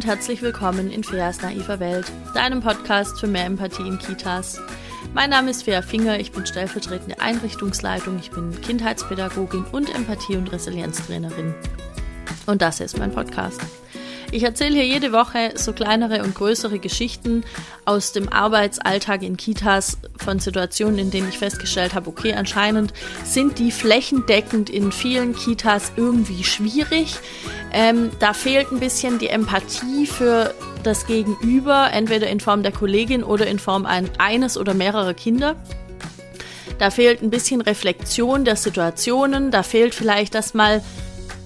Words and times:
und 0.00 0.06
herzlich 0.06 0.40
willkommen 0.40 0.90
in 0.90 1.04
Feas 1.04 1.42
naiver 1.42 1.78
Welt, 1.78 2.10
deinem 2.32 2.60
Podcast 2.60 3.20
für 3.20 3.26
mehr 3.26 3.44
Empathie 3.44 3.86
in 3.86 3.98
Kitas. 3.98 4.58
Mein 5.12 5.28
Name 5.28 5.50
ist 5.50 5.64
Fea 5.64 5.82
Finger, 5.82 6.18
ich 6.18 6.32
bin 6.32 6.46
stellvertretende 6.46 7.20
Einrichtungsleitung, 7.20 8.18
ich 8.18 8.30
bin 8.30 8.58
Kindheitspädagogin 8.62 9.66
und 9.72 9.94
Empathie- 9.94 10.38
und 10.38 10.50
Resilienztrainerin. 10.50 11.54
Und 12.46 12.62
das 12.62 12.80
ist 12.80 12.96
mein 12.96 13.12
Podcast. 13.12 13.60
Ich 14.32 14.44
erzähle 14.44 14.76
hier 14.76 14.86
jede 14.86 15.12
Woche 15.12 15.52
so 15.56 15.72
kleinere 15.72 16.22
und 16.22 16.34
größere 16.34 16.78
Geschichten 16.78 17.44
aus 17.84 18.12
dem 18.12 18.28
Arbeitsalltag 18.28 19.22
in 19.22 19.36
Kitas 19.36 19.98
von 20.16 20.38
Situationen, 20.38 20.98
in 20.98 21.10
denen 21.10 21.28
ich 21.28 21.38
festgestellt 21.38 21.94
habe, 21.94 22.08
okay, 22.08 22.32
anscheinend 22.32 22.94
sind 23.24 23.58
die 23.58 23.72
flächendeckend 23.72 24.70
in 24.70 24.92
vielen 24.92 25.34
Kitas 25.34 25.92
irgendwie 25.96 26.44
schwierig. 26.44 27.16
Ähm, 27.72 28.10
da 28.18 28.32
fehlt 28.32 28.72
ein 28.72 28.80
bisschen 28.80 29.18
die 29.18 29.28
Empathie 29.28 30.06
für 30.06 30.54
das 30.82 31.06
Gegenüber, 31.06 31.90
entweder 31.92 32.28
in 32.28 32.40
Form 32.40 32.62
der 32.62 32.72
Kollegin 32.72 33.22
oder 33.22 33.46
in 33.46 33.58
Form 33.58 33.86
ein, 33.86 34.10
eines 34.18 34.56
oder 34.56 34.74
mehrerer 34.74 35.14
Kinder. 35.14 35.56
Da 36.78 36.90
fehlt 36.90 37.22
ein 37.22 37.30
bisschen 37.30 37.60
Reflexion 37.60 38.44
der 38.44 38.56
Situationen. 38.56 39.50
Da 39.50 39.62
fehlt 39.62 39.94
vielleicht, 39.94 40.34
dass 40.34 40.54
mal 40.54 40.82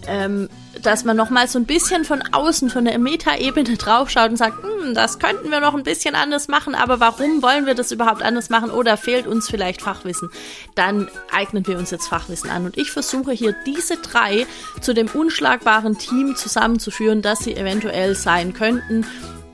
ähm, 0.07 0.49
dass 0.87 1.05
man 1.05 1.17
nochmal 1.17 1.49
so 1.49 1.59
ein 1.59 1.65
bisschen 1.65 2.05
von 2.05 2.23
außen, 2.33 2.71
von 2.71 2.85
der 2.85 2.99
Metaebene 2.99 3.77
draufschaut 3.77 4.31
und 4.31 4.37
sagt, 4.37 4.63
hm, 4.63 4.95
das 4.95 5.19
könnten 5.19 5.51
wir 5.51 5.61
noch 5.61 5.75
ein 5.75 5.83
bisschen 5.83 6.15
anders 6.15 6.49
machen, 6.49 6.75
aber 6.75 7.01
warum 7.01 7.43
wollen 7.43 7.67
wir 7.67 7.75
das 7.75 7.91
überhaupt 7.91 8.23
anders 8.23 8.51
machen 8.51 8.71
oder 8.71 8.97
fehlt 8.97 9.27
uns 9.27 9.49
vielleicht 9.49 9.83
Fachwissen? 9.83 10.31
Dann 10.75 11.09
eignen 11.33 11.67
wir 11.67 11.79
uns 11.79 11.91
jetzt 11.91 12.09
Fachwissen 12.09 12.51
an. 12.51 12.67
Und 12.67 12.77
ich 12.77 12.91
versuche 12.91 13.33
hier 13.33 13.55
diese 13.67 13.97
drei 13.97 14.47
zu 14.81 14.95
dem 14.95 15.09
unschlagbaren 15.09 15.99
Team 15.99 16.37
zusammenzuführen, 16.37 17.23
das 17.23 17.41
sie 17.41 17.57
eventuell 17.57 18.15
sein 18.15 18.53
könnten, 18.53 19.07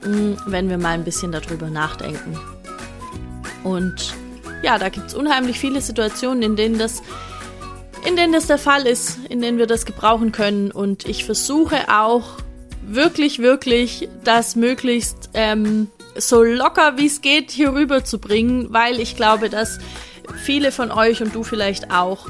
hm, 0.03 0.37
wenn 0.45 0.69
wir 0.69 0.77
mal 0.77 0.93
ein 0.93 1.03
bisschen 1.03 1.31
darüber 1.31 1.69
nachdenken. 1.69 2.37
Und 3.63 4.15
ja, 4.63 4.77
da 4.77 4.89
gibt 4.89 5.07
es 5.07 5.13
unheimlich 5.13 5.59
viele 5.59 5.81
Situationen, 5.81 6.43
in 6.43 6.55
denen 6.55 6.77
das 6.77 7.01
in 8.05 8.15
denen 8.15 8.33
das 8.33 8.47
der 8.47 8.57
Fall 8.57 8.87
ist, 8.87 9.19
in 9.29 9.41
denen 9.41 9.57
wir 9.57 9.67
das 9.67 9.85
gebrauchen 9.85 10.31
können. 10.31 10.71
Und 10.71 11.07
ich 11.07 11.25
versuche 11.25 11.89
auch 11.89 12.37
wirklich, 12.81 13.39
wirklich 13.39 14.09
das 14.23 14.55
möglichst 14.55 15.29
ähm, 15.33 15.89
so 16.15 16.43
locker 16.43 16.97
wie 16.97 17.05
es 17.05 17.21
geht 17.21 17.51
hier 17.51 17.73
rüber 17.73 18.03
zu 18.03 18.19
bringen, 18.19 18.67
weil 18.73 18.99
ich 18.99 19.15
glaube, 19.15 19.49
dass 19.49 19.79
viele 20.43 20.71
von 20.71 20.91
euch 20.91 21.21
und 21.21 21.33
du 21.33 21.43
vielleicht 21.43 21.91
auch 21.91 22.27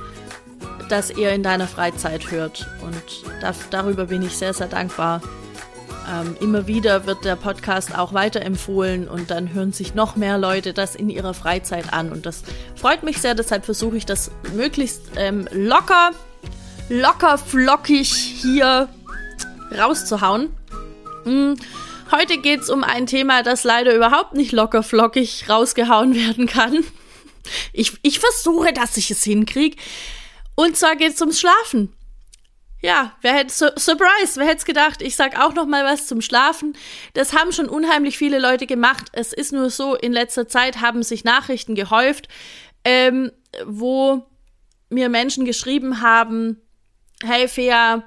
das 0.90 1.10
eher 1.10 1.34
in 1.34 1.44
deiner 1.44 1.68
Freizeit 1.68 2.32
hört. 2.32 2.68
Und 2.84 3.32
da, 3.42 3.54
darüber 3.70 4.06
bin 4.06 4.22
ich 4.22 4.38
sehr, 4.38 4.54
sehr 4.54 4.68
dankbar. 4.68 5.22
Ähm, 6.10 6.36
immer 6.40 6.68
wieder 6.68 7.06
wird 7.06 7.26
der 7.26 7.36
Podcast 7.36 7.98
auch 7.98 8.14
weiterempfohlen 8.14 9.08
und 9.08 9.30
dann 9.30 9.54
hören 9.54 9.72
sich 9.72 9.94
noch 9.94 10.16
mehr 10.16 10.38
Leute 10.38 10.74
das 10.74 10.96
in 10.96 11.10
ihrer 11.10 11.34
Freizeit 11.34 11.94
an. 11.94 12.12
Und 12.12 12.26
das 12.26 12.44
freut 12.76 13.04
mich 13.04 13.20
sehr, 13.20 13.36
deshalb 13.36 13.66
versuche 13.66 13.98
ich 13.98 14.06
das 14.06 14.32
möglichst 14.54 15.02
ähm, 15.16 15.48
locker, 15.52 16.12
locker, 16.90 17.38
flockig 17.38 18.12
hier 18.12 18.90
rauszuhauen. 19.78 20.50
Hm. 21.24 21.56
Heute 22.12 22.40
geht 22.40 22.62
es 22.62 22.70
um 22.70 22.84
ein 22.84 23.06
Thema, 23.08 23.42
das 23.42 23.64
leider 23.64 23.96
überhaupt 23.96 24.34
nicht 24.34 24.52
locker, 24.52 24.84
flockig 24.84 25.46
rausgehauen 25.48 26.16
werden 26.16 26.46
kann. 26.46 26.84
Ich, 27.74 27.94
ich 28.02 28.20
versuche, 28.20 28.74
dass 28.74 28.98
ich 28.98 29.12
es 29.12 29.24
hinkriege. 29.24 29.78
Und 30.56 30.78
zwar 30.78 30.96
geht 30.96 31.14
es 31.14 31.22
ums 31.22 31.40
Schlafen. 31.40 31.94
Ja, 32.82 33.16
wer 33.22 33.34
hätte 33.34 33.54
Sur 33.54 33.74
Surprise, 33.78 34.38
wer 34.40 34.48
hätte 34.48 34.58
es 34.58 34.66
gedacht? 34.66 35.02
Ich 35.04 35.16
sag 35.16 35.40
auch 35.40 35.54
noch 35.54 35.68
mal 35.68 35.86
was 35.86 36.08
zum 36.08 36.20
Schlafen. 36.22 36.76
Das 37.14 37.34
haben 37.34 37.52
schon 37.52 37.70
unheimlich 37.70 38.18
viele 38.18 38.40
Leute 38.40 38.66
gemacht. 38.66 39.08
Es 39.12 39.34
ist 39.34 39.54
nur 39.54 39.70
so, 39.70 39.96
in 39.96 40.12
letzter 40.12 40.48
Zeit 40.48 40.82
haben 40.82 41.04
sich 41.04 41.24
Nachrichten 41.24 41.76
gehäuft, 41.76 42.28
ähm, 42.84 43.32
wo 43.66 44.26
mir 44.90 45.10
Menschen 45.10 45.46
geschrieben 45.46 46.02
haben, 46.02 46.60
hey 47.24 47.48
Fea, 47.48 48.04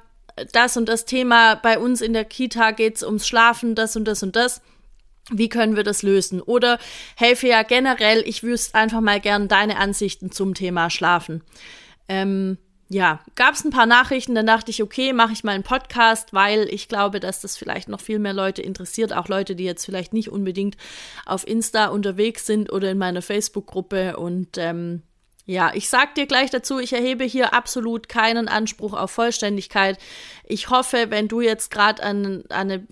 das 0.53 0.77
und 0.77 0.89
das 0.89 1.05
Thema 1.05 1.55
bei 1.55 1.79
uns 1.79 2.01
in 2.01 2.13
der 2.13 2.25
Kita 2.25 2.73
geht's 2.73 3.05
ums 3.05 3.29
Schlafen, 3.29 3.77
das 3.77 3.95
und 3.95 4.07
das 4.07 4.25
und 4.25 4.35
das. 4.35 4.61
Wie 5.31 5.49
können 5.49 5.77
wir 5.77 5.85
das 5.85 6.03
lösen? 6.03 6.43
Oder 6.43 6.79
hey 7.17 7.37
Fea, 7.37 7.63
generell, 7.63 8.23
ich 8.27 8.43
wüsste 8.43 8.75
einfach 8.75 9.01
mal 9.01 9.21
gern 9.21 9.47
deine 9.47 9.79
Ansichten 9.79 10.33
zum 10.33 10.55
Thema 10.55 10.91
Schlafen. 10.91 11.43
Ähm, 12.09 12.59
ja, 12.95 13.19
gab 13.35 13.55
es 13.55 13.65
ein 13.65 13.73
paar 13.73 13.87
Nachrichten, 13.87 14.37
dann 14.37 14.47
dachte 14.47 14.71
ich, 14.71 14.81
okay, 14.81 15.13
mache 15.13 15.33
ich 15.33 15.43
mal 15.43 15.51
einen 15.51 15.65
Podcast, 15.65 16.33
weil 16.33 16.69
ich 16.71 16.87
glaube, 16.87 17.19
dass 17.19 17.41
das 17.41 17.57
vielleicht 17.57 17.89
noch 17.89 18.01
viel 18.01 18.21
mehr 18.21 18.33
Leute 18.33 18.63
interessiert, 18.63 19.13
auch 19.13 19.27
Leute, 19.27 19.57
die 19.57 19.65
jetzt 19.65 19.85
vielleicht 19.85 20.13
nicht 20.13 20.31
unbedingt 20.31 20.77
auf 21.27 21.45
Insta 21.45 21.87
unterwegs 21.87 22.47
sind 22.47 22.73
oder 22.73 22.93
in 22.93 22.99
meiner 22.99 23.21
Facebook-Gruppe. 23.21 24.17
Und 24.17 24.59
ähm, 24.59 25.03
ja, 25.45 25.73
ich 25.75 25.89
sag 25.89 26.15
dir 26.15 26.27
gleich 26.27 26.51
dazu, 26.51 26.79
ich 26.79 26.93
erhebe 26.93 27.25
hier 27.25 27.53
absolut 27.53 28.09
keinen 28.09 28.47
Anspruch 28.47 28.93
auf 28.93 29.11
Vollständigkeit. 29.11 29.99
Ich 30.45 30.71
hoffe, 30.71 31.07
wenn 31.09 31.27
du 31.27 31.41
jetzt 31.41 31.73
gerade 31.73 32.01
an, 32.01 32.45
an 32.49 32.71
eine, 32.71 32.87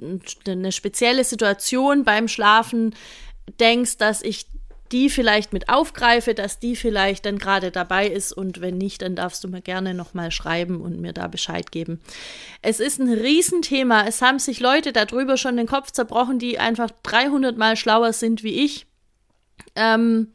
eine 0.49 0.73
spezielle 0.73 1.23
Situation 1.23 2.03
beim 2.03 2.27
Schlafen 2.27 2.93
denkst, 3.61 3.99
dass 3.99 4.21
ich 4.23 4.47
die 4.93 5.09
vielleicht 5.09 5.53
mit 5.53 5.69
aufgreife, 5.69 6.35
dass 6.35 6.59
die 6.59 6.77
vielleicht 6.77 7.25
dann 7.27 7.39
gerade 7.39 7.71
dabei 7.71 8.07
ist 8.07 8.33
und 8.33 8.61
wenn 8.61 8.77
nicht, 8.77 9.03
dann 9.03 9.17
darfst 9.17 9.43
du 9.43 9.49
mir 9.49 9.63
gerne 9.63 9.95
nochmal 9.95 10.31
schreiben 10.31 10.81
und 10.81 11.01
mir 11.01 11.13
da 11.13 11.27
Bescheid 11.29 11.73
geben. 11.73 12.01
Es 12.61 12.79
ist 12.79 13.01
ein 13.01 13.13
Riesenthema. 13.13 14.05
Es 14.07 14.21
haben 14.21 14.39
sich 14.39 14.61
Leute 14.61 14.93
darüber 14.93 15.37
schon 15.37 15.57
den 15.57 15.67
Kopf 15.67 15.91
zerbrochen, 15.91 16.39
die 16.39 16.59
einfach 16.59 16.91
300 17.03 17.57
Mal 17.57 17.77
schlauer 17.77 18.13
sind 18.13 18.43
wie 18.43 18.65
ich. 18.65 18.87
Ähm, 19.75 20.29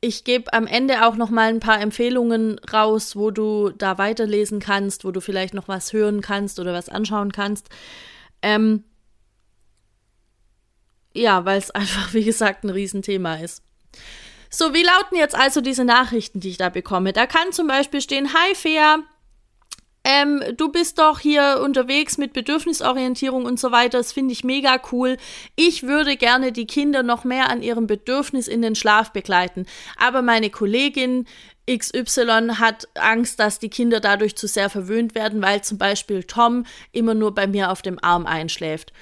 ich 0.00 0.24
gebe 0.24 0.52
am 0.52 0.66
Ende 0.66 1.06
auch 1.06 1.14
noch 1.14 1.30
mal 1.30 1.48
ein 1.48 1.60
paar 1.60 1.80
Empfehlungen 1.80 2.58
raus, 2.72 3.14
wo 3.14 3.30
du 3.30 3.70
da 3.70 3.98
weiterlesen 3.98 4.58
kannst, 4.58 5.04
wo 5.04 5.12
du 5.12 5.20
vielleicht 5.20 5.54
noch 5.54 5.68
was 5.68 5.92
hören 5.92 6.20
kannst 6.20 6.58
oder 6.58 6.72
was 6.72 6.88
anschauen 6.88 7.30
kannst. 7.30 7.68
Ähm, 8.42 8.82
ja, 11.14 11.44
weil 11.44 11.58
es 11.58 11.70
einfach, 11.72 12.14
wie 12.14 12.24
gesagt, 12.24 12.64
ein 12.64 12.70
Riesenthema 12.70 13.36
ist. 13.36 13.62
So, 14.50 14.74
wie 14.74 14.82
lauten 14.82 15.16
jetzt 15.16 15.34
also 15.34 15.62
diese 15.62 15.84
Nachrichten, 15.84 16.40
die 16.40 16.50
ich 16.50 16.58
da 16.58 16.68
bekomme? 16.68 17.12
Da 17.14 17.26
kann 17.26 17.52
zum 17.52 17.66
Beispiel 17.66 18.02
stehen, 18.02 18.34
Hi 18.34 18.54
Fea, 18.54 18.98
ähm, 20.04 20.42
du 20.56 20.68
bist 20.68 20.98
doch 20.98 21.20
hier 21.20 21.60
unterwegs 21.62 22.18
mit 22.18 22.32
Bedürfnisorientierung 22.32 23.44
und 23.44 23.60
so 23.60 23.70
weiter. 23.70 23.98
Das 23.98 24.12
finde 24.12 24.32
ich 24.32 24.42
mega 24.42 24.80
cool. 24.90 25.16
Ich 25.54 25.84
würde 25.84 26.16
gerne 26.16 26.50
die 26.52 26.66
Kinder 26.66 27.02
noch 27.02 27.24
mehr 27.24 27.50
an 27.50 27.62
ihrem 27.62 27.86
Bedürfnis 27.86 28.48
in 28.48 28.62
den 28.62 28.74
Schlaf 28.74 29.12
begleiten. 29.12 29.66
Aber 29.96 30.20
meine 30.22 30.50
Kollegin 30.50 31.26
XY 31.70 32.56
hat 32.58 32.88
Angst, 32.94 33.38
dass 33.38 33.60
die 33.60 33.70
Kinder 33.70 34.00
dadurch 34.00 34.34
zu 34.34 34.48
sehr 34.48 34.68
verwöhnt 34.68 35.14
werden, 35.14 35.40
weil 35.40 35.62
zum 35.62 35.78
Beispiel 35.78 36.24
Tom 36.24 36.66
immer 36.90 37.14
nur 37.14 37.34
bei 37.34 37.46
mir 37.46 37.70
auf 37.70 37.82
dem 37.82 38.02
Arm 38.02 38.26
einschläft. 38.26 38.92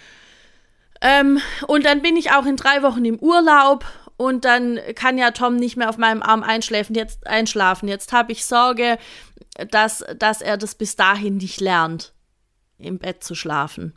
Ähm, 1.00 1.40
und 1.66 1.84
dann 1.84 2.02
bin 2.02 2.16
ich 2.16 2.32
auch 2.32 2.46
in 2.46 2.56
drei 2.56 2.82
Wochen 2.82 3.04
im 3.04 3.18
Urlaub 3.18 3.84
und 4.16 4.44
dann 4.44 4.78
kann 4.94 5.16
ja 5.16 5.30
Tom 5.30 5.56
nicht 5.56 5.76
mehr 5.76 5.88
auf 5.88 5.96
meinem 5.96 6.22
Arm 6.22 6.42
einschlafen. 6.42 6.94
Jetzt 6.94 7.26
einschlafen. 7.26 7.88
Jetzt 7.88 8.12
habe 8.12 8.32
ich 8.32 8.44
Sorge, 8.44 8.98
dass, 9.70 10.04
dass 10.16 10.42
er 10.42 10.56
das 10.56 10.74
bis 10.74 10.96
dahin 10.96 11.38
nicht 11.38 11.60
lernt, 11.60 12.12
im 12.78 12.98
Bett 12.98 13.24
zu 13.24 13.34
schlafen. 13.34 13.94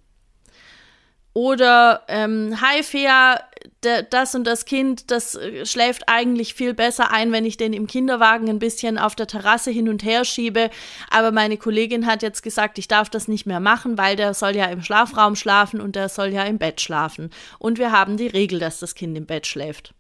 Oder 1.33 2.03
ähm, 2.09 2.61
hi 2.61 2.83
Fea, 2.83 3.39
das 3.81 4.35
und 4.35 4.45
das 4.45 4.66
Kind, 4.66 5.09
das 5.09 5.33
äh, 5.33 5.66
schläft 5.66 6.03
eigentlich 6.07 6.53
viel 6.53 6.75
besser 6.75 7.11
ein, 7.11 7.31
wenn 7.31 7.46
ich 7.46 7.58
den 7.58 7.73
im 7.73 7.87
Kinderwagen 7.87 8.49
ein 8.49 8.59
bisschen 8.59 8.99
auf 8.99 9.16
der 9.16 9.25
Terrasse 9.25 9.72
hin 9.72 9.90
und 9.90 10.03
her 10.03 10.25
schiebe. 10.25 10.69
Aber 11.09 11.31
meine 11.31 11.58
Kollegin 11.58 12.05
hat 12.05 12.22
jetzt 12.22 12.43
gesagt, 12.43 12.78
ich 12.78 12.87
darf 12.87 13.09
das 13.09 13.28
nicht 13.28 13.47
mehr 13.47 13.59
machen, 13.59 13.97
weil 13.97 14.16
der 14.16 14.35
soll 14.35 14.55
ja 14.55 14.66
im 14.66 14.84
Schlafraum 14.84 15.35
schlafen 15.35 15.81
und 15.81 15.96
der 15.96 16.08
soll 16.08 16.29
ja 16.29 16.43
im 16.43 16.59
Bett 16.59 16.81
schlafen. 16.81 17.31
Und 17.58 17.79
wir 17.79 17.91
haben 17.91 18.17
die 18.17 18.28
Regel, 18.28 18.59
dass 18.59 18.79
das 18.79 18.93
Kind 18.93 19.17
im 19.17 19.25
Bett 19.25 19.47
schläft. 19.47 19.96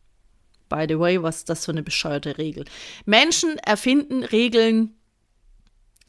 By 0.69 0.85
the 0.87 0.99
way, 0.99 1.21
was 1.21 1.37
ist 1.37 1.49
das 1.49 1.65
für 1.65 1.71
eine 1.71 1.83
bescheuerte 1.83 2.37
Regel? 2.37 2.65
Menschen 3.05 3.57
erfinden 3.57 4.23
Regeln 4.23 4.95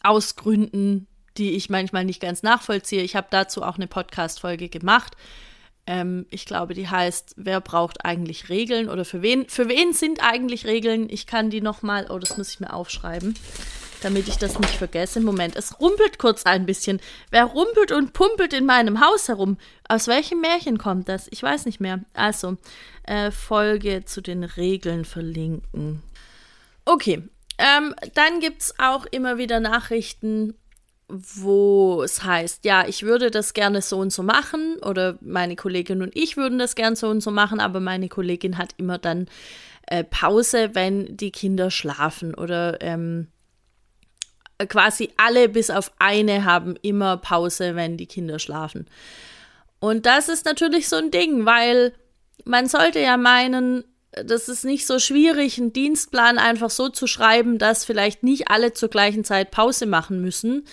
aus 0.02 0.36
Gründen, 0.36 1.06
die 1.36 1.52
ich 1.52 1.70
manchmal 1.70 2.04
nicht 2.04 2.20
ganz 2.20 2.42
nachvollziehe. 2.42 3.02
Ich 3.02 3.16
habe 3.16 3.26
dazu 3.30 3.62
auch 3.62 3.76
eine 3.76 3.86
Podcast-Folge 3.86 4.68
gemacht. 4.68 5.16
Ähm, 5.86 6.26
ich 6.30 6.46
glaube, 6.46 6.74
die 6.74 6.88
heißt, 6.88 7.34
wer 7.36 7.60
braucht 7.60 8.04
eigentlich 8.04 8.48
Regeln 8.48 8.88
oder 8.88 9.04
für 9.04 9.22
wen, 9.22 9.48
für 9.48 9.68
wen 9.68 9.92
sind 9.92 10.22
eigentlich 10.22 10.66
Regeln? 10.66 11.08
Ich 11.10 11.26
kann 11.26 11.50
die 11.50 11.60
nochmal, 11.60 12.06
oh, 12.10 12.18
das 12.18 12.38
muss 12.38 12.50
ich 12.50 12.60
mir 12.60 12.72
aufschreiben, 12.72 13.34
damit 14.00 14.28
ich 14.28 14.36
das 14.36 14.58
nicht 14.58 14.76
vergesse. 14.76 15.20
Moment, 15.20 15.56
es 15.56 15.78
rumpelt 15.80 16.18
kurz 16.18 16.46
ein 16.46 16.64
bisschen. 16.64 17.00
Wer 17.30 17.44
rumpelt 17.44 17.92
und 17.92 18.14
pumpelt 18.14 18.54
in 18.54 18.64
meinem 18.64 19.00
Haus 19.00 19.28
herum? 19.28 19.58
Aus 19.86 20.06
welchem 20.06 20.40
Märchen 20.40 20.78
kommt 20.78 21.08
das? 21.08 21.28
Ich 21.30 21.42
weiß 21.42 21.66
nicht 21.66 21.80
mehr. 21.80 22.00
Also, 22.14 22.56
äh, 23.02 23.30
Folge 23.30 24.04
zu 24.06 24.22
den 24.22 24.44
Regeln 24.44 25.04
verlinken. 25.04 26.02
Okay, 26.86 27.28
ähm, 27.58 27.94
dann 28.14 28.40
gibt 28.40 28.62
es 28.62 28.74
auch 28.78 29.06
immer 29.06 29.38
wieder 29.38 29.60
Nachrichten 29.60 30.54
wo 31.08 32.02
es 32.02 32.24
heißt, 32.24 32.64
ja, 32.64 32.86
ich 32.86 33.02
würde 33.02 33.30
das 33.30 33.52
gerne 33.52 33.82
so 33.82 33.98
und 33.98 34.12
so 34.12 34.22
machen 34.22 34.76
oder 34.82 35.18
meine 35.20 35.56
Kollegin 35.56 36.02
und 36.02 36.16
ich 36.16 36.36
würden 36.36 36.58
das 36.58 36.74
gerne 36.74 36.96
so 36.96 37.08
und 37.08 37.20
so 37.20 37.30
machen, 37.30 37.60
aber 37.60 37.80
meine 37.80 38.08
Kollegin 38.08 38.56
hat 38.58 38.74
immer 38.78 38.98
dann 38.98 39.28
äh, 39.86 40.02
Pause, 40.04 40.70
wenn 40.74 41.16
die 41.16 41.30
Kinder 41.30 41.70
schlafen 41.70 42.34
oder 42.34 42.80
ähm, 42.80 43.28
quasi 44.68 45.10
alle 45.16 45.48
bis 45.48 45.70
auf 45.70 45.92
eine 45.98 46.44
haben 46.44 46.76
immer 46.82 47.16
Pause, 47.18 47.74
wenn 47.74 47.96
die 47.96 48.06
Kinder 48.06 48.38
schlafen. 48.38 48.86
Und 49.80 50.06
das 50.06 50.28
ist 50.28 50.46
natürlich 50.46 50.88
so 50.88 50.96
ein 50.96 51.10
Ding, 51.10 51.44
weil 51.44 51.92
man 52.44 52.66
sollte 52.66 53.00
ja 53.00 53.16
meinen, 53.16 53.84
das 54.24 54.48
ist 54.48 54.64
nicht 54.64 54.86
so 54.86 54.98
schwierig, 54.98 55.58
einen 55.58 55.72
Dienstplan 55.72 56.38
einfach 56.38 56.70
so 56.70 56.88
zu 56.88 57.06
schreiben, 57.06 57.58
dass 57.58 57.84
vielleicht 57.84 58.22
nicht 58.22 58.48
alle 58.48 58.72
zur 58.72 58.88
gleichen 58.88 59.24
Zeit 59.24 59.50
Pause 59.50 59.86
machen 59.86 60.20
müssen. 60.20 60.64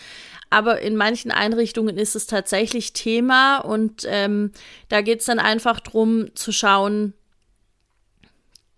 Aber 0.49 0.81
in 0.81 0.97
manchen 0.97 1.31
Einrichtungen 1.31 1.97
ist 1.97 2.15
es 2.15 2.27
tatsächlich 2.27 2.91
Thema 2.93 3.59
und 3.59 4.05
ähm, 4.05 4.51
da 4.89 5.01
geht 5.01 5.21
es 5.21 5.25
dann 5.25 5.39
einfach 5.39 5.79
darum 5.79 6.35
zu 6.35 6.51
schauen, 6.51 7.13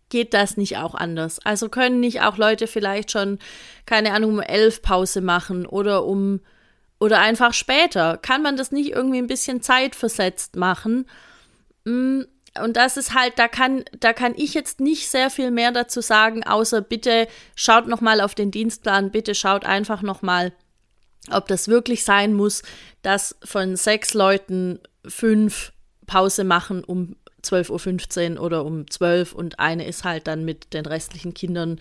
geht 0.10 0.36
das 0.36 0.56
nicht 0.56 0.78
auch 0.78 0.94
anders? 0.94 1.44
Also 1.44 1.70
können 1.70 2.00
nicht 2.00 2.22
auch 2.22 2.38
Leute 2.38 2.68
vielleicht 2.68 3.10
schon, 3.10 3.40
keine 3.88 4.14
Ahnung, 4.14 4.34
um 4.34 4.40
elf 4.40 4.84
Pause 4.84 5.22
machen 5.22 5.66
oder 5.66 6.06
um 6.06 6.40
oder 7.00 7.20
einfach 7.20 7.54
später? 7.54 8.18
Kann 8.18 8.44
man 8.44 8.56
das 8.56 8.72
nicht 8.72 8.92
irgendwie 8.92 9.18
ein 9.18 9.28
bisschen 9.28 9.62
zeitversetzt 9.62 10.56
machen? 10.56 11.06
Mm, 11.84 12.22
und 12.62 12.78
das 12.78 12.98
ist 12.98 13.14
halt, 13.14 13.40
da 13.40 13.48
kann, 13.48 13.84
da 14.00 14.14
kann 14.14 14.34
ich 14.36 14.54
jetzt 14.54 14.80
nicht 14.80 15.10
sehr 15.10 15.30
viel 15.30 15.50
mehr 15.50 15.72
dazu 15.72 16.02
sagen, 16.02 16.44
außer 16.44 16.82
bitte 16.82 17.28
schaut 17.56 17.88
noch 17.88 18.02
mal 18.02 18.22
auf 18.22 18.36
den 18.36 18.52
Dienstplan, 18.52 19.12
bitte 19.12 19.34
schaut 19.34 19.66
einfach 19.66 20.02
noch 20.02 20.22
mal, 20.22 20.54
ob 21.32 21.48
das 21.48 21.68
wirklich 21.68 22.04
sein 22.04 22.34
muss, 22.34 22.62
dass 23.02 23.36
von 23.44 23.76
sechs 23.76 24.14
Leuten 24.14 24.80
fünf 25.06 25.72
Pause 26.06 26.44
machen 26.44 26.84
um 26.84 27.16
12.15 27.44 28.36
Uhr 28.36 28.42
oder 28.42 28.66
um 28.66 28.90
12 28.90 29.34
und 29.34 29.60
eine 29.60 29.86
ist 29.86 30.04
halt 30.04 30.28
dann 30.28 30.46
mit 30.46 30.74
den 30.74 30.86
restlichen 30.86 31.34
Kindern 31.34 31.80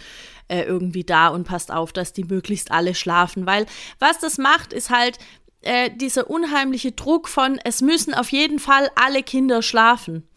äh, 0.49 0.63
irgendwie 0.63 1.05
da 1.05 1.29
und 1.29 1.45
passt 1.45 1.71
auf, 1.71 1.93
dass 1.93 2.13
die 2.13 2.25
möglichst 2.25 2.73
alle 2.73 2.95
schlafen. 2.95 3.47
Weil 3.47 3.67
was 3.99 4.19
das 4.19 4.39
macht, 4.39 4.73
ist 4.73 4.91
halt 4.91 5.19
äh, 5.63 5.91
dieser 5.95 6.29
unheimliche 6.29 6.93
Druck 6.93 7.29
von, 7.29 7.59
es 7.65 7.81
müssen 7.81 8.15
auf 8.15 8.31
jeden 8.31 8.59
Fall 8.59 8.91
alle 8.95 9.23
Kinder 9.23 9.63
schlafen. 9.63 10.29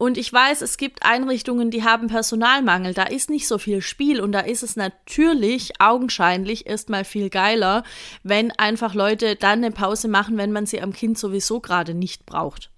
Und 0.00 0.16
ich 0.16 0.32
weiß, 0.32 0.62
es 0.62 0.78
gibt 0.78 1.02
Einrichtungen, 1.02 1.70
die 1.70 1.84
haben 1.84 2.06
Personalmangel. 2.06 2.94
Da 2.94 3.02
ist 3.02 3.28
nicht 3.28 3.46
so 3.46 3.58
viel 3.58 3.82
Spiel 3.82 4.22
und 4.22 4.32
da 4.32 4.40
ist 4.40 4.62
es 4.62 4.74
natürlich 4.74 5.78
augenscheinlich 5.78 6.66
erstmal 6.66 7.04
viel 7.04 7.28
geiler, 7.28 7.84
wenn 8.22 8.50
einfach 8.52 8.94
Leute 8.94 9.36
dann 9.36 9.58
eine 9.62 9.72
Pause 9.72 10.08
machen, 10.08 10.38
wenn 10.38 10.52
man 10.52 10.64
sie 10.64 10.80
am 10.80 10.94
Kind 10.94 11.18
sowieso 11.18 11.60
gerade 11.60 11.92
nicht 11.92 12.24
braucht. 12.24 12.70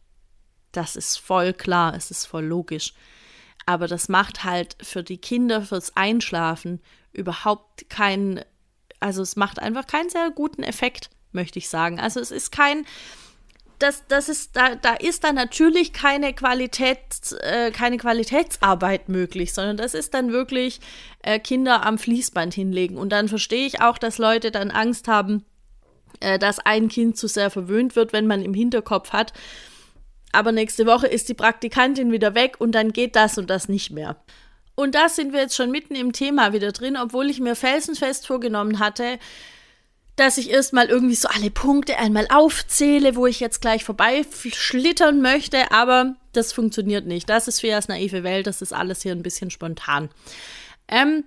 Das 0.72 0.96
ist 0.96 1.16
voll 1.16 1.52
klar, 1.52 1.94
es 1.94 2.10
ist 2.10 2.26
voll 2.26 2.44
logisch. 2.44 2.92
Aber 3.66 3.86
das 3.86 4.08
macht 4.08 4.42
halt 4.42 4.76
für 4.82 5.04
die 5.04 5.18
Kinder 5.18 5.62
fürs 5.62 5.96
Einschlafen 5.96 6.80
überhaupt 7.12 7.88
keinen, 7.88 8.40
also 8.98 9.22
es 9.22 9.36
macht 9.36 9.60
einfach 9.60 9.86
keinen 9.86 10.10
sehr 10.10 10.30
guten 10.30 10.64
Effekt, 10.64 11.08
möchte 11.32 11.58
ich 11.58 11.68
sagen. 11.68 12.00
Also 12.00 12.20
es 12.20 12.30
ist 12.30 12.52
kein, 12.52 12.84
das, 13.78 14.04
das 14.08 14.28
ist, 14.28 14.56
da, 14.56 14.76
da 14.76 14.94
ist 14.94 15.24
dann 15.24 15.34
natürlich 15.34 15.92
keine 15.92 16.32
Qualität, 16.32 16.98
äh, 17.40 17.70
keine 17.70 17.98
Qualitätsarbeit 17.98 19.08
möglich, 19.08 19.52
sondern 19.52 19.76
das 19.76 19.94
ist 19.94 20.14
dann 20.14 20.32
wirklich 20.32 20.80
äh, 21.22 21.38
Kinder 21.38 21.84
am 21.84 21.98
Fließband 21.98 22.54
hinlegen. 22.54 22.96
Und 22.96 23.10
dann 23.10 23.28
verstehe 23.28 23.66
ich 23.66 23.80
auch, 23.80 23.98
dass 23.98 24.18
Leute 24.18 24.50
dann 24.50 24.70
Angst 24.70 25.08
haben, 25.08 25.44
äh, 26.20 26.38
dass 26.38 26.58
ein 26.60 26.88
Kind 26.88 27.16
zu 27.16 27.26
sehr 27.26 27.50
verwöhnt 27.50 27.96
wird, 27.96 28.12
wenn 28.12 28.26
man 28.26 28.42
im 28.42 28.54
Hinterkopf 28.54 29.12
hat, 29.12 29.32
aber 30.32 30.50
nächste 30.50 30.86
Woche 30.86 31.06
ist 31.06 31.28
die 31.28 31.34
Praktikantin 31.34 32.10
wieder 32.10 32.34
weg 32.34 32.56
und 32.58 32.72
dann 32.72 32.92
geht 32.92 33.14
das 33.14 33.36
und 33.36 33.50
das 33.50 33.68
nicht 33.68 33.90
mehr. 33.90 34.16
Und 34.74 34.94
da 34.94 35.10
sind 35.10 35.34
wir 35.34 35.40
jetzt 35.40 35.54
schon 35.54 35.70
mitten 35.70 35.94
im 35.94 36.12
Thema 36.12 36.54
wieder 36.54 36.72
drin, 36.72 36.96
obwohl 36.96 37.28
ich 37.28 37.38
mir 37.38 37.54
felsenfest 37.54 38.26
vorgenommen 38.26 38.78
hatte, 38.78 39.18
dass 40.22 40.38
ich 40.38 40.50
erstmal 40.50 40.86
irgendwie 40.86 41.16
so 41.16 41.26
alle 41.26 41.50
Punkte 41.50 41.98
einmal 41.98 42.28
aufzähle, 42.32 43.16
wo 43.16 43.26
ich 43.26 43.40
jetzt 43.40 43.60
gleich 43.60 43.82
vorbeischlittern 43.82 45.20
möchte, 45.20 45.72
aber 45.72 46.14
das 46.32 46.52
funktioniert 46.52 47.06
nicht. 47.06 47.28
Das 47.28 47.48
ist 47.48 47.58
Fias 47.58 47.88
naive 47.88 48.22
Welt, 48.22 48.46
das 48.46 48.62
ist 48.62 48.72
alles 48.72 49.02
hier 49.02 49.10
ein 49.10 49.24
bisschen 49.24 49.50
spontan. 49.50 50.10
Ähm, 50.86 51.24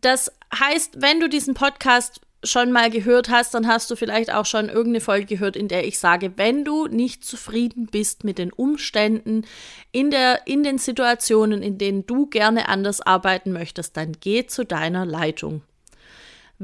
das 0.00 0.32
heißt, 0.58 1.02
wenn 1.02 1.20
du 1.20 1.28
diesen 1.28 1.52
Podcast 1.52 2.22
schon 2.42 2.72
mal 2.72 2.88
gehört 2.88 3.28
hast, 3.28 3.52
dann 3.52 3.68
hast 3.68 3.90
du 3.90 3.96
vielleicht 3.96 4.32
auch 4.32 4.46
schon 4.46 4.70
irgendeine 4.70 5.02
Folge 5.02 5.26
gehört, 5.26 5.54
in 5.54 5.68
der 5.68 5.86
ich 5.86 5.98
sage, 5.98 6.32
wenn 6.36 6.64
du 6.64 6.86
nicht 6.86 7.22
zufrieden 7.22 7.84
bist 7.84 8.24
mit 8.24 8.38
den 8.38 8.50
Umständen, 8.50 9.44
in, 9.92 10.10
der, 10.10 10.46
in 10.46 10.62
den 10.62 10.78
Situationen, 10.78 11.62
in 11.62 11.76
denen 11.76 12.06
du 12.06 12.28
gerne 12.28 12.70
anders 12.70 13.02
arbeiten 13.02 13.52
möchtest, 13.52 13.98
dann 13.98 14.12
geh 14.18 14.46
zu 14.46 14.64
deiner 14.64 15.04
Leitung. 15.04 15.60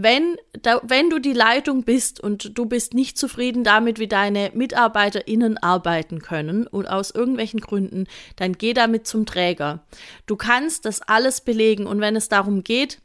Wenn, 0.00 0.36
da, 0.62 0.80
wenn 0.84 1.10
du 1.10 1.18
die 1.18 1.32
Leitung 1.32 1.82
bist 1.82 2.20
und 2.20 2.56
du 2.56 2.66
bist 2.66 2.94
nicht 2.94 3.18
zufrieden 3.18 3.64
damit, 3.64 3.98
wie 3.98 4.06
deine 4.06 4.52
MitarbeiterInnen 4.54 5.58
arbeiten 5.58 6.20
können 6.20 6.68
und 6.68 6.86
aus 6.86 7.10
irgendwelchen 7.10 7.58
Gründen, 7.58 8.06
dann 8.36 8.52
geh 8.52 8.74
damit 8.74 9.08
zum 9.08 9.26
Träger. 9.26 9.80
Du 10.26 10.36
kannst 10.36 10.84
das 10.84 11.02
alles 11.02 11.40
belegen 11.40 11.86
und 11.86 12.00
wenn 12.00 12.14
es 12.14 12.28
darum 12.28 12.62
geht, 12.62 13.00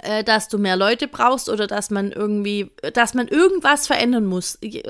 äh, 0.00 0.22
dass 0.22 0.46
du 0.46 0.58
mehr 0.58 0.76
Leute 0.76 1.08
brauchst 1.08 1.48
oder 1.48 1.66
dass 1.66 1.90
man 1.90 2.12
irgendwie, 2.12 2.70
dass 2.94 3.14
man 3.14 3.26
irgendwas 3.26 3.88
verändern 3.88 4.24
muss, 4.24 4.58
äh, 4.62 4.82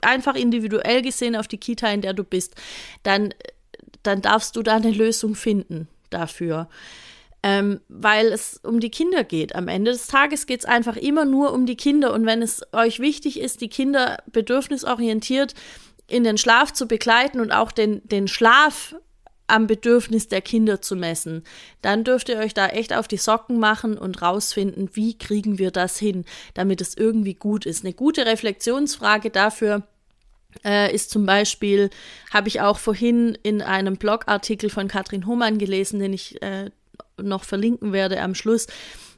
einfach 0.00 0.34
individuell 0.34 1.02
gesehen 1.02 1.36
auf 1.36 1.46
die 1.46 1.58
Kita, 1.58 1.90
in 1.90 2.00
der 2.00 2.14
du 2.14 2.24
bist, 2.24 2.54
dann, 3.02 3.34
dann 4.02 4.22
darfst 4.22 4.56
du 4.56 4.62
da 4.62 4.76
eine 4.76 4.92
Lösung 4.92 5.34
finden 5.34 5.88
dafür. 6.08 6.68
Ähm, 7.42 7.80
weil 7.88 8.26
es 8.26 8.60
um 8.62 8.80
die 8.80 8.90
Kinder 8.90 9.24
geht. 9.24 9.54
Am 9.54 9.66
Ende 9.66 9.92
des 9.92 10.08
Tages 10.08 10.44
geht 10.44 10.60
es 10.60 10.66
einfach 10.66 10.96
immer 10.96 11.24
nur 11.24 11.54
um 11.54 11.64
die 11.64 11.76
Kinder. 11.76 12.12
Und 12.12 12.26
wenn 12.26 12.42
es 12.42 12.60
euch 12.72 13.00
wichtig 13.00 13.40
ist, 13.40 13.62
die 13.62 13.70
Kinder 13.70 14.18
bedürfnisorientiert 14.30 15.54
in 16.06 16.22
den 16.22 16.36
Schlaf 16.36 16.72
zu 16.72 16.86
begleiten 16.86 17.40
und 17.40 17.50
auch 17.50 17.72
den, 17.72 18.06
den 18.06 18.28
Schlaf 18.28 18.94
am 19.50 19.66
Bedürfnis 19.66 20.28
der 20.28 20.40
Kinder 20.40 20.80
zu 20.80 20.96
messen, 20.96 21.42
dann 21.82 22.04
dürft 22.04 22.28
ihr 22.28 22.38
euch 22.38 22.54
da 22.54 22.68
echt 22.68 22.92
auf 22.92 23.08
die 23.08 23.16
Socken 23.16 23.58
machen 23.58 23.98
und 23.98 24.22
rausfinden, 24.22 24.90
wie 24.94 25.18
kriegen 25.18 25.58
wir 25.58 25.70
das 25.70 25.98
hin, 25.98 26.24
damit 26.54 26.80
es 26.80 26.96
irgendwie 26.96 27.34
gut 27.34 27.66
ist. 27.66 27.84
Eine 27.84 27.94
gute 27.94 28.26
Reflexionsfrage 28.26 29.30
dafür 29.30 29.82
äh, 30.64 30.94
ist 30.94 31.10
zum 31.10 31.26
Beispiel, 31.26 31.90
habe 32.32 32.48
ich 32.48 32.60
auch 32.60 32.78
vorhin 32.78 33.36
in 33.42 33.60
einem 33.62 33.96
Blogartikel 33.96 34.70
von 34.70 34.88
Katrin 34.88 35.26
Hohmann 35.26 35.58
gelesen, 35.58 36.00
den 36.00 36.12
ich 36.12 36.40
äh, 36.42 36.70
noch 37.22 37.44
verlinken 37.44 37.92
werde 37.92 38.20
am 38.20 38.34
Schluss. 38.34 38.66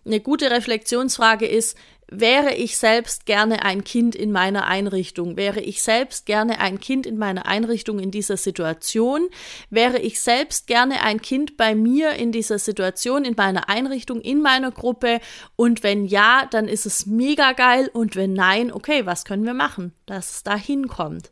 Eine 0.05 0.21
gute 0.21 0.51
Reflexionsfrage 0.51 1.47
ist, 1.47 1.77
wäre 2.13 2.55
ich 2.55 2.77
selbst 2.77 3.25
gerne 3.25 3.65
ein 3.65 3.85
Kind 3.85 4.15
in 4.15 4.33
meiner 4.33 4.67
Einrichtung? 4.67 5.37
Wäre 5.37 5.61
ich 5.61 5.83
selbst 5.83 6.27
gerne 6.27 6.61
ein 6.61 6.79
Kind 6.79 7.07
in 7.07 7.17
meiner 7.17 7.47
Einrichtung 7.47 7.99
in 7.99 8.11
dieser 8.11 8.37
Situation? 8.37 9.29
Wäre 9.71 9.99
ich 9.99 10.21
selbst 10.21 10.67
gerne 10.67 11.03
ein 11.03 11.23
Kind 11.23 11.57
bei 11.57 11.75
mir 11.75 12.13
in 12.13 12.33
dieser 12.33 12.59
Situation, 12.59 13.25
in 13.25 13.35
meiner 13.37 13.69
Einrichtung, 13.69 14.21
in 14.21 14.43
meiner 14.43 14.71
Gruppe? 14.71 15.21
Und 15.57 15.83
wenn 15.83 16.05
ja, 16.05 16.47
dann 16.51 16.69
ist 16.69 16.85
es 16.85 17.07
mega 17.07 17.53
geil. 17.53 17.89
Und 17.93 18.15
wenn 18.15 18.35
nein, 18.35 18.73
okay, 18.73 19.07
was 19.07 19.25
können 19.25 19.45
wir 19.45 19.55
machen, 19.55 19.93
dass 20.07 20.33
es 20.33 20.43
da 20.43 20.57
hinkommt? 20.57 21.31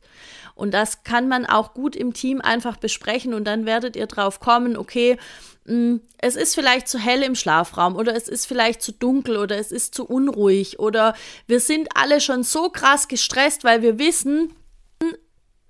Und 0.60 0.72
das 0.72 1.04
kann 1.04 1.26
man 1.26 1.46
auch 1.46 1.72
gut 1.72 1.96
im 1.96 2.12
Team 2.12 2.42
einfach 2.42 2.76
besprechen 2.76 3.32
und 3.32 3.44
dann 3.44 3.64
werdet 3.64 3.96
ihr 3.96 4.06
drauf 4.06 4.40
kommen, 4.40 4.76
okay, 4.76 5.16
hm, 5.64 6.02
es 6.18 6.36
ist 6.36 6.54
vielleicht 6.54 6.86
zu 6.86 6.98
hell 6.98 7.22
im 7.22 7.34
Schlafraum 7.34 7.96
oder 7.96 8.14
es 8.14 8.28
ist 8.28 8.44
vielleicht 8.44 8.82
zu 8.82 8.92
dunkel 8.92 9.38
oder 9.38 9.56
es 9.56 9.72
ist 9.72 9.94
zu 9.94 10.04
unruhig 10.04 10.78
oder 10.78 11.14
wir 11.46 11.60
sind 11.60 11.88
alle 11.94 12.20
schon 12.20 12.42
so 12.42 12.68
krass 12.68 13.08
gestresst, 13.08 13.64
weil 13.64 13.80
wir 13.80 13.98
wissen, 13.98 14.52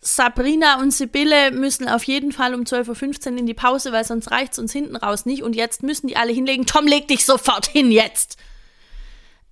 Sabrina 0.00 0.80
und 0.80 0.92
Sibylle 0.92 1.52
müssen 1.52 1.88
auf 1.88 2.02
jeden 2.02 2.32
Fall 2.32 2.52
um 2.52 2.62
12.15 2.62 3.30
Uhr 3.30 3.38
in 3.38 3.46
die 3.46 3.54
Pause, 3.54 3.92
weil 3.92 4.04
sonst 4.04 4.32
reicht 4.32 4.54
es 4.54 4.58
uns 4.58 4.72
hinten 4.72 4.96
raus 4.96 5.24
nicht 5.24 5.44
und 5.44 5.54
jetzt 5.54 5.84
müssen 5.84 6.08
die 6.08 6.16
alle 6.16 6.32
hinlegen. 6.32 6.66
Tom, 6.66 6.88
leg 6.88 7.06
dich 7.06 7.24
sofort 7.24 7.68
hin 7.68 7.92
jetzt! 7.92 8.38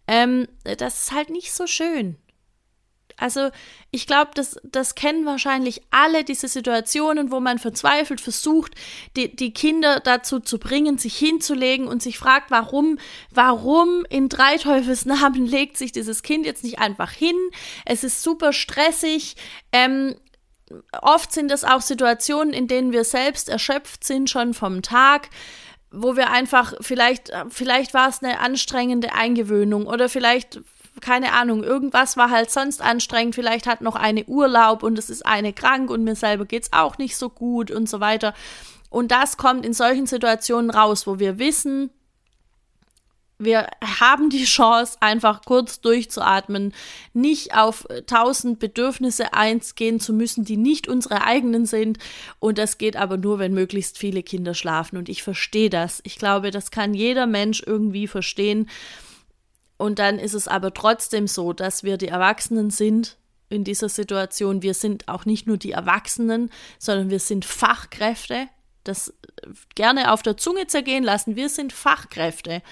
Ähm, 0.09 0.49
das 0.65 1.03
ist 1.03 1.13
halt 1.13 1.31
nicht 1.31 1.53
so 1.53 1.69
schön. 1.69 2.17
Also 3.19 3.51
ich 3.91 4.07
glaube, 4.07 4.31
das, 4.35 4.59
das 4.63 4.95
kennen 4.95 5.27
wahrscheinlich 5.27 5.83
alle 5.91 6.25
diese 6.25 6.47
Situationen, 6.47 7.31
wo 7.31 7.41
man 7.41 7.59
verzweifelt 7.59 8.21
versucht, 8.21 8.75
die, 9.17 9.35
die 9.35 9.53
Kinder 9.53 10.01
dazu 10.01 10.41
zu 10.41 10.59
bringen, 10.59 10.99
sich 10.99 11.17
hinzulegen 11.17 11.89
und 11.89 12.03
sich 12.03 12.17
fragt, 12.17 12.51
warum, 12.51 12.99
warum 13.31 14.07
in 14.09 14.29
drei 14.29 14.57
Teufelsnamen 14.57 15.47
legt 15.47 15.77
sich 15.77 15.93
dieses 15.93 16.23
Kind 16.23 16.47
jetzt 16.47 16.63
nicht 16.63 16.79
einfach 16.79 17.11
hin? 17.11 17.37
Es 17.85 18.05
ist 18.05 18.23
super 18.23 18.53
stressig. 18.53 19.35
Ähm, 19.73 20.15
oft 21.03 21.33
sind 21.33 21.51
es 21.51 21.65
auch 21.65 21.81
Situationen, 21.81 22.55
in 22.55 22.69
denen 22.69 22.93
wir 22.93 23.05
selbst 23.05 23.49
erschöpft 23.49 24.05
sind 24.05 24.31
schon 24.31 24.55
vom 24.55 24.83
Tag 24.83 25.29
wo 25.91 26.17
wir 26.17 26.31
einfach 26.31 26.75
vielleicht 26.83 27.33
vielleicht 27.49 27.95
war 27.95 28.11
es 28.11 28.23
eine 28.23 28.41
anstrengende 28.41 29.15
Eingewöhnung 29.15 29.87
oder 29.87 30.11
vielleicht 30.11 30.61
keine 31.01 31.33
Ahnung, 31.33 31.63
irgendwas 31.65 32.17
war 32.17 32.31
halt 32.31 32.51
sonst 32.51 32.83
anstrengend, 32.83 33.35
vielleicht 33.35 33.67
hat 33.67 33.81
noch 33.81 33.97
eine 33.97 34.25
Urlaub 34.25 34.83
und 34.83 34.99
es 34.99 35.11
ist 35.11 35.25
eine 35.25 35.53
krank 35.53 35.91
und 35.91 36.05
mir 36.05 36.15
selber 36.15 36.45
geht's 36.45 36.73
auch 36.73 36.99
nicht 36.99 37.17
so 37.17 37.29
gut 37.29 37.71
und 37.71 37.89
so 37.89 38.01
weiter. 38.01 38.35
Und 38.91 39.11
das 39.11 39.37
kommt 39.37 39.67
in 39.67 39.75
solchen 39.75 40.07
Situationen 40.07 40.71
raus, 40.71 41.07
wo 41.07 41.19
wir 41.19 41.39
wissen, 41.39 41.91
wir 43.39 43.69
haben 44.01 44.31
die 44.31 44.45
Chance, 44.45 44.97
einfach 45.01 45.43
kurz 45.45 45.81
durchzuatmen, 45.81 46.75
nicht 47.13 47.55
auf 47.55 47.87
tausend 48.07 48.59
Bedürfnisse 48.59 49.33
eingehen 49.33 50.01
zu 50.01 50.13
müssen, 50.13 50.45
die 50.45 50.57
nicht 50.57 50.89
unsere 50.89 51.23
eigenen 51.23 51.65
sind. 51.65 51.99
Und 52.41 52.59
das 52.59 52.79
geht 52.79 52.97
aber 52.97 53.17
nur, 53.17 53.39
wenn 53.39 53.55
möglichst 53.55 53.97
viele 53.97 54.25
Kinder 54.25 54.55
schlafen. 54.55 54.97
Und 54.97 55.09
ich 55.09 55.23
verstehe 55.23 55.71
das. 55.71 56.01
Ich 56.03 56.19
glaube, 56.19 56.51
das 56.51 56.73
kann 56.73 56.95
jeder 56.95 57.27
Mensch 57.27 57.63
irgendwie 57.65 58.09
verstehen. 58.09 58.69
Und 59.79 59.99
dann 59.99 60.19
ist 60.19 60.35
es 60.35 60.49
aber 60.49 60.75
trotzdem 60.75 61.27
so, 61.27 61.53
dass 61.53 61.85
wir 61.85 61.97
die 61.97 62.09
Erwachsenen 62.09 62.71
sind 62.71 63.17
in 63.49 63.65
dieser 63.65 63.89
Situation. 63.89 64.63
Wir 64.63 64.75
sind 64.75 65.09
auch 65.09 65.25
nicht 65.25 65.47
nur 65.47 65.57
die 65.57 65.73
Erwachsenen, 65.73 66.51
sondern 66.79 67.11
wir 67.11 67.21
sind 67.21 67.45
Fachkräfte. 67.45 68.49
Das 68.85 69.15
gerne 69.75 70.13
auf 70.13 70.23
der 70.23 70.37
Zunge 70.37 70.67
zergehen 70.67 71.05
lassen. 71.05 71.37
Wir 71.37 71.49
sind 71.49 71.73
Fachkräfte. 71.73 72.63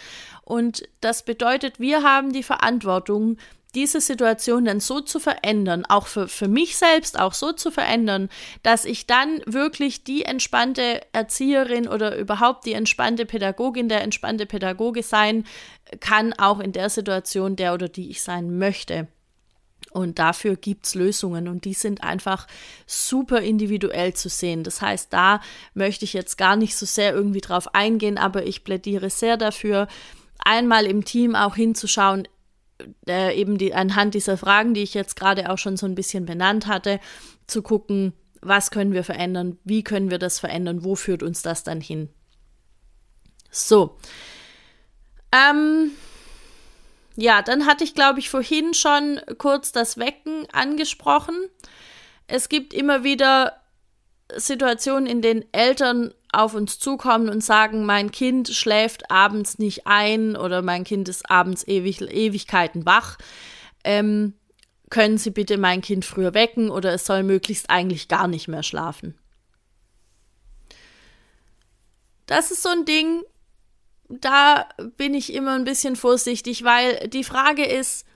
Und 0.42 0.88
das 1.00 1.24
bedeutet, 1.24 1.78
wir 1.80 2.02
haben 2.02 2.32
die 2.32 2.42
Verantwortung, 2.42 3.38
diese 3.74 4.00
Situation 4.00 4.64
dann 4.64 4.80
so 4.80 5.00
zu 5.00 5.20
verändern, 5.20 5.84
auch 5.84 6.06
für, 6.06 6.28
für 6.28 6.48
mich 6.48 6.76
selbst 6.76 7.18
auch 7.18 7.34
so 7.34 7.52
zu 7.52 7.70
verändern, 7.70 8.30
dass 8.62 8.84
ich 8.84 9.06
dann 9.06 9.40
wirklich 9.44 10.04
die 10.04 10.24
entspannte 10.24 11.02
Erzieherin 11.12 11.86
oder 11.86 12.16
überhaupt 12.16 12.64
die 12.64 12.72
entspannte 12.72 13.26
Pädagogin, 13.26 13.88
der 13.88 14.02
entspannte 14.02 14.46
Pädagoge 14.46 15.02
sein 15.02 15.44
kann, 16.00 16.32
auch 16.32 16.60
in 16.60 16.72
der 16.72 16.88
Situation, 16.88 17.56
der 17.56 17.74
oder 17.74 17.88
die 17.88 18.08
ich 18.08 18.22
sein 18.22 18.58
möchte. 18.58 19.08
Und 19.90 20.18
dafür 20.18 20.56
gibt 20.56 20.86
es 20.86 20.94
Lösungen 20.94 21.48
und 21.48 21.64
die 21.64 21.74
sind 21.74 22.02
einfach 22.02 22.46
super 22.86 23.40
individuell 23.40 24.14
zu 24.14 24.28
sehen. 24.28 24.62
Das 24.62 24.82
heißt, 24.82 25.12
da 25.12 25.40
möchte 25.74 26.04
ich 26.04 26.12
jetzt 26.12 26.36
gar 26.36 26.56
nicht 26.56 26.76
so 26.76 26.84
sehr 26.84 27.14
irgendwie 27.14 27.40
drauf 27.40 27.74
eingehen, 27.74 28.18
aber 28.18 28.46
ich 28.46 28.64
plädiere 28.64 29.10
sehr 29.10 29.36
dafür, 29.36 29.88
einmal 30.38 30.86
im 30.86 31.04
Team 31.04 31.34
auch 31.34 31.56
hinzuschauen, 31.56 32.28
äh, 33.08 33.38
eben 33.38 33.58
die, 33.58 33.74
anhand 33.74 34.14
dieser 34.14 34.36
Fragen, 34.36 34.74
die 34.74 34.82
ich 34.82 34.94
jetzt 34.94 35.16
gerade 35.16 35.50
auch 35.50 35.58
schon 35.58 35.76
so 35.76 35.86
ein 35.86 35.94
bisschen 35.94 36.26
benannt 36.26 36.66
hatte, 36.66 37.00
zu 37.46 37.62
gucken, 37.62 38.12
was 38.40 38.70
können 38.70 38.92
wir 38.92 39.04
verändern, 39.04 39.58
wie 39.64 39.82
können 39.82 40.10
wir 40.10 40.18
das 40.18 40.38
verändern, 40.38 40.84
wo 40.84 40.94
führt 40.94 41.22
uns 41.22 41.42
das 41.42 41.64
dann 41.64 41.80
hin. 41.80 42.08
So. 43.50 43.96
Ähm, 45.32 45.92
ja, 47.16 47.42
dann 47.42 47.66
hatte 47.66 47.84
ich, 47.84 47.94
glaube 47.94 48.18
ich, 48.20 48.30
vorhin 48.30 48.74
schon 48.74 49.20
kurz 49.38 49.72
das 49.72 49.98
Wecken 49.98 50.46
angesprochen. 50.52 51.34
Es 52.26 52.48
gibt 52.48 52.74
immer 52.74 53.04
wieder 53.04 53.60
Situationen, 54.34 55.06
in 55.06 55.22
denen 55.22 55.44
Eltern 55.52 56.12
auf 56.36 56.54
uns 56.54 56.78
zukommen 56.78 57.28
und 57.28 57.42
sagen, 57.42 57.84
mein 57.84 58.10
Kind 58.10 58.48
schläft 58.48 59.10
abends 59.10 59.58
nicht 59.58 59.86
ein 59.86 60.36
oder 60.36 60.62
mein 60.62 60.84
Kind 60.84 61.08
ist 61.08 61.30
abends 61.30 61.66
ewig, 61.66 62.00
Ewigkeiten 62.00 62.86
wach. 62.86 63.18
Ähm, 63.84 64.34
können 64.90 65.18
Sie 65.18 65.30
bitte 65.30 65.58
mein 65.58 65.80
Kind 65.80 66.04
früher 66.04 66.34
wecken 66.34 66.70
oder 66.70 66.92
es 66.92 67.06
soll 67.06 67.22
möglichst 67.22 67.70
eigentlich 67.70 68.08
gar 68.08 68.28
nicht 68.28 68.48
mehr 68.48 68.62
schlafen. 68.62 69.18
Das 72.26 72.50
ist 72.50 72.62
so 72.62 72.68
ein 72.68 72.84
Ding, 72.84 73.22
da 74.08 74.68
bin 74.96 75.14
ich 75.14 75.32
immer 75.32 75.54
ein 75.54 75.64
bisschen 75.64 75.96
vorsichtig, 75.96 76.64
weil 76.64 77.08
die 77.08 77.24
Frage 77.24 77.64
ist, 77.64 78.06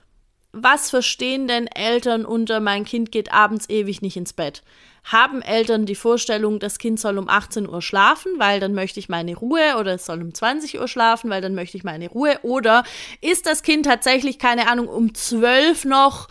was 0.53 0.89
verstehen 0.89 1.47
denn 1.47 1.67
Eltern 1.67 2.25
unter 2.25 2.59
mein 2.59 2.83
Kind 2.83 3.11
geht 3.11 3.31
abends 3.31 3.69
ewig 3.69 4.01
nicht 4.01 4.17
ins 4.17 4.33
Bett? 4.33 4.63
Haben 5.03 5.41
Eltern 5.41 5.85
die 5.85 5.95
Vorstellung, 5.95 6.59
das 6.59 6.77
Kind 6.77 6.99
soll 6.99 7.17
um 7.17 7.29
18 7.29 7.67
Uhr 7.67 7.81
schlafen, 7.81 8.33
weil 8.37 8.59
dann 8.59 8.73
möchte 8.73 8.99
ich 8.99 9.09
meine 9.09 9.35
Ruhe 9.35 9.77
oder 9.79 9.95
es 9.95 10.05
soll 10.05 10.21
um 10.21 10.33
20 10.33 10.79
Uhr 10.79 10.87
schlafen, 10.87 11.29
weil 11.29 11.41
dann 11.41 11.55
möchte 11.55 11.77
ich 11.77 11.83
meine 11.83 12.09
Ruhe 12.09 12.37
oder 12.43 12.83
ist 13.21 13.45
das 13.45 13.63
Kind 13.63 13.85
tatsächlich, 13.85 14.37
keine 14.37 14.67
Ahnung, 14.67 14.87
um 14.87 15.15
12 15.15 15.85
noch 15.85 16.27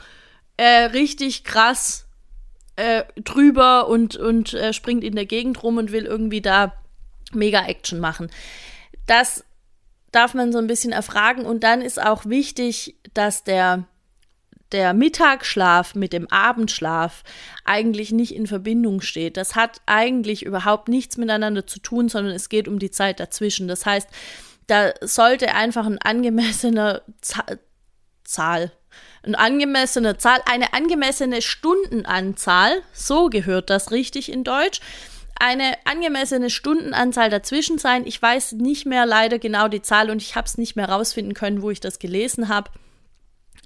äh, 0.57 0.85
richtig 0.85 1.43
krass 1.43 2.07
äh, 2.77 3.05
drüber 3.17 3.89
und, 3.89 4.17
und 4.17 4.55
äh, 4.55 4.73
springt 4.73 5.03
in 5.03 5.17
der 5.17 5.27
Gegend 5.27 5.62
rum 5.62 5.79
und 5.79 5.93
will 5.93 6.05
irgendwie 6.05 6.43
da 6.43 6.75
mega 7.33 7.65
Action 7.67 7.99
machen? 7.99 8.31
Das 9.07 9.45
darf 10.12 10.35
man 10.35 10.53
so 10.53 10.59
ein 10.59 10.67
bisschen 10.67 10.93
erfragen 10.93 11.47
und 11.47 11.65
dann 11.65 11.81
ist 11.81 12.00
auch 12.00 12.27
wichtig, 12.27 12.97
dass 13.15 13.43
der 13.43 13.87
der 14.73 14.95
Mittagsschlaf 14.95 15.95
mit 15.95 16.12
dem 16.12 16.31
Abendschlaf 16.31 17.23
eigentlich 17.65 18.12
nicht 18.12 18.35
in 18.35 18.47
Verbindung 18.47 19.00
steht. 19.00 19.37
Das 19.37 19.57
hat 19.57 19.81
eigentlich 19.87 20.45
überhaupt 20.45 20.89
nichts 20.89 21.17
miteinander 21.17 21.67
zu 21.67 21.81
tun, 21.81 22.09
sondern 22.09 22.35
es 22.35 22.49
geht 22.49 22.69
um 22.69 22.79
die 22.79 22.91
Zeit 22.91 23.21
dazwischen. 23.21 23.69
Das 23.69 23.87
heißt, 23.87 24.09
da 24.67 24.93
sollte 25.00 25.55
einfach 25.55 25.87
ein 25.87 25.99
angemessener 25.99 27.03
Z 27.21 27.59
Zahl, 28.25 28.71
eine 29.25 29.39
angemessene 29.39 30.17
Zahl, 30.17 30.41
eine 30.47 30.73
angemessene 30.73 31.43
Stundenanzahl, 31.43 32.83
so 32.93 33.27
gehört 33.27 33.69
das 33.69 33.91
richtig 33.91 34.31
in 34.31 34.45
Deutsch, 34.45 34.81
eine 35.35 35.75
angemessene 35.85 36.50
Stundenanzahl 36.50 37.31
dazwischen 37.31 37.79
sein. 37.79 38.07
Ich 38.07 38.21
weiß 38.21 38.53
nicht 38.53 38.87
mehr 38.87 39.07
leider 39.07 39.39
genau 39.39 39.69
die 39.69 39.83
Zahl 39.83 40.11
und 40.11 40.23
ich 40.23 40.37
habe 40.37 40.47
es 40.47 40.59
nicht 40.59 40.77
mehr 40.77 40.89
rausfinden 40.89 41.35
können, 41.35 41.62
wo 41.62 41.71
ich 41.71 41.81
das 41.81 41.99
gelesen 41.99 42.49
habe. 42.49 42.71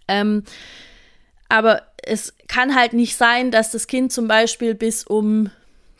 Ähm, 0.09 0.45
aber 1.55 1.83
es 2.03 2.35
kann 2.49 2.75
halt 2.75 2.95
nicht 2.95 3.17
sein, 3.17 3.53
dass 3.53 3.71
das 3.71 3.87
Kind 3.87 4.13
zum 4.13 4.27
Beispiel 4.27 4.75
bis 4.75 5.05
um, 5.05 5.51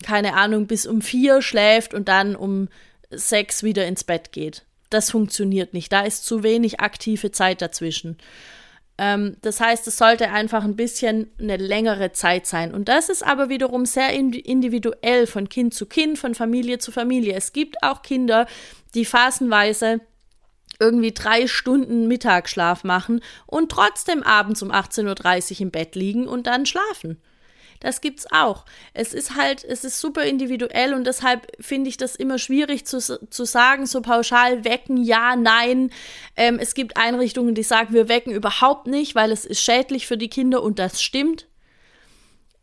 keine 0.03 0.35
Ahnung, 0.35 0.67
bis 0.67 0.85
um 0.85 1.01
vier 1.01 1.43
schläft 1.43 1.95
und 1.95 2.09
dann 2.09 2.35
um 2.35 2.69
sechs 3.11 3.63
wieder 3.63 3.87
ins 3.87 4.03
Bett 4.03 4.33
geht. 4.33 4.65
Das 4.91 5.13
funktioniert 5.13 5.73
nicht. 5.73 5.93
Da 5.93 6.01
ist 6.01 6.27
zu 6.27 6.43
wenig 6.43 6.81
aktive 6.81 7.31
Zeit 7.31 7.63
dazwischen. 7.63 8.19
Ähm, 8.99 9.37
das 9.43 9.61
heißt, 9.61 9.87
es 9.87 9.97
sollte 9.97 10.33
einfach 10.33 10.65
ein 10.65 10.75
bisschen 10.75 11.31
eine 11.39 11.57
längere 11.57 12.11
Zeit 12.11 12.47
sein. 12.47 12.75
Und 12.75 12.89
das 12.89 13.09
ist 13.09 13.25
aber 13.25 13.49
wiederum 13.49 13.87
sehr 13.87 14.11
individuell 14.13 15.29
von 15.29 15.49
Kind 15.49 15.73
zu 15.73 15.87
Kind, 15.87 16.19
von 16.19 16.35
Familie 16.35 16.79
zu 16.79 16.91
Familie. 16.91 17.35
Es 17.35 17.53
gibt 17.53 17.81
auch 17.83 18.03
Kinder, 18.03 18.47
die 18.95 19.05
phasenweise 19.05 20.01
irgendwie 20.81 21.13
drei 21.13 21.47
Stunden 21.47 22.09
Mittagsschlaf 22.09 22.85
machen 22.85 23.21
und 23.47 23.71
trotzdem 23.71 24.23
abends 24.23 24.63
um 24.63 24.71
18.30 24.71 25.55
Uhr 25.55 25.61
im 25.63 25.71
Bett 25.71 25.95
liegen 25.95 26.27
und 26.27 26.47
dann 26.47 26.67
schlafen. 26.67 27.21
Das 27.85 28.01
gibt's 28.01 28.27
auch. 28.31 28.65
Es 28.95 29.13
ist 29.13 29.37
halt, 29.37 29.63
es 29.63 29.85
ist 29.85 30.01
super 30.01 30.23
individuell 30.25 30.95
und 30.95 31.07
deshalb 31.07 31.53
finde 31.61 31.91
ich 31.91 31.99
das 31.99 32.17
immer 32.17 32.39
schwierig 32.39 32.87
zu, 32.87 32.99
zu 32.99 33.45
sagen, 33.45 33.85
so 33.85 34.01
pauschal 34.01 34.65
wecken, 34.65 34.97
ja, 34.97 35.37
nein. 35.37 35.91
Ähm, 36.35 36.59
es 36.59 36.73
gibt 36.73 36.97
Einrichtungen, 36.97 37.55
die 37.55 37.63
sagen, 37.63 37.93
wir 37.93 38.09
wecken 38.09 38.33
überhaupt 38.33 38.87
nicht, 38.87 39.15
weil 39.15 39.31
es 39.31 39.45
ist 39.45 39.61
schädlich 39.61 40.07
für 40.07 40.17
die 40.17 40.31
Kinder 40.31 40.63
und 40.63 40.79
das 40.79 41.03
stimmt. 41.03 41.47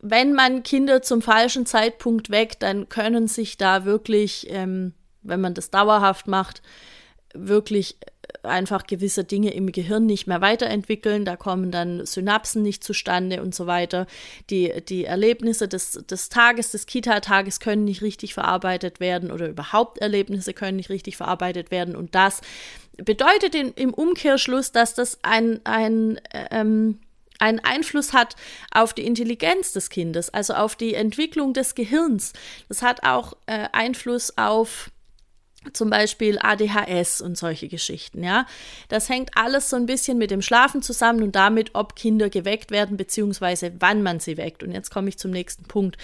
Wenn 0.00 0.32
man 0.32 0.64
Kinder 0.64 1.02
zum 1.02 1.22
falschen 1.22 1.66
Zeitpunkt 1.66 2.30
weckt, 2.30 2.64
dann 2.64 2.88
können 2.88 3.28
sich 3.28 3.56
da 3.56 3.84
wirklich, 3.84 4.48
ähm, 4.50 4.92
wenn 5.22 5.40
man 5.40 5.54
das 5.54 5.70
dauerhaft 5.70 6.26
macht, 6.26 6.62
wirklich 7.34 7.96
einfach 8.42 8.86
gewisse 8.86 9.24
Dinge 9.24 9.52
im 9.54 9.72
Gehirn 9.72 10.06
nicht 10.06 10.26
mehr 10.26 10.40
weiterentwickeln, 10.40 11.24
da 11.24 11.36
kommen 11.36 11.70
dann 11.70 12.06
Synapsen 12.06 12.62
nicht 12.62 12.82
zustande 12.82 13.42
und 13.42 13.54
so 13.54 13.66
weiter. 13.66 14.06
Die, 14.50 14.72
die 14.88 15.04
Erlebnisse 15.04 15.68
des, 15.68 15.92
des 15.92 16.28
Tages, 16.28 16.70
des 16.70 16.86
Kita-Tages 16.86 17.60
können 17.60 17.84
nicht 17.84 18.02
richtig 18.02 18.34
verarbeitet 18.34 19.00
werden 19.00 19.30
oder 19.30 19.48
überhaupt 19.48 19.98
Erlebnisse 19.98 20.54
können 20.54 20.76
nicht 20.76 20.90
richtig 20.90 21.16
verarbeitet 21.16 21.70
werden 21.70 21.96
und 21.96 22.14
das 22.14 22.40
bedeutet 22.96 23.54
in, 23.54 23.72
im 23.74 23.94
Umkehrschluss, 23.94 24.72
dass 24.72 24.94
das 24.94 25.18
ein, 25.22 25.60
ein 25.64 26.20
ähm, 26.50 26.98
einen 27.38 27.58
Einfluss 27.58 28.12
hat 28.12 28.36
auf 28.70 28.94
die 28.94 29.04
Intelligenz 29.04 29.72
des 29.72 29.90
Kindes, 29.90 30.30
also 30.30 30.54
auf 30.54 30.76
die 30.76 30.94
Entwicklung 30.94 31.54
des 31.54 31.74
Gehirns. 31.74 32.34
Das 32.68 32.82
hat 32.82 33.02
auch 33.02 33.32
äh, 33.46 33.68
Einfluss 33.72 34.38
auf 34.38 34.92
zum 35.72 35.90
Beispiel 35.90 36.38
ADHS 36.40 37.20
und 37.20 37.36
solche 37.36 37.68
Geschichten, 37.68 38.22
ja. 38.22 38.46
Das 38.88 39.08
hängt 39.08 39.30
alles 39.36 39.70
so 39.70 39.76
ein 39.76 39.86
bisschen 39.86 40.18
mit 40.18 40.30
dem 40.30 40.42
Schlafen 40.42 40.82
zusammen 40.82 41.22
und 41.22 41.36
damit, 41.36 41.74
ob 41.74 41.96
Kinder 41.96 42.30
geweckt 42.30 42.70
werden, 42.70 42.96
beziehungsweise 42.96 43.72
wann 43.78 44.02
man 44.02 44.20
sie 44.20 44.36
weckt. 44.36 44.62
Und 44.62 44.72
jetzt 44.72 44.90
komme 44.90 45.08
ich 45.08 45.18
zum 45.18 45.30
nächsten 45.30 45.64
Punkt. 45.64 45.96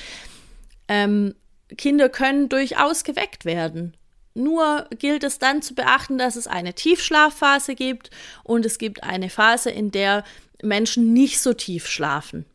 Ähm, 0.89 1.35
Kinder 1.77 2.09
können 2.09 2.49
durchaus 2.49 3.05
geweckt 3.05 3.45
werden. 3.45 3.97
Nur 4.35 4.87
gilt 4.99 5.25
es 5.25 5.39
dann 5.39 5.63
zu 5.63 5.75
beachten, 5.75 6.17
dass 6.17 6.37
es 6.37 6.47
eine 6.47 6.75
Tiefschlafphase 6.75 7.75
gibt 7.75 8.11
und 8.45 8.65
es 8.65 8.79
gibt 8.79 9.03
eine 9.03 9.31
Phase, 9.31 9.71
in 9.71 9.91
der 9.91 10.25
Menschen 10.63 11.13
nicht 11.13 11.41
so 11.41 11.53
tief 11.55 11.87
schlafen. 11.87 12.47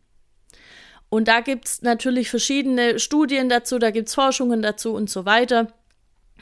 Und 1.09 1.27
da 1.27 1.41
gibt 1.41 1.67
es 1.67 1.81
natürlich 1.81 2.29
verschiedene 2.29 2.99
Studien 2.99 3.49
dazu, 3.49 3.77
da 3.79 3.91
gibt 3.91 4.07
es 4.07 4.15
Forschungen 4.15 4.61
dazu 4.61 4.93
und 4.93 5.09
so 5.09 5.25
weiter. 5.25 5.67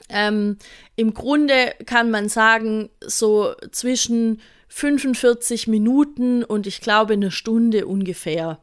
Ähm, 0.10 0.58
Im 0.96 1.14
Grunde 1.14 1.74
kann 1.86 2.12
man 2.12 2.30
sagen, 2.30 2.90
so 3.06 3.54
zwischen 3.72 4.42
45 4.68 5.68
Minuten 5.68 6.44
und 6.44 6.68
ich 6.68 6.82
glaube 6.82 7.14
eine 7.14 7.32
Stunde 7.32 7.88
ungefähr 7.88 8.60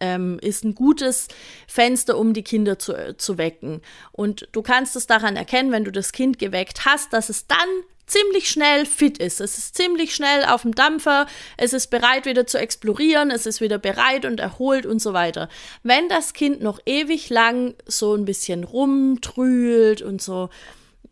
ähm, 0.00 0.38
ist 0.40 0.64
ein 0.64 0.74
gutes 0.74 1.28
Fenster, 1.66 2.18
um 2.18 2.32
die 2.32 2.42
Kinder 2.42 2.78
zu, 2.78 2.94
äh, 2.94 3.16
zu 3.16 3.38
wecken. 3.38 3.80
Und 4.12 4.48
du 4.52 4.62
kannst 4.62 4.96
es 4.96 5.06
daran 5.06 5.36
erkennen, 5.36 5.72
wenn 5.72 5.84
du 5.84 5.92
das 5.92 6.12
Kind 6.12 6.38
geweckt 6.38 6.84
hast, 6.84 7.12
dass 7.12 7.28
es 7.28 7.46
dann 7.46 7.58
ziemlich 8.06 8.50
schnell 8.50 8.86
fit 8.86 9.18
ist. 9.18 9.40
Es 9.40 9.58
ist 9.58 9.76
ziemlich 9.76 10.14
schnell 10.14 10.44
auf 10.44 10.62
dem 10.62 10.74
Dampfer, 10.74 11.26
es 11.56 11.72
ist 11.72 11.88
bereit 11.88 12.26
wieder 12.26 12.46
zu 12.46 12.58
explorieren, 12.58 13.30
es 13.30 13.46
ist 13.46 13.60
wieder 13.60 13.78
bereit 13.78 14.24
und 14.24 14.40
erholt 14.40 14.86
und 14.86 15.00
so 15.00 15.12
weiter. 15.12 15.48
Wenn 15.82 16.08
das 16.08 16.32
Kind 16.32 16.62
noch 16.62 16.80
ewig 16.86 17.30
lang 17.30 17.74
so 17.86 18.14
ein 18.14 18.24
bisschen 18.24 18.64
rumtrühlt 18.64 20.02
und 20.02 20.20
so 20.20 20.50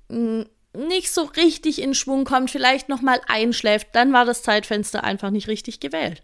mm, 0.09 0.43
nicht 0.75 1.13
so 1.13 1.23
richtig 1.23 1.81
in 1.81 1.95
Schwung 1.95 2.25
kommt, 2.25 2.51
vielleicht 2.51 2.89
noch 2.89 3.03
mal 3.03 3.21
einschläft, 3.27 3.89
dann 3.93 4.13
war 4.13 4.25
das 4.25 4.43
Zeitfenster 4.43 5.05
einfach 5.05 5.31
nicht 5.31 5.49
richtig 5.49 5.81
gewählt. 5.81 6.23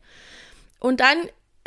Und 0.81 1.01
dann 1.01 1.19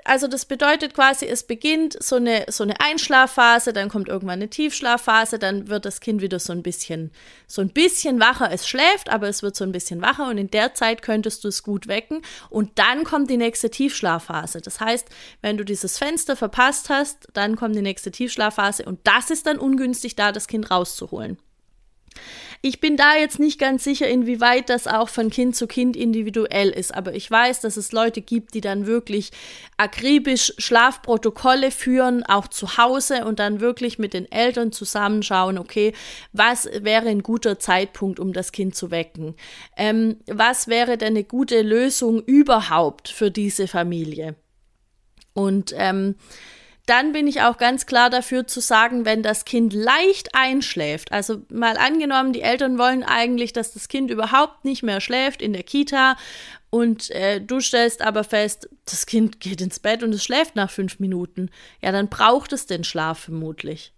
also 0.05 0.27
das 0.27 0.45
bedeutet 0.45 0.93
quasi, 0.93 1.25
es 1.25 1.43
beginnt 1.43 2.01
so 2.01 2.15
eine, 2.15 2.45
so 2.49 2.63
eine 2.63 2.79
Einschlafphase, 2.79 3.73
dann 3.73 3.89
kommt 3.89 4.07
irgendwann 4.07 4.39
eine 4.39 4.49
Tiefschlafphase, 4.49 5.39
dann 5.39 5.67
wird 5.67 5.85
das 5.85 5.99
Kind 5.99 6.21
wieder 6.21 6.39
so 6.39 6.53
ein 6.53 6.63
bisschen, 6.63 7.11
so 7.47 7.61
ein 7.61 7.69
bisschen 7.69 8.19
wacher. 8.19 8.51
Es 8.51 8.67
schläft, 8.67 9.09
aber 9.09 9.27
es 9.27 9.43
wird 9.43 9.55
so 9.55 9.63
ein 9.63 9.71
bisschen 9.71 10.01
wacher 10.01 10.29
und 10.29 10.37
in 10.37 10.49
der 10.49 10.73
Zeit 10.73 11.01
könntest 11.01 11.43
du 11.43 11.47
es 11.47 11.63
gut 11.63 11.87
wecken 11.87 12.21
und 12.49 12.79
dann 12.79 13.03
kommt 13.03 13.29
die 13.29 13.37
nächste 13.37 13.69
Tiefschlafphase. 13.69 14.61
Das 14.61 14.79
heißt, 14.79 15.07
wenn 15.41 15.57
du 15.57 15.65
dieses 15.65 15.97
Fenster 15.97 16.35
verpasst 16.35 16.89
hast, 16.89 17.27
dann 17.33 17.55
kommt 17.55 17.75
die 17.75 17.81
nächste 17.81 18.11
Tiefschlafphase 18.11 18.85
und 18.85 18.99
das 19.03 19.29
ist 19.29 19.45
dann 19.45 19.59
ungünstig, 19.59 20.15
da 20.15 20.31
das 20.31 20.47
Kind 20.47 20.71
rauszuholen. 20.71 21.37
Ich 22.63 22.79
bin 22.79 22.95
da 22.95 23.15
jetzt 23.15 23.39
nicht 23.39 23.59
ganz 23.59 23.83
sicher, 23.83 24.07
inwieweit 24.07 24.69
das 24.69 24.85
auch 24.85 25.09
von 25.09 25.31
Kind 25.31 25.55
zu 25.55 25.65
Kind 25.65 25.95
individuell 25.95 26.69
ist, 26.69 26.93
aber 26.93 27.15
ich 27.15 27.29
weiß, 27.29 27.61
dass 27.61 27.75
es 27.75 27.91
Leute 27.91 28.21
gibt, 28.21 28.53
die 28.53 28.61
dann 28.61 28.85
wirklich 28.85 29.31
akribisch 29.77 30.53
Schlafprotokolle 30.59 31.71
führen, 31.71 32.23
auch 32.23 32.47
zu 32.47 32.77
Hause 32.77 33.25
und 33.25 33.39
dann 33.39 33.61
wirklich 33.61 33.97
mit 33.97 34.13
den 34.13 34.31
Eltern 34.31 34.71
zusammenschauen, 34.71 35.57
okay, 35.57 35.93
was 36.33 36.69
wäre 36.71 37.09
ein 37.09 37.23
guter 37.23 37.57
Zeitpunkt, 37.57 38.19
um 38.19 38.31
das 38.31 38.51
Kind 38.51 38.75
zu 38.75 38.91
wecken? 38.91 39.35
Ähm, 39.75 40.17
was 40.27 40.67
wäre 40.67 40.99
denn 40.99 41.15
eine 41.15 41.23
gute 41.23 41.63
Lösung 41.63 42.21
überhaupt 42.21 43.09
für 43.09 43.31
diese 43.31 43.67
Familie? 43.67 44.35
Und 45.33 45.73
ähm, 45.75 46.15
dann 46.91 47.13
bin 47.13 47.25
ich 47.25 47.41
auch 47.41 47.57
ganz 47.57 47.85
klar 47.85 48.09
dafür 48.09 48.47
zu 48.47 48.59
sagen, 48.59 49.05
wenn 49.05 49.23
das 49.23 49.45
Kind 49.45 49.71
leicht 49.71 50.35
einschläft, 50.35 51.13
also 51.13 51.41
mal 51.49 51.77
angenommen, 51.77 52.33
die 52.33 52.41
Eltern 52.41 52.77
wollen 52.77 53.03
eigentlich, 53.03 53.53
dass 53.53 53.71
das 53.71 53.87
Kind 53.87 54.11
überhaupt 54.11 54.65
nicht 54.65 54.83
mehr 54.83 54.99
schläft 54.99 55.41
in 55.41 55.53
der 55.53 55.63
Kita 55.63 56.17
und 56.69 57.09
äh, 57.11 57.39
du 57.39 57.61
stellst 57.61 58.01
aber 58.01 58.25
fest, 58.25 58.69
das 58.83 59.05
Kind 59.05 59.39
geht 59.39 59.61
ins 59.61 59.79
Bett 59.79 60.03
und 60.03 60.13
es 60.13 60.21
schläft 60.21 60.57
nach 60.57 60.69
fünf 60.69 60.99
Minuten, 60.99 61.49
ja, 61.81 61.93
dann 61.93 62.09
braucht 62.09 62.51
es 62.51 62.65
den 62.65 62.83
Schlaf 62.83 63.19
vermutlich. 63.19 63.93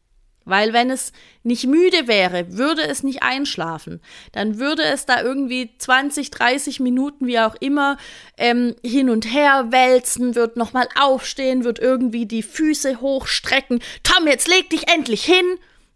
Weil 0.46 0.74
wenn 0.74 0.90
es 0.90 1.14
nicht 1.44 1.68
müde 1.68 2.08
wäre, 2.08 2.58
würde 2.58 2.84
es 2.84 3.04
nicht 3.04 3.24
einschlafen. 3.24 4.02
Dann 4.32 4.60
würde 4.60 4.84
es 4.84 5.06
da 5.06 5.22
irgendwie 5.22 5.72
20, 5.78 6.32
30 6.32 6.80
Minuten, 6.80 7.28
wie 7.28 7.40
auch 7.40 7.56
immer, 7.60 7.98
ähm, 8.38 8.76
hin 8.84 9.10
und 9.10 9.32
her 9.34 9.68
wälzen, 9.72 10.36
wird 10.36 10.58
nochmal 10.58 10.88
aufstehen, 11.00 11.64
wird 11.64 11.80
irgendwie 11.80 12.26
die 12.26 12.44
Füße 12.44 13.00
hochstrecken. 13.02 13.82
Tom, 14.04 14.28
jetzt 14.28 14.48
leg 14.48 14.70
dich 14.70 14.88
endlich 14.90 15.24
hin! 15.24 15.46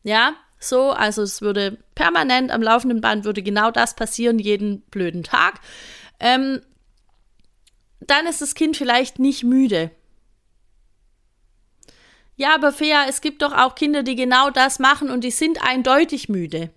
Ja, 0.04 0.36
so, 0.60 0.92
also 0.92 1.22
es 1.22 1.42
würde 1.42 1.78
permanent 1.96 2.52
am 2.52 2.62
laufenden 2.62 3.02
Band 3.02 3.26
würde 3.26 3.44
genau 3.44 3.72
das 3.72 3.96
passieren, 3.96 4.40
jeden 4.40 4.82
blöden 4.82 5.24
Tag. 5.24 5.60
Ähm, 6.20 6.62
dann 8.00 8.26
ist 8.26 8.42
das 8.42 8.56
Kind 8.56 8.78
vielleicht 8.78 9.20
nicht 9.20 9.44
müde. 9.44 9.92
Ja, 12.38 12.54
aber 12.54 12.72
Fea, 12.72 13.06
es 13.10 13.22
gibt 13.22 13.42
doch 13.42 13.52
auch 13.52 13.74
Kinder, 13.74 14.04
die 14.04 14.16
genau 14.16 14.52
das 14.52 14.78
machen 14.78 15.10
und 15.10 15.24
die 15.24 15.32
sind 15.32 15.62
eindeutig 15.64 16.30
müde. 16.30 16.70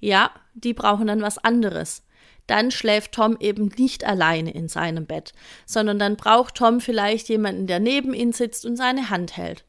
Ja, 0.00 0.30
die 0.54 0.72
brauchen 0.72 1.06
dann 1.06 1.20
was 1.20 1.38
anderes. 1.38 2.02
Dann 2.46 2.70
schläft 2.70 3.12
Tom 3.12 3.36
eben 3.38 3.70
nicht 3.76 4.04
alleine 4.04 4.50
in 4.52 4.68
seinem 4.68 5.06
Bett, 5.06 5.32
sondern 5.66 5.98
dann 5.98 6.16
braucht 6.16 6.56
Tom 6.56 6.80
vielleicht 6.80 7.28
jemanden, 7.28 7.66
der 7.66 7.80
neben 7.80 8.14
ihm 8.14 8.32
sitzt 8.32 8.64
und 8.64 8.76
seine 8.76 9.10
Hand 9.10 9.36
hält. 9.36 9.64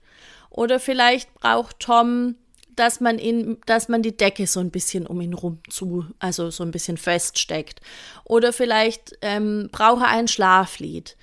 Oder 0.50 0.80
vielleicht 0.80 1.34
braucht 1.36 1.80
Tom, 1.82 2.36
dass 2.76 3.02
man 3.02 3.20
ihn, 3.20 3.58
dass 3.66 3.90
man 3.90 4.02
die 4.02 4.16
Decke 4.16 4.48
so 4.48 4.62
ein 4.62 4.72
bisschen 4.72 5.06
um 5.06 5.20
ihn 5.20 5.34
rum 5.34 5.60
zu, 5.70 6.06
also 6.20 6.50
so 6.50 6.64
ein 6.64 6.72
bisschen 6.72 6.98
feststeckt. 6.98 7.82
Oder 8.24 8.54
vielleicht 8.54 9.18
ähm, 9.22 9.70
braucht 9.72 10.02
er 10.02 10.10
ein 10.10 10.30
Schlaflied. 10.30 11.18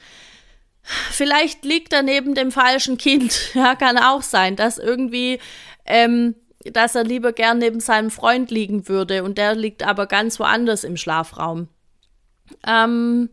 Vielleicht 0.83 1.65
liegt 1.65 1.93
er 1.93 2.03
neben 2.03 2.35
dem 2.35 2.51
falschen 2.51 2.99
Kind. 2.99 3.39
Ja, 3.55 3.75
kann 3.75 3.99
auch 3.99 4.23
sein, 4.23 4.57
dass 4.57 4.79
irgendwie, 4.79 5.39
ähm, 5.87 6.35
dass 6.65 6.95
er 6.95 7.05
lieber 7.05 7.33
gern 7.33 7.59
neben 7.59 7.81
seinem 7.81 8.11
Freund 8.11 8.51
liegen 8.51 8.89
würde 8.89 9.25
und 9.25 9.39
der 9.39 9.55
liegt 9.55 9.87
aber 9.87 10.07
ganz 10.07 10.41
woanders 10.41 10.85
im 10.85 10.97
Schlafraum. 10.97 11.69
Ähm, 12.67 13.31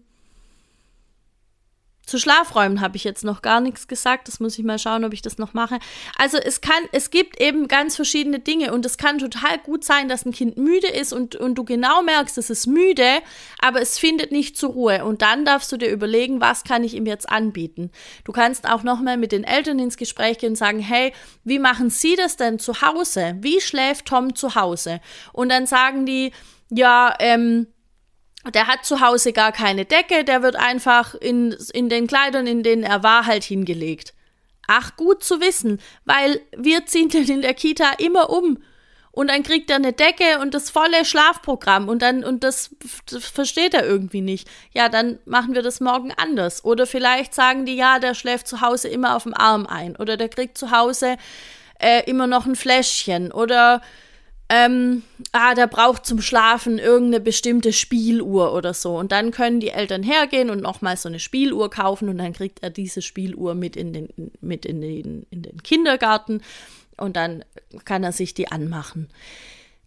zu 2.10 2.18
Schlafräumen 2.18 2.82
habe 2.82 2.98
ich 2.98 3.04
jetzt 3.04 3.24
noch 3.24 3.42
gar 3.42 3.62
nichts 3.62 3.88
gesagt. 3.88 4.28
Das 4.28 4.40
muss 4.40 4.58
ich 4.58 4.66
mal 4.66 4.80
schauen, 4.80 5.06
ob 5.06 5.14
ich 5.14 5.22
das 5.22 5.38
noch 5.38 5.54
mache. 5.54 5.80
Also 6.18 6.38
es 6.38 6.62
kann, 6.62 6.84
es 6.92 7.12
gibt 7.12 7.40
eben 7.40 7.68
ganz 7.68 7.96
verschiedene 7.96 8.40
Dinge 8.40 8.74
und 8.74 8.86
es 8.86 8.98
kann 8.98 9.20
total 9.20 9.60
gut 9.60 9.84
sein, 9.84 10.10
dass 10.10 10.26
ein 10.26 10.32
Kind 10.32 10.58
müde 10.58 10.88
ist 10.88 11.14
und, 11.14 11.36
und 11.36 11.56
du 11.56 11.64
genau 11.64 12.02
merkst, 12.02 12.38
es 12.38 12.50
ist 12.50 12.68
müde, 12.68 13.20
aber 13.60 13.82
es 13.82 14.00
findet 14.00 14.32
nicht 14.32 14.58
zur 14.58 14.72
Ruhe. 14.72 15.06
Und 15.06 15.22
dann 15.22 15.46
darfst 15.46 15.72
du 15.72 15.78
dir 15.78 15.90
überlegen, 15.90 16.42
was 16.42 16.64
kann 16.64 16.84
ich 16.84 16.96
ihm 16.96 17.06
jetzt 17.06 17.30
anbieten. 17.30 17.92
Du 18.24 18.32
kannst 18.32 18.68
auch 18.68 18.84
nochmal 18.84 19.18
mit 19.18 19.32
den 19.32 19.44
Eltern 19.44 19.80
ins 19.80 19.98
Gespräch 19.98 20.40
gehen 20.40 20.50
und 20.50 20.56
sagen, 20.56 20.80
hey, 20.80 21.14
wie 21.44 21.60
machen 21.60 21.90
Sie 21.90 22.16
das 22.16 22.36
denn 22.36 22.60
zu 22.60 22.82
Hause? 22.82 23.38
Wie 23.40 23.62
schläft 23.62 24.08
Tom 24.08 24.36
zu 24.36 24.56
Hause? 24.56 25.00
Und 25.32 25.50
dann 25.50 25.68
sagen 25.68 26.06
die, 26.06 26.32
ja, 26.70 27.14
ähm, 27.20 27.68
der 28.54 28.68
hat 28.68 28.86
zu 28.86 29.02
Hause 29.02 29.34
gar 29.34 29.52
keine 29.52 29.86
Decke, 29.86 30.24
der 30.24 30.42
wird 30.42 30.56
einfach 30.56 31.14
in, 31.16 31.56
in 31.74 31.90
den 31.90 32.08
Kleidern, 32.08 32.48
in 32.48 32.64
denen 32.64 32.84
er 32.84 33.04
war, 33.04 33.26
halt 33.26 33.44
hingelegt. 33.44 34.14
Ach, 34.68 34.96
gut 34.96 35.24
zu 35.24 35.42
wissen, 35.42 35.82
weil 36.06 36.42
wir 36.56 36.86
ziehen 36.86 37.10
den 37.10 37.28
in 37.28 37.42
der 37.42 37.54
Kita 37.54 37.94
immer 37.98 38.30
um. 38.30 38.60
Und 39.12 39.30
dann 39.30 39.42
kriegt 39.44 39.70
er 39.72 39.78
eine 39.78 39.92
Decke 39.92 40.40
und 40.40 40.54
das 40.54 40.70
volle 40.70 41.04
Schlafprogramm 41.04 41.90
und 41.90 42.02
dann, 42.02 42.24
und 42.24 42.44
das, 42.44 42.76
das 43.10 43.26
versteht 43.26 43.74
er 43.74 43.86
irgendwie 43.86 44.22
nicht. 44.22 44.48
Ja, 44.72 44.88
dann 44.88 45.18
machen 45.26 45.56
wir 45.56 45.64
das 45.64 45.82
morgen 45.82 46.14
anders. 46.16 46.64
Oder 46.64 46.86
vielleicht 46.86 47.34
sagen 47.34 47.66
die, 47.66 47.76
ja, 47.76 48.00
der 48.00 48.14
schläft 48.14 48.48
zu 48.48 48.62
Hause 48.62 48.88
immer 48.88 49.16
auf 49.16 49.24
dem 49.24 49.34
Arm 49.34 49.66
ein. 49.66 49.96
Oder 49.96 50.16
der 50.16 50.30
kriegt 50.30 50.58
zu 50.58 50.72
Hause 50.72 51.18
äh, 51.80 52.04
immer 52.10 52.28
noch 52.28 52.46
ein 52.46 52.56
Fläschchen. 52.56 53.32
Oder 53.32 53.82
ähm, 54.50 55.04
ah, 55.32 55.54
der 55.54 55.68
braucht 55.68 56.06
zum 56.06 56.22
Schlafen 56.22 56.80
irgendeine 56.80 57.20
bestimmte 57.20 57.72
Spieluhr 57.72 58.54
oder 58.54 58.74
so. 58.74 58.98
Und 58.98 59.12
dann 59.12 59.32
können 59.32 59.60
die 59.60 59.70
Eltern 59.70 60.02
hergehen 60.02 60.50
und 60.50 60.62
nochmal 60.62 60.98
so 60.98 61.08
eine 61.08 61.20
Spieluhr 61.20 61.70
kaufen 61.70 62.10
und 62.10 62.18
dann 62.18 62.34
kriegt 62.34 62.64
er 62.64 62.72
diese 62.72 63.02
Spieluhr 63.02 63.54
mit 63.54 63.76
in 63.76 63.94
den, 63.94 64.10
mit 64.42 64.66
in 64.66 64.82
den, 64.82 65.28
in 65.30 65.44
den 65.44 65.62
Kindergarten 65.62 66.42
und 66.98 67.16
dann 67.16 67.46
kann 67.86 68.04
er 68.04 68.12
sich 68.12 68.34
die 68.34 68.52
anmachen. 68.52 69.10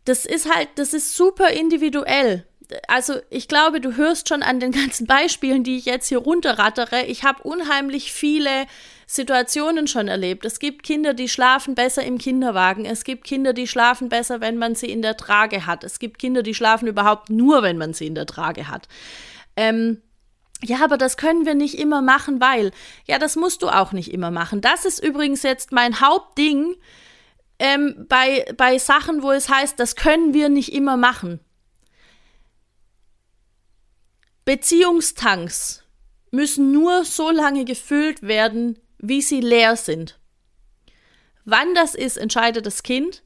Das 0.05 0.25
ist 0.25 0.53
halt, 0.53 0.69
das 0.77 0.95
ist 0.95 1.15
super 1.15 1.51
individuell 1.51 2.45
also 2.89 3.15
ich 3.31 3.49
glaube, 3.49 3.81
du 3.81 3.97
hörst 3.97 4.29
schon 4.29 4.43
an 4.43 4.61
den 4.61 4.73
ganzen 4.73 5.07
Beispielen, 5.07 5.65
die 5.65 5.77
ich 5.77 5.85
jetzt 5.85 6.09
hier 6.09 6.19
runterrattere. 6.19 7.05
Ich 7.07 7.25
habe 7.25 7.43
unheimlich 7.43 8.13
viele 8.13 8.67
Situationen 9.13 9.89
schon 9.89 10.09
erlebt. 10.09 10.47
Es 10.47 10.59
gibt 10.59 10.85
Kinder, 10.85 11.13
die 11.13 11.29
schlafen 11.29 11.75
besser 11.75 12.03
im 12.03 12.17
Kinderwagen. 12.17 12.87
Es 12.87 13.05
gibt 13.05 13.25
Kinder, 13.25 13.53
die 13.53 13.69
schlafen 13.69 14.09
besser, 14.09 14.41
wenn 14.41 14.57
man 14.57 14.75
sie 14.75 14.91
in 14.91 15.03
der 15.03 15.19
Trage 15.19 15.67
hat. 15.67 15.85
Es 15.85 15.99
gibt 15.99 16.19
Kinder, 16.19 16.43
die 16.43 16.55
schlafen 16.55 16.89
überhaupt 16.89 17.29
nur, 17.29 17.63
wenn 17.63 17.77
man 17.77 17.93
sie 17.93 18.07
in 18.07 18.15
der 18.15 18.25
Trage 18.25 18.69
hat. 18.69 18.89
Ähm, 19.55 20.01
ja, 20.63 20.83
aber 20.83 20.97
das 20.97 21.19
können 21.19 21.45
wir 21.45 21.55
nicht 21.55 21.79
immer 21.79 22.01
machen, 22.01 22.41
weil. 22.41 22.71
Ja, 23.05 23.19
das 23.19 23.37
musst 23.37 23.61
du 23.61 23.69
auch 23.69 23.93
nicht 23.93 24.15
immer 24.15 24.31
machen. 24.31 24.63
Das 24.63 24.87
ist 24.87 25.05
übrigens 25.05 25.43
jetzt 25.43 25.73
mein 25.73 26.01
Hauptding 26.01 26.75
ähm, 27.59 28.07
bei, 28.09 28.47
bei 28.57 28.79
Sachen, 28.79 29.23
wo 29.23 29.31
es 29.31 29.51
heißt, 29.51 29.79
das 29.79 29.95
können 29.95 30.33
wir 30.33 30.49
nicht 30.49 30.73
immer 30.73 30.97
machen. 30.97 31.39
Beziehungstanks 34.47 35.85
müssen 36.31 36.73
nur 36.73 37.05
so 37.05 37.31
lange 37.31 37.67
gefüllt 37.67 38.23
werden, 38.23 38.79
wie 39.03 39.21
sie 39.21 39.41
leer 39.41 39.77
sind. 39.77 40.19
Wann 41.45 41.75
das 41.75 41.95
ist, 41.95 42.17
entscheidet 42.17 42.65
das 42.65 42.83
Kind, 42.83 43.23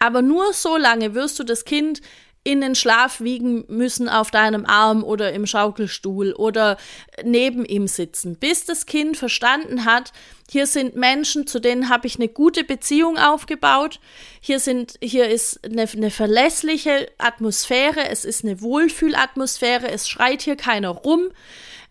aber 0.00 0.22
nur 0.22 0.54
so 0.54 0.78
lange 0.78 1.14
wirst 1.14 1.38
du 1.38 1.44
das 1.44 1.66
Kind 1.66 2.00
in 2.44 2.62
den 2.62 2.74
Schlaf 2.74 3.20
wiegen 3.20 3.64
müssen 3.68 4.08
auf 4.08 4.30
deinem 4.30 4.64
Arm 4.64 5.04
oder 5.04 5.32
im 5.32 5.44
Schaukelstuhl 5.44 6.32
oder 6.32 6.78
neben 7.22 7.66
ihm 7.66 7.88
sitzen, 7.88 8.36
bis 8.36 8.64
das 8.64 8.86
Kind 8.86 9.18
verstanden 9.18 9.84
hat, 9.84 10.12
hier 10.50 10.66
sind 10.66 10.96
Menschen, 10.96 11.46
zu 11.46 11.60
denen 11.60 11.90
habe 11.90 12.06
ich 12.06 12.16
eine 12.16 12.28
gute 12.28 12.64
Beziehung 12.64 13.18
aufgebaut. 13.18 14.00
Hier 14.40 14.60
sind, 14.60 14.94
hier 15.02 15.28
ist 15.28 15.62
eine, 15.62 15.82
eine 15.82 16.10
verlässliche 16.10 17.06
Atmosphäre. 17.18 18.08
Es 18.08 18.24
ist 18.24 18.44
eine 18.44 18.62
Wohlfühlatmosphäre. 18.62 19.90
Es 19.90 20.08
schreit 20.08 20.40
hier 20.40 20.56
keiner 20.56 20.88
rum. 20.88 21.28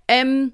Ähm, 0.08 0.54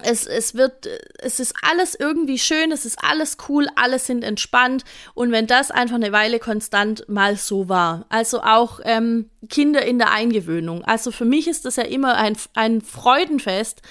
es, 0.00 0.26
es 0.26 0.54
wird, 0.54 0.88
es 1.18 1.40
ist 1.40 1.54
alles 1.62 1.94
irgendwie 1.94 2.38
schön, 2.38 2.70
es 2.72 2.84
ist 2.84 2.98
alles 3.02 3.36
cool, 3.48 3.66
alles 3.74 4.06
sind 4.06 4.22
entspannt. 4.22 4.84
Und 5.14 5.32
wenn 5.32 5.46
das 5.46 5.70
einfach 5.70 5.96
eine 5.96 6.12
Weile 6.12 6.38
konstant 6.38 7.04
mal 7.08 7.36
so 7.36 7.68
war, 7.68 8.06
also 8.08 8.42
auch 8.42 8.80
ähm, 8.84 9.30
Kinder 9.48 9.84
in 9.84 9.98
der 9.98 10.12
Eingewöhnung. 10.12 10.84
Also 10.84 11.10
für 11.10 11.24
mich 11.24 11.48
ist 11.48 11.64
das 11.64 11.76
ja 11.76 11.84
immer 11.84 12.16
ein, 12.16 12.36
ein 12.54 12.80
Freudenfest, 12.80 13.82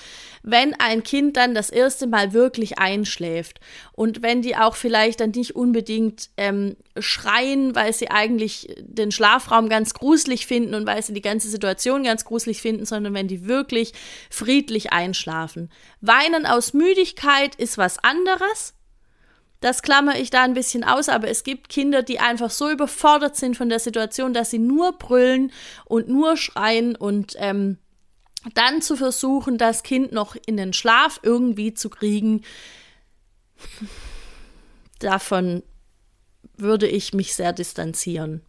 wenn 0.49 0.73
ein 0.79 1.03
Kind 1.03 1.36
dann 1.36 1.53
das 1.53 1.69
erste 1.69 2.07
Mal 2.07 2.31
wirklich 2.31 2.79
einschläft 2.79 3.60
und 3.91 4.21
wenn 4.21 4.41
die 4.41 4.55
auch 4.55 4.77
vielleicht 4.77 5.19
dann 5.19 5.31
nicht 5.31 5.57
unbedingt 5.57 6.29
ähm, 6.38 6.77
schreien, 6.97 7.75
weil 7.75 7.91
sie 7.91 8.10
eigentlich 8.10 8.73
den 8.79 9.12
Schlafraum 9.12 9.67
ganz 9.67 9.93
gruselig 9.93 10.47
finden 10.47 10.73
und 10.73 10.88
weil 10.88 11.03
sie 11.03 11.12
die 11.12 11.21
ganze 11.21 11.49
Situation 11.49 12.03
ganz 12.03 12.23
gruselig 12.23 12.62
finden, 12.62 12.86
sondern 12.86 13.13
wenn 13.13 13.27
die 13.27 13.45
wirklich 13.45 13.91
friedlich 14.29 14.93
einschlafen. 14.93 15.69
Weinen 15.99 16.45
aus 16.45 16.73
Müdigkeit 16.73 17.55
ist 17.55 17.77
was 17.77 17.99
anderes. 18.01 18.73
Das 19.60 19.81
klammer 19.81 20.17
ich 20.17 20.29
da 20.29 20.43
ein 20.43 20.53
bisschen 20.53 20.86
aus, 20.86 21.10
aber 21.10 21.27
es 21.27 21.43
gibt 21.43 21.67
Kinder, 21.67 22.03
die 22.03 22.19
einfach 22.19 22.51
so 22.51 22.69
überfordert 22.69 23.36
sind 23.36 23.57
von 23.57 23.67
der 23.67 23.79
Situation, 23.79 24.33
dass 24.33 24.49
sie 24.49 24.60
nur 24.60 24.93
brüllen 24.93 25.51
und 25.83 26.07
nur 26.07 26.38
schreien 26.38 26.95
und 26.95 27.33
ähm, 27.38 27.79
dann 28.53 28.81
zu 28.81 28.95
versuchen, 28.95 29.57
das 29.57 29.83
Kind 29.83 30.12
noch 30.12 30.36
in 30.45 30.57
den 30.57 30.73
Schlaf 30.73 31.19
irgendwie 31.23 31.73
zu 31.73 31.89
kriegen, 31.89 32.43
davon 34.99 35.63
würde 36.55 36.88
ich 36.88 37.13
mich 37.13 37.36
sehr 37.36 37.53
distanzieren. 37.53 38.41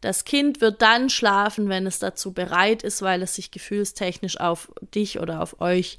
Das 0.00 0.24
Kind 0.24 0.60
wird 0.60 0.80
dann 0.80 1.10
schlafen, 1.10 1.68
wenn 1.68 1.86
es 1.86 1.98
dazu 1.98 2.32
bereit 2.32 2.84
ist, 2.84 3.02
weil 3.02 3.22
es 3.22 3.34
sich 3.34 3.50
gefühlstechnisch 3.50 4.38
auf 4.38 4.70
dich 4.94 5.18
oder 5.18 5.42
auf 5.42 5.60
euch 5.60 5.98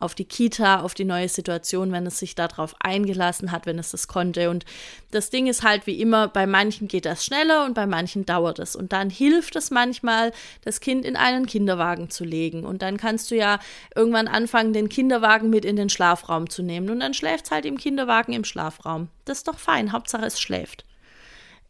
auf 0.00 0.14
die 0.14 0.24
Kita, 0.24 0.80
auf 0.80 0.94
die 0.94 1.04
neue 1.04 1.28
Situation, 1.28 1.92
wenn 1.92 2.06
es 2.06 2.18
sich 2.18 2.34
darauf 2.34 2.74
eingelassen 2.80 3.52
hat, 3.52 3.66
wenn 3.66 3.78
es 3.78 3.90
das 3.90 4.08
konnte. 4.08 4.50
Und 4.50 4.64
das 5.10 5.30
Ding 5.30 5.46
ist 5.46 5.62
halt 5.62 5.86
wie 5.86 6.00
immer, 6.00 6.28
bei 6.28 6.46
manchen 6.46 6.88
geht 6.88 7.04
das 7.04 7.24
schneller 7.24 7.64
und 7.66 7.74
bei 7.74 7.86
manchen 7.86 8.26
dauert 8.26 8.58
es. 8.58 8.74
Und 8.74 8.92
dann 8.92 9.10
hilft 9.10 9.56
es 9.56 9.70
manchmal, 9.70 10.32
das 10.64 10.80
Kind 10.80 11.04
in 11.04 11.16
einen 11.16 11.46
Kinderwagen 11.46 12.10
zu 12.10 12.24
legen. 12.24 12.64
Und 12.64 12.82
dann 12.82 12.96
kannst 12.96 13.30
du 13.30 13.36
ja 13.36 13.60
irgendwann 13.94 14.26
anfangen, 14.26 14.72
den 14.72 14.88
Kinderwagen 14.88 15.50
mit 15.50 15.64
in 15.64 15.76
den 15.76 15.90
Schlafraum 15.90 16.48
zu 16.48 16.62
nehmen. 16.62 16.90
Und 16.90 17.00
dann 17.00 17.14
schläft 17.14 17.46
es 17.46 17.50
halt 17.50 17.66
im 17.66 17.76
Kinderwagen 17.76 18.32
im 18.32 18.44
Schlafraum. 18.44 19.08
Das 19.26 19.38
ist 19.38 19.48
doch 19.48 19.58
fein, 19.58 19.92
Hauptsache 19.92 20.24
es 20.24 20.40
schläft. 20.40 20.84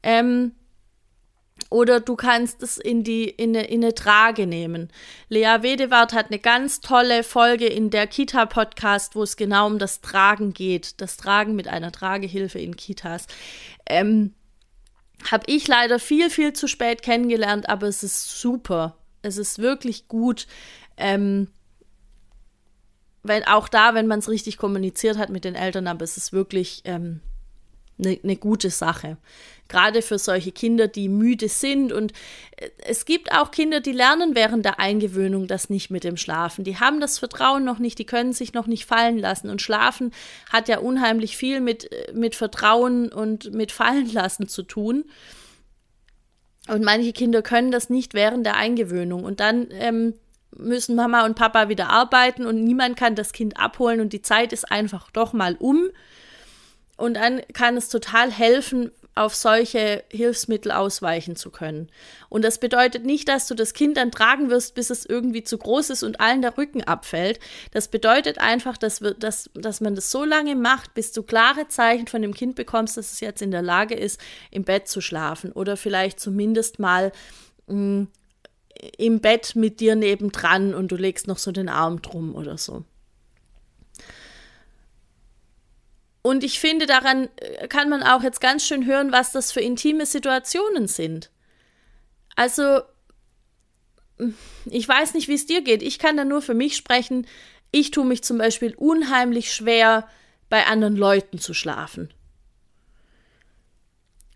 Ähm, 0.02 0.52
oder 1.70 2.00
du 2.00 2.16
kannst 2.16 2.62
es 2.62 2.76
in 2.76 3.04
die 3.04 3.24
in 3.24 3.56
eine, 3.56 3.66
in 3.68 3.82
eine 3.82 3.94
Trage 3.94 4.46
nehmen. 4.46 4.90
Lea 5.28 5.58
Wedewart 5.62 6.12
hat 6.12 6.26
eine 6.26 6.40
ganz 6.40 6.80
tolle 6.80 7.22
Folge 7.22 7.66
in 7.66 7.90
der 7.90 8.06
Kita 8.06 8.46
Podcast, 8.46 9.14
wo 9.14 9.22
es 9.22 9.36
genau 9.36 9.66
um 9.66 9.78
das 9.78 10.00
Tragen 10.00 10.52
geht, 10.52 11.00
das 11.00 11.16
Tragen 11.16 11.54
mit 11.54 11.68
einer 11.68 11.92
Tragehilfe 11.92 12.58
in 12.58 12.76
Kitas. 12.76 13.26
Ähm, 13.86 14.34
habe 15.30 15.44
ich 15.46 15.68
leider 15.68 15.98
viel 15.98 16.28
viel 16.28 16.52
zu 16.52 16.66
spät 16.66 17.02
kennengelernt, 17.02 17.68
aber 17.68 17.86
es 17.86 18.02
ist 18.02 18.40
super. 18.40 18.96
Es 19.22 19.38
ist 19.38 19.58
wirklich 19.58 20.08
gut. 20.08 20.46
Ähm, 20.96 21.48
wenn 23.22 23.44
auch 23.44 23.68
da, 23.68 23.94
wenn 23.94 24.06
man 24.06 24.20
es 24.20 24.28
richtig 24.28 24.56
kommuniziert 24.56 25.18
hat 25.18 25.30
mit 25.30 25.44
den 25.44 25.54
Eltern, 25.54 25.86
aber 25.86 26.04
es 26.04 26.16
ist 26.16 26.32
wirklich 26.32 26.82
ähm, 26.84 27.20
eine, 28.04 28.18
eine 28.22 28.36
gute 28.36 28.70
Sache. 28.70 29.16
Gerade 29.68 30.02
für 30.02 30.18
solche 30.18 30.50
Kinder, 30.50 30.88
die 30.88 31.08
müde 31.08 31.48
sind. 31.48 31.92
Und 31.92 32.12
äh, 32.56 32.70
es 32.86 33.04
gibt 33.04 33.32
auch 33.32 33.50
Kinder, 33.50 33.80
die 33.80 33.92
lernen 33.92 34.34
während 34.34 34.64
der 34.64 34.80
Eingewöhnung 34.80 35.46
das 35.46 35.70
nicht 35.70 35.90
mit 35.90 36.04
dem 36.04 36.16
Schlafen. 36.16 36.64
Die 36.64 36.78
haben 36.78 37.00
das 37.00 37.18
Vertrauen 37.18 37.64
noch 37.64 37.78
nicht, 37.78 37.98
die 37.98 38.06
können 38.06 38.32
sich 38.32 38.52
noch 38.52 38.66
nicht 38.66 38.84
fallen 38.84 39.18
lassen. 39.18 39.48
Und 39.48 39.62
Schlafen 39.62 40.12
hat 40.50 40.68
ja 40.68 40.78
unheimlich 40.78 41.36
viel 41.36 41.60
mit, 41.60 41.92
äh, 41.92 42.12
mit 42.12 42.34
Vertrauen 42.34 43.12
und 43.12 43.52
mit 43.52 43.72
Fallenlassen 43.72 44.48
zu 44.48 44.62
tun. 44.62 45.04
Und 46.68 46.84
manche 46.84 47.12
Kinder 47.12 47.42
können 47.42 47.70
das 47.70 47.90
nicht 47.90 48.14
während 48.14 48.44
der 48.44 48.56
Eingewöhnung. 48.56 49.24
Und 49.24 49.40
dann 49.40 49.68
ähm, 49.72 50.14
müssen 50.56 50.94
Mama 50.94 51.24
und 51.24 51.36
Papa 51.36 51.68
wieder 51.68 51.90
arbeiten 51.90 52.46
und 52.46 52.62
niemand 52.64 52.96
kann 52.96 53.14
das 53.14 53.32
Kind 53.32 53.58
abholen 53.58 54.00
und 54.00 54.12
die 54.12 54.22
Zeit 54.22 54.52
ist 54.52 54.70
einfach 54.70 55.10
doch 55.10 55.32
mal 55.32 55.56
um. 55.58 55.88
Und 57.00 57.14
dann 57.14 57.40
kann 57.54 57.78
es 57.78 57.88
total 57.88 58.30
helfen, 58.30 58.90
auf 59.14 59.34
solche 59.34 60.04
Hilfsmittel 60.10 60.70
ausweichen 60.70 61.34
zu 61.34 61.50
können. 61.50 61.88
Und 62.28 62.44
das 62.44 62.58
bedeutet 62.58 63.04
nicht, 63.04 63.28
dass 63.28 63.48
du 63.48 63.54
das 63.54 63.74
Kind 63.74 63.96
dann 63.96 64.12
tragen 64.12 64.50
wirst, 64.50 64.74
bis 64.74 64.90
es 64.90 65.04
irgendwie 65.04 65.42
zu 65.42 65.58
groß 65.58 65.90
ist 65.90 66.02
und 66.02 66.20
allen 66.20 66.42
der 66.42 66.56
Rücken 66.56 66.84
abfällt. 66.84 67.40
Das 67.72 67.88
bedeutet 67.88 68.38
einfach, 68.38 68.76
dass, 68.76 69.02
wir, 69.02 69.14
dass, 69.14 69.50
dass 69.54 69.80
man 69.80 69.94
das 69.94 70.10
so 70.10 70.24
lange 70.24 70.54
macht, 70.56 70.94
bis 70.94 71.12
du 71.12 71.22
klare 71.22 71.68
Zeichen 71.68 72.06
von 72.06 72.22
dem 72.22 72.34
Kind 72.34 72.54
bekommst, 72.54 72.96
dass 72.96 73.12
es 73.12 73.20
jetzt 73.20 73.42
in 73.42 73.50
der 73.50 73.62
Lage 73.62 73.94
ist, 73.94 74.20
im 74.50 74.64
Bett 74.64 74.86
zu 74.88 75.00
schlafen 75.00 75.52
oder 75.52 75.76
vielleicht 75.76 76.20
zumindest 76.20 76.78
mal 76.78 77.12
mh, 77.66 77.74
mm, 77.74 78.08
im 78.96 79.20
Bett 79.20 79.56
mit 79.56 79.80
dir 79.80 79.96
nebendran 79.96 80.72
und 80.74 80.92
du 80.92 80.96
legst 80.96 81.26
noch 81.26 81.38
so 81.38 81.50
den 81.52 81.68
Arm 81.68 82.00
drum 82.00 82.34
oder 82.34 82.56
so. 82.56 82.84
Und 86.22 86.44
ich 86.44 86.60
finde, 86.60 86.86
daran 86.86 87.28
äh, 87.36 87.68
kann 87.68 87.88
man 87.88 88.02
auch 88.02 88.22
jetzt 88.22 88.40
ganz 88.40 88.66
schön 88.66 88.86
hören, 88.86 89.12
was 89.12 89.32
das 89.32 89.52
für 89.52 89.60
intime 89.60 90.06
Situationen 90.06 90.86
sind. 90.86 91.30
Also, 92.36 92.82
ich 94.66 94.86
weiß 94.86 95.14
nicht, 95.14 95.28
wie 95.28 95.34
es 95.34 95.46
dir 95.46 95.62
geht. 95.62 95.82
Ich 95.82 95.98
kann 95.98 96.16
da 96.16 96.24
nur 96.24 96.42
für 96.42 96.54
mich 96.54 96.76
sprechen. 96.76 97.26
Ich 97.70 97.90
tue 97.90 98.04
mich 98.04 98.22
zum 98.22 98.38
Beispiel 98.38 98.74
unheimlich 98.76 99.52
schwer, 99.52 100.06
bei 100.50 100.66
anderen 100.66 100.96
Leuten 100.96 101.38
zu 101.38 101.54
schlafen 101.54 102.12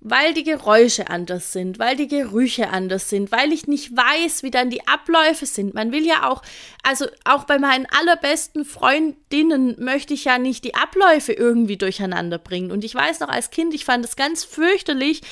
weil 0.07 0.35
die 0.35 0.45
Geräusche 0.45 1.09
anders 1.09 1.53
sind, 1.53 1.79
weil 1.79 1.97
die 1.97 2.09
Gerüche 2.09 2.69
anders 2.69 3.09
sind, 3.09 3.33
weil 3.33 3.55
ich 3.55 3.67
nicht 3.67 3.97
weiß, 3.97 4.43
wie 4.43 4.51
dann 4.51 4.69
die 4.69 4.87
Abläufe 4.87 5.47
sind. 5.47 5.73
Man 5.73 5.93
will 5.93 6.07
ja 6.07 6.29
auch, 6.29 6.43
also 6.83 7.07
auch 7.25 7.45
bei 7.45 7.59
meinen 7.59 7.87
allerbesten 7.87 8.67
Freundinnen 8.67 9.83
möchte 9.83 10.13
ich 10.13 10.27
ja 10.27 10.37
nicht 10.37 10.63
die 10.65 10.75
Abläufe 10.75 11.33
irgendwie 11.33 11.79
durcheinander 11.79 12.37
bringen. 12.37 12.71
Und 12.71 12.85
ich 12.85 12.95
weiß 12.95 13.21
noch 13.21 13.31
als 13.31 13.51
Kind, 13.51 13.73
ich 13.73 13.87
fand 13.87 14.05
es 14.05 14.15
ganz 14.15 14.45
fürchterlich, 14.45 15.23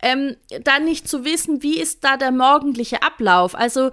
ähm, 0.00 0.36
dann 0.62 0.84
nicht 0.84 1.08
zu 1.08 1.24
wissen, 1.24 1.64
wie 1.64 1.80
ist 1.80 2.04
da 2.04 2.16
der 2.16 2.30
morgendliche 2.30 3.02
Ablauf. 3.02 3.56
Also 3.56 3.90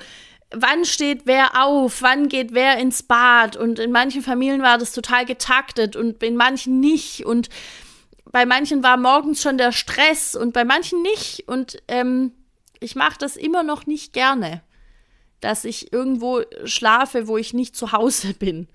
wann 0.52 0.86
steht 0.86 1.22
wer 1.26 1.66
auf, 1.66 2.04
wann 2.04 2.30
geht 2.30 2.54
wer 2.54 2.78
ins 2.78 3.02
Bad. 3.02 3.58
Und 3.58 3.80
in 3.80 3.92
manchen 3.92 4.22
Familien 4.22 4.62
war 4.62 4.78
das 4.78 4.92
total 4.92 5.26
getaktet 5.26 5.96
und 5.96 6.22
in 6.22 6.36
manchen 6.36 6.80
nicht. 6.80 7.26
Und 7.26 7.50
bei 8.32 8.46
manchen 8.46 8.84
war 8.84 8.98
morgens 8.98 9.42
schon 9.42 9.58
der 9.58 9.72
Stress 9.72 10.36
und 10.36 10.54
bei 10.54 10.66
manchen 10.66 11.02
nicht. 11.02 11.48
Und 11.48 11.78
ähm, 11.88 12.32
ich 12.80 12.96
mache 12.96 13.18
das 13.20 13.38
immer 13.38 13.64
noch 13.64 13.86
nicht 13.86 14.14
gerne, 14.14 14.62
dass 15.42 15.66
ich 15.66 15.94
irgendwo 15.94 16.42
schlafe, 16.66 17.28
wo 17.28 17.38
ich 17.38 17.54
nicht 17.54 17.76
zu 17.76 17.92
Hause 17.92 18.34
bin. 18.40 18.68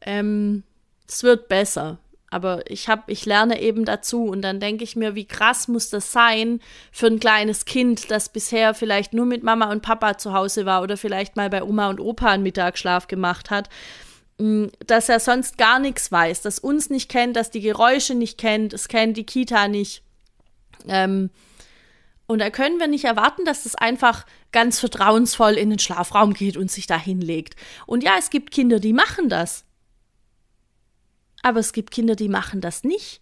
Ähm, 0.00 0.64
es 1.08 1.22
wird 1.22 1.48
besser. 1.48 1.98
Aber 2.30 2.62
ich 2.70 2.88
habe, 2.88 3.02
ich 3.08 3.26
lerne 3.26 3.60
eben 3.60 3.84
dazu 3.84 4.24
und 4.24 4.40
dann 4.40 4.58
denke 4.58 4.84
ich 4.84 4.96
mir, 4.96 5.14
wie 5.14 5.26
krass 5.26 5.68
muss 5.68 5.90
das 5.90 6.12
sein 6.12 6.60
für 6.90 7.08
ein 7.08 7.20
kleines 7.20 7.66
Kind, 7.66 8.10
das 8.10 8.30
bisher 8.30 8.72
vielleicht 8.72 9.12
nur 9.12 9.26
mit 9.26 9.42
Mama 9.42 9.70
und 9.70 9.82
Papa 9.82 10.16
zu 10.16 10.32
Hause 10.32 10.64
war 10.64 10.80
oder 10.82 10.96
vielleicht 10.96 11.36
mal 11.36 11.50
bei 11.50 11.62
Oma 11.62 11.90
und 11.90 12.00
Opa 12.00 12.30
einen 12.30 12.42
Mittagsschlaf 12.42 13.06
gemacht 13.06 13.50
hat 13.50 13.68
dass 14.38 15.08
er 15.08 15.20
sonst 15.20 15.58
gar 15.58 15.78
nichts 15.78 16.10
weiß, 16.10 16.42
dass 16.42 16.58
uns 16.58 16.90
nicht 16.90 17.08
kennt, 17.08 17.36
dass 17.36 17.50
die 17.50 17.60
Geräusche 17.60 18.14
nicht 18.14 18.38
kennt, 18.38 18.72
es 18.72 18.88
kennt 18.88 19.16
die 19.16 19.26
Kita 19.26 19.68
nicht. 19.68 20.02
Ähm, 20.88 21.30
und 22.26 22.38
da 22.38 22.50
können 22.50 22.80
wir 22.80 22.88
nicht 22.88 23.04
erwarten, 23.04 23.44
dass 23.44 23.66
es 23.66 23.74
einfach 23.74 24.24
ganz 24.52 24.80
vertrauensvoll 24.80 25.52
in 25.52 25.70
den 25.70 25.78
Schlafraum 25.78 26.32
geht 26.34 26.56
und 26.56 26.70
sich 26.70 26.86
da 26.86 26.98
hinlegt. 26.98 27.56
Und 27.86 28.02
ja, 28.02 28.14
es 28.18 28.30
gibt 28.30 28.52
Kinder, 28.52 28.80
die 28.80 28.92
machen 28.92 29.28
das. 29.28 29.64
Aber 31.42 31.60
es 31.60 31.72
gibt 31.72 31.90
Kinder, 31.90 32.16
die 32.16 32.28
machen 32.28 32.60
das 32.60 32.84
nicht. 32.84 33.20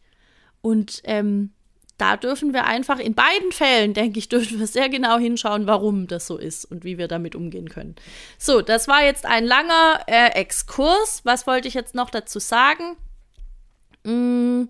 Und 0.61 1.01
ähm, 1.05 1.53
da 2.01 2.17
dürfen 2.17 2.53
wir 2.53 2.65
einfach 2.65 2.99
in 2.99 3.15
beiden 3.15 3.53
Fällen, 3.53 3.95
denke 3.95 4.19
ich, 4.19 4.29
dürfen 4.31 4.59
wir 4.59 4.67
sehr 4.67 4.89
genau 4.89 5.19
hinschauen, 5.19 5.67
warum 5.67 6.07
das 6.07 6.27
so 6.27 6.37
ist 6.37 6.65
und 6.65 6.85
wie 6.85 6.99
wir 6.99 7.09
damit 7.09 7.35
umgehen 7.35 7.69
können. 7.69 7.97
So, 8.39 8.61
das 8.63 8.89
war 8.89 9.05
jetzt 9.05 9.27
ein 9.27 9.45
langer 9.45 10.01
äh, 10.07 10.31
Exkurs. 10.31 11.21
Was 11.25 11.47
wollte 11.47 11.69
ich 11.69 11.75
jetzt 11.75 11.95
noch 11.95 12.11
dazu 12.11 12.39
sagen? 12.39 12.97
Hm. 14.05 14.69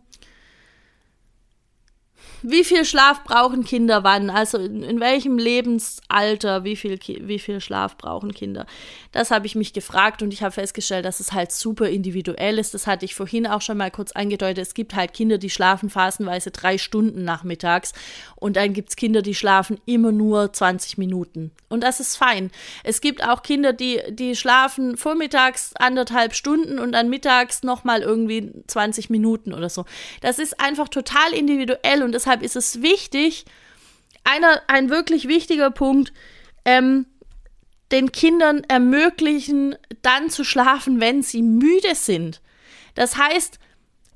Wie 2.42 2.64
viel 2.64 2.85
Schlaf 2.85 3.24
brauchen 3.24 3.64
Kinder 3.64 4.05
wann? 4.05 4.31
Also 4.31 4.59
in, 4.59 4.83
in 4.83 5.00
welchem 5.00 5.38
Lebensalter, 5.38 6.64
wie 6.64 6.76
viel, 6.76 6.98
wie 7.07 7.38
viel 7.38 7.61
Schlaf 7.61 7.96
brauchen 7.96 8.33
Kinder? 8.33 8.66
Das 9.12 9.31
habe 9.31 9.46
ich 9.46 9.55
mich 9.55 9.72
gefragt 9.72 10.22
und 10.22 10.33
ich 10.33 10.42
habe 10.42 10.53
festgestellt, 10.53 11.05
dass 11.05 11.20
es 11.20 11.33
halt 11.33 11.53
super 11.53 11.88
individuell 11.88 12.59
ist. 12.59 12.74
Das 12.74 12.87
hatte 12.87 13.05
ich 13.05 13.14
vorhin 13.14 13.46
auch 13.46 13.62
schon 13.62 13.76
mal 13.76 13.90
kurz 13.90 14.12
angedeutet. 14.12 14.66
Es 14.66 14.74
gibt 14.74 14.94
halt 14.94 15.14
Kinder, 15.14 15.38
die 15.38 15.50
schlafen 15.50 15.90
phasenweise 15.90 16.50
drei 16.50 16.79
Stunden 16.79 17.24
nachmittags 17.24 17.92
und 18.37 18.57
dann 18.57 18.72
gibt 18.72 18.90
es 18.90 18.96
Kinder, 18.96 19.22
die 19.22 19.35
schlafen 19.35 19.81
immer 19.87 20.12
nur 20.12 20.53
20 20.53 20.98
Minuten. 20.98 21.53
Und 21.68 21.85
das 21.85 22.00
ist 22.00 22.16
fein. 22.16 22.50
Es 22.83 23.00
gibt 23.00 23.22
auch 23.22 23.42
Kinder, 23.42 23.72
die, 23.72 24.00
die 24.11 24.35
schlafen 24.35 24.96
vormittags 24.96 25.72
anderthalb 25.76 26.35
Stunden 26.35 26.79
und 26.79 26.92
dann 26.92 27.09
mittags 27.09 27.62
nochmal 27.62 28.03
irgendwie 28.03 28.53
20 28.66 29.09
Minuten 29.11 29.55
oder 29.55 29.68
so. 29.68 29.85
Das 30.20 30.38
ist 30.38 30.61
einfach 30.61 30.88
total 30.88 31.33
individuell 31.33 32.03
und 32.03 32.14
deshalb 32.30 32.42
ist 32.42 32.56
es 32.56 32.80
wichtig, 32.80 33.44
einer, 34.22 34.62
ein 34.68 34.88
wirklich 34.88 35.26
wichtiger 35.26 35.70
Punkt, 35.70 36.12
ähm, 36.64 37.06
den 37.90 38.12
Kindern 38.12 38.62
ermöglichen, 38.68 39.76
dann 40.02 40.30
zu 40.30 40.44
schlafen, 40.44 41.00
wenn 41.00 41.22
sie 41.22 41.42
müde 41.42 41.96
sind. 41.96 42.40
Das 42.94 43.16
heißt, 43.16 43.58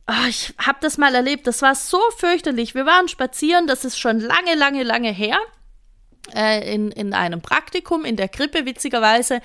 oh, 0.06 0.28
ich 0.28 0.54
habe 0.58 0.78
das 0.80 0.96
mal 0.96 1.14
erlebt, 1.14 1.48
das 1.48 1.60
war 1.60 1.74
so 1.74 2.00
fürchterlich. 2.16 2.76
Wir 2.76 2.86
waren 2.86 3.08
spazieren, 3.08 3.66
das 3.66 3.84
ist 3.84 3.98
schon 3.98 4.20
lange, 4.20 4.54
lange, 4.54 4.84
lange 4.84 5.10
her, 5.10 5.38
in, 6.32 6.90
in 6.90 7.12
einem 7.12 7.40
Praktikum 7.40 8.04
in 8.04 8.16
der 8.16 8.28
Krippe, 8.28 8.66
witzigerweise 8.66 9.40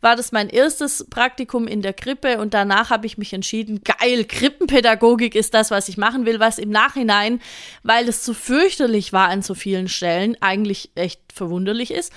war 0.00 0.16
das 0.16 0.32
mein 0.32 0.48
erstes 0.48 1.06
Praktikum 1.10 1.66
in 1.66 1.82
der 1.82 1.92
Krippe 1.92 2.38
und 2.38 2.54
danach 2.54 2.90
habe 2.90 3.06
ich 3.06 3.18
mich 3.18 3.32
entschieden, 3.32 3.82
geil, 3.84 4.24
Krippenpädagogik 4.24 5.34
ist 5.34 5.54
das, 5.54 5.70
was 5.70 5.88
ich 5.88 5.96
machen 5.96 6.24
will, 6.24 6.40
was 6.40 6.58
im 6.58 6.70
Nachhinein, 6.70 7.40
weil 7.82 8.08
es 8.08 8.24
so 8.24 8.32
fürchterlich 8.32 9.12
war 9.12 9.28
an 9.28 9.42
so 9.42 9.54
vielen 9.54 9.88
Stellen, 9.88 10.36
eigentlich 10.40 10.90
echt 10.94 11.20
verwunderlich 11.32 11.90
ist. 11.90 12.12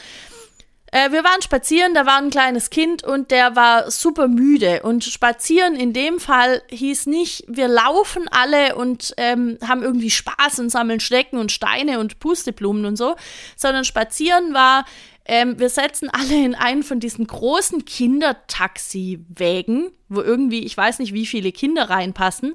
Äh, 0.93 1.11
wir 1.11 1.23
waren 1.23 1.41
spazieren, 1.41 1.95
da 1.95 2.05
war 2.05 2.19
ein 2.19 2.29
kleines 2.29 2.69
Kind 2.69 3.03
und 3.03 3.31
der 3.31 3.55
war 3.55 3.89
super 3.89 4.27
müde. 4.27 4.83
Und 4.83 5.03
spazieren 5.03 5.75
in 5.75 5.91
dem 5.91 6.19
Fall 6.19 6.61
hieß 6.69 7.07
nicht, 7.07 7.43
wir 7.47 7.67
laufen 7.67 8.27
alle 8.29 8.75
und 8.75 9.15
ähm, 9.17 9.57
haben 9.67 9.81
irgendwie 9.81 10.11
Spaß 10.11 10.59
und 10.59 10.69
sammeln 10.69 10.99
Schnecken 10.99 11.39
und 11.39 11.51
Steine 11.51 11.99
und 11.99 12.19
Pusteblumen 12.19 12.85
und 12.85 12.95
so, 12.95 13.15
sondern 13.55 13.85
spazieren 13.85 14.53
war, 14.53 14.85
ähm, 15.25 15.57
wir 15.57 15.69
setzen 15.69 16.11
alle 16.11 16.45
in 16.45 16.53
einen 16.53 16.83
von 16.83 16.99
diesen 16.99 17.25
großen 17.25 17.85
Kindertaxiwägen, 17.85 19.89
wo 20.09 20.21
irgendwie, 20.21 20.63
ich 20.63 20.77
weiß 20.77 20.99
nicht, 20.99 21.15
wie 21.15 21.25
viele 21.25 21.51
Kinder 21.51 21.89
reinpassen. 21.89 22.53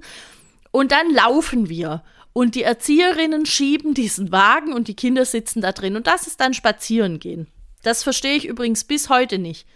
Und 0.70 0.92
dann 0.92 1.12
laufen 1.12 1.68
wir. 1.68 2.05
Und 2.35 2.55
die 2.55 2.62
Erzieherinnen 2.62 3.46
schieben 3.46 3.94
diesen 3.94 4.31
Wagen 4.31 4.74
und 4.74 4.87
die 4.87 4.94
Kinder 4.94 5.24
sitzen 5.24 5.61
da 5.61 5.72
drin. 5.72 5.96
Und 5.96 6.07
das 6.07 6.29
ist 6.29 6.40
dann 6.40 6.55
spazieren 6.55 7.18
gehen. 7.18 7.48
Das 7.88 8.03
verstehe 8.03 8.37
ich 8.37 8.44
übrigens 8.44 8.85
bis 8.85 9.09
heute 9.09 9.38
nicht. 9.38 9.66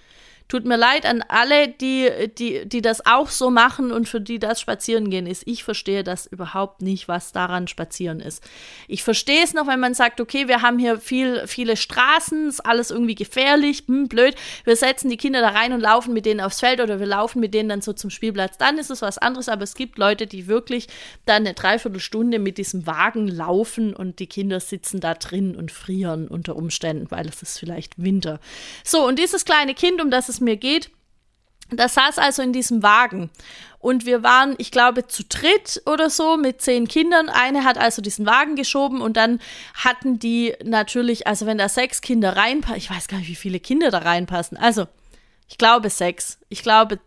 Tut 0.49 0.65
mir 0.65 0.77
leid 0.77 1.07
an 1.07 1.25
alle, 1.29 1.69
die, 1.69 2.11
die, 2.37 2.67
die 2.67 2.83
das 2.83 3.07
auch 3.07 3.29
so 3.29 3.51
machen 3.51 3.91
und 3.91 4.09
für 4.09 4.21
die 4.21 4.39
das 4.39 4.61
Spazierengehen 4.61 5.27
ist. 5.27 5.43
Ich 5.47 5.65
verstehe 5.65 6.05
das 6.05 6.27
überhaupt 6.27 6.83
nicht, 6.83 7.09
was 7.09 7.33
daran 7.33 7.69
Spazieren 7.69 8.21
ist. 8.21 8.43
Ich 8.89 9.03
verstehe 9.03 9.43
es 9.43 9.55
noch, 9.55 9.67
wenn 9.67 9.81
man 9.81 9.95
sagt, 9.95 10.21
okay, 10.21 10.49
wir 10.49 10.63
haben 10.63 10.79
hier 10.79 10.99
viel, 10.99 11.47
viele 11.47 11.77
Straßen, 11.77 12.49
ist 12.49 12.61
alles 12.61 12.91
irgendwie 12.91 13.15
gefährlich, 13.15 13.85
hm, 13.87 14.09
blöd. 14.09 14.35
Wir 14.65 14.77
setzen 14.77 15.09
die 15.09 15.17
Kinder 15.17 15.41
da 15.41 15.49
rein 15.49 15.73
und 15.73 15.81
laufen 15.81 16.13
mit 16.13 16.27
denen 16.27 16.41
aufs 16.41 16.61
Feld 16.61 16.81
oder 16.81 17.01
wir 17.01 17.07
laufen 17.07 17.41
mit 17.41 17.55
denen 17.55 17.69
dann 17.69 17.81
so 17.81 17.93
zum 17.93 18.11
Spielplatz. 18.11 18.59
Dann 18.59 18.79
ist 18.79 18.91
es 18.91 19.03
was 19.03 19.19
anderes, 19.19 19.49
aber 19.49 19.63
es 19.63 19.75
gibt 19.75 19.99
Leute, 19.99 20.27
die 20.27 20.47
wirklich 20.49 20.89
dann 21.25 21.43
eine 21.43 21.55
Dreiviertelstunde 21.55 22.39
mit 22.39 22.59
diesem 22.59 22.87
Wagen 22.87 23.29
laufen 23.29 23.95
und 23.95 24.19
die 24.19 24.27
Kinder 24.27 24.61
sitzen 24.61 25.01
da 25.01 25.15
drin 25.15 25.57
und 25.57 25.73
frieren 25.73 26.29
unter 26.29 26.57
Umständen, 26.57 27.11
weil 27.11 27.27
es 27.29 27.43
ist 27.43 27.59
vielleicht 27.59 28.03
Winter. 28.03 28.41
So, 28.85 29.07
und 29.07 29.19
dieses 29.19 29.45
kleine 29.45 29.75
Kind, 29.75 30.03
um 30.03 30.11
das 30.11 30.29
es 30.29 30.42
mir 30.43 30.57
geht, 30.57 30.91
das 31.71 31.95
saß 31.95 32.19
also 32.19 32.43
in 32.43 32.53
diesem 32.53 32.83
Wagen. 32.83 33.31
Und 33.79 34.07
wir 34.07 34.23
waren, 34.23 34.55
ich 34.59 34.71
glaube, 34.71 35.07
zu 35.07 35.25
dritt 35.25 35.83
oder 35.87 36.09
so 36.09 36.37
mit 36.37 36.61
zehn 36.61 36.87
Kindern. 36.87 37.29
Eine 37.29 37.65
hat 37.65 37.79
also 37.79 38.01
diesen 38.01 38.27
Wagen 38.27 38.55
geschoben 38.55 39.01
und 39.01 39.17
dann 39.17 39.41
hatten 39.75 40.19
die 40.19 40.55
natürlich, 40.63 41.27
also 41.27 41.47
wenn 41.47 41.59
da 41.59 41.69
sechs 41.69 42.01
Kinder 42.01 42.37
reinpassen, 42.37 42.77
ich 42.77 42.91
weiß 42.91 43.09
gar 43.09 43.19
nicht, 43.19 43.29
wie 43.29 43.35
viele 43.35 43.59
Kinder 43.59 43.91
da 43.91 43.99
reinpassen. 43.99 44.57
Also, 44.57 44.87
ich 45.49 45.59
glaube 45.59 45.91
sechs. 45.91 46.39
Ich 46.49 46.63
glaube 46.63 47.01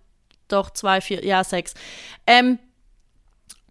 doch 0.47 0.69
zwei, 0.69 0.99
vier, 1.01 1.23
ja, 1.23 1.43
sechs. 1.43 1.75
Ähm, 2.27 2.59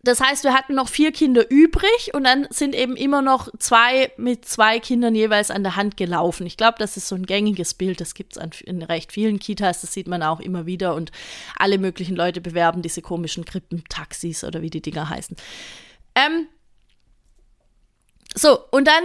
das 0.05 0.21
heißt, 0.21 0.45
wir 0.45 0.53
hatten 0.53 0.75
noch 0.75 0.89
vier 0.89 1.13
Kinder 1.13 1.51
übrig 1.51 2.13
und 2.13 2.25
dann 2.25 2.47
sind 2.51 2.75
eben 2.75 2.97
immer 2.97 3.23
noch 3.23 3.49
zwei 3.59 4.13
mit 4.17 4.45
zwei 4.45 4.79
Kindern 4.79 5.15
jeweils 5.15 5.51
an 5.51 5.63
der 5.63 5.77
Hand 5.77 5.97
gelaufen. 5.97 6.47
Ich 6.47 6.57
glaube, 6.57 6.77
das 6.79 6.97
ist 6.97 7.09
so 7.09 7.15
ein 7.15 7.25
gängiges 7.25 7.75
Bild. 7.75 8.01
Das 8.01 8.15
gibt 8.15 8.37
es 8.37 8.61
in 8.61 8.83
recht 8.83 9.13
vielen 9.13 9.39
Kitas. 9.39 9.81
Das 9.81 9.93
sieht 9.93 10.07
man 10.07 10.23
auch 10.23 10.41
immer 10.41 10.67
wieder. 10.67 10.95
Und 10.95 11.11
alle 11.57 11.79
möglichen 11.79 12.17
Leute 12.17 12.41
bewerben 12.41 12.83
diese 12.83 13.03
komischen 13.03 13.45
Krippentaxis 13.45 14.45
oder 14.45 14.61
wie 14.63 14.71
die 14.71 14.83
Dinger 14.83 15.09
heißen. 15.09 15.37
Ähm, 16.15 16.49
so, 18.35 18.59
und 18.71 18.87
dann 18.87 19.05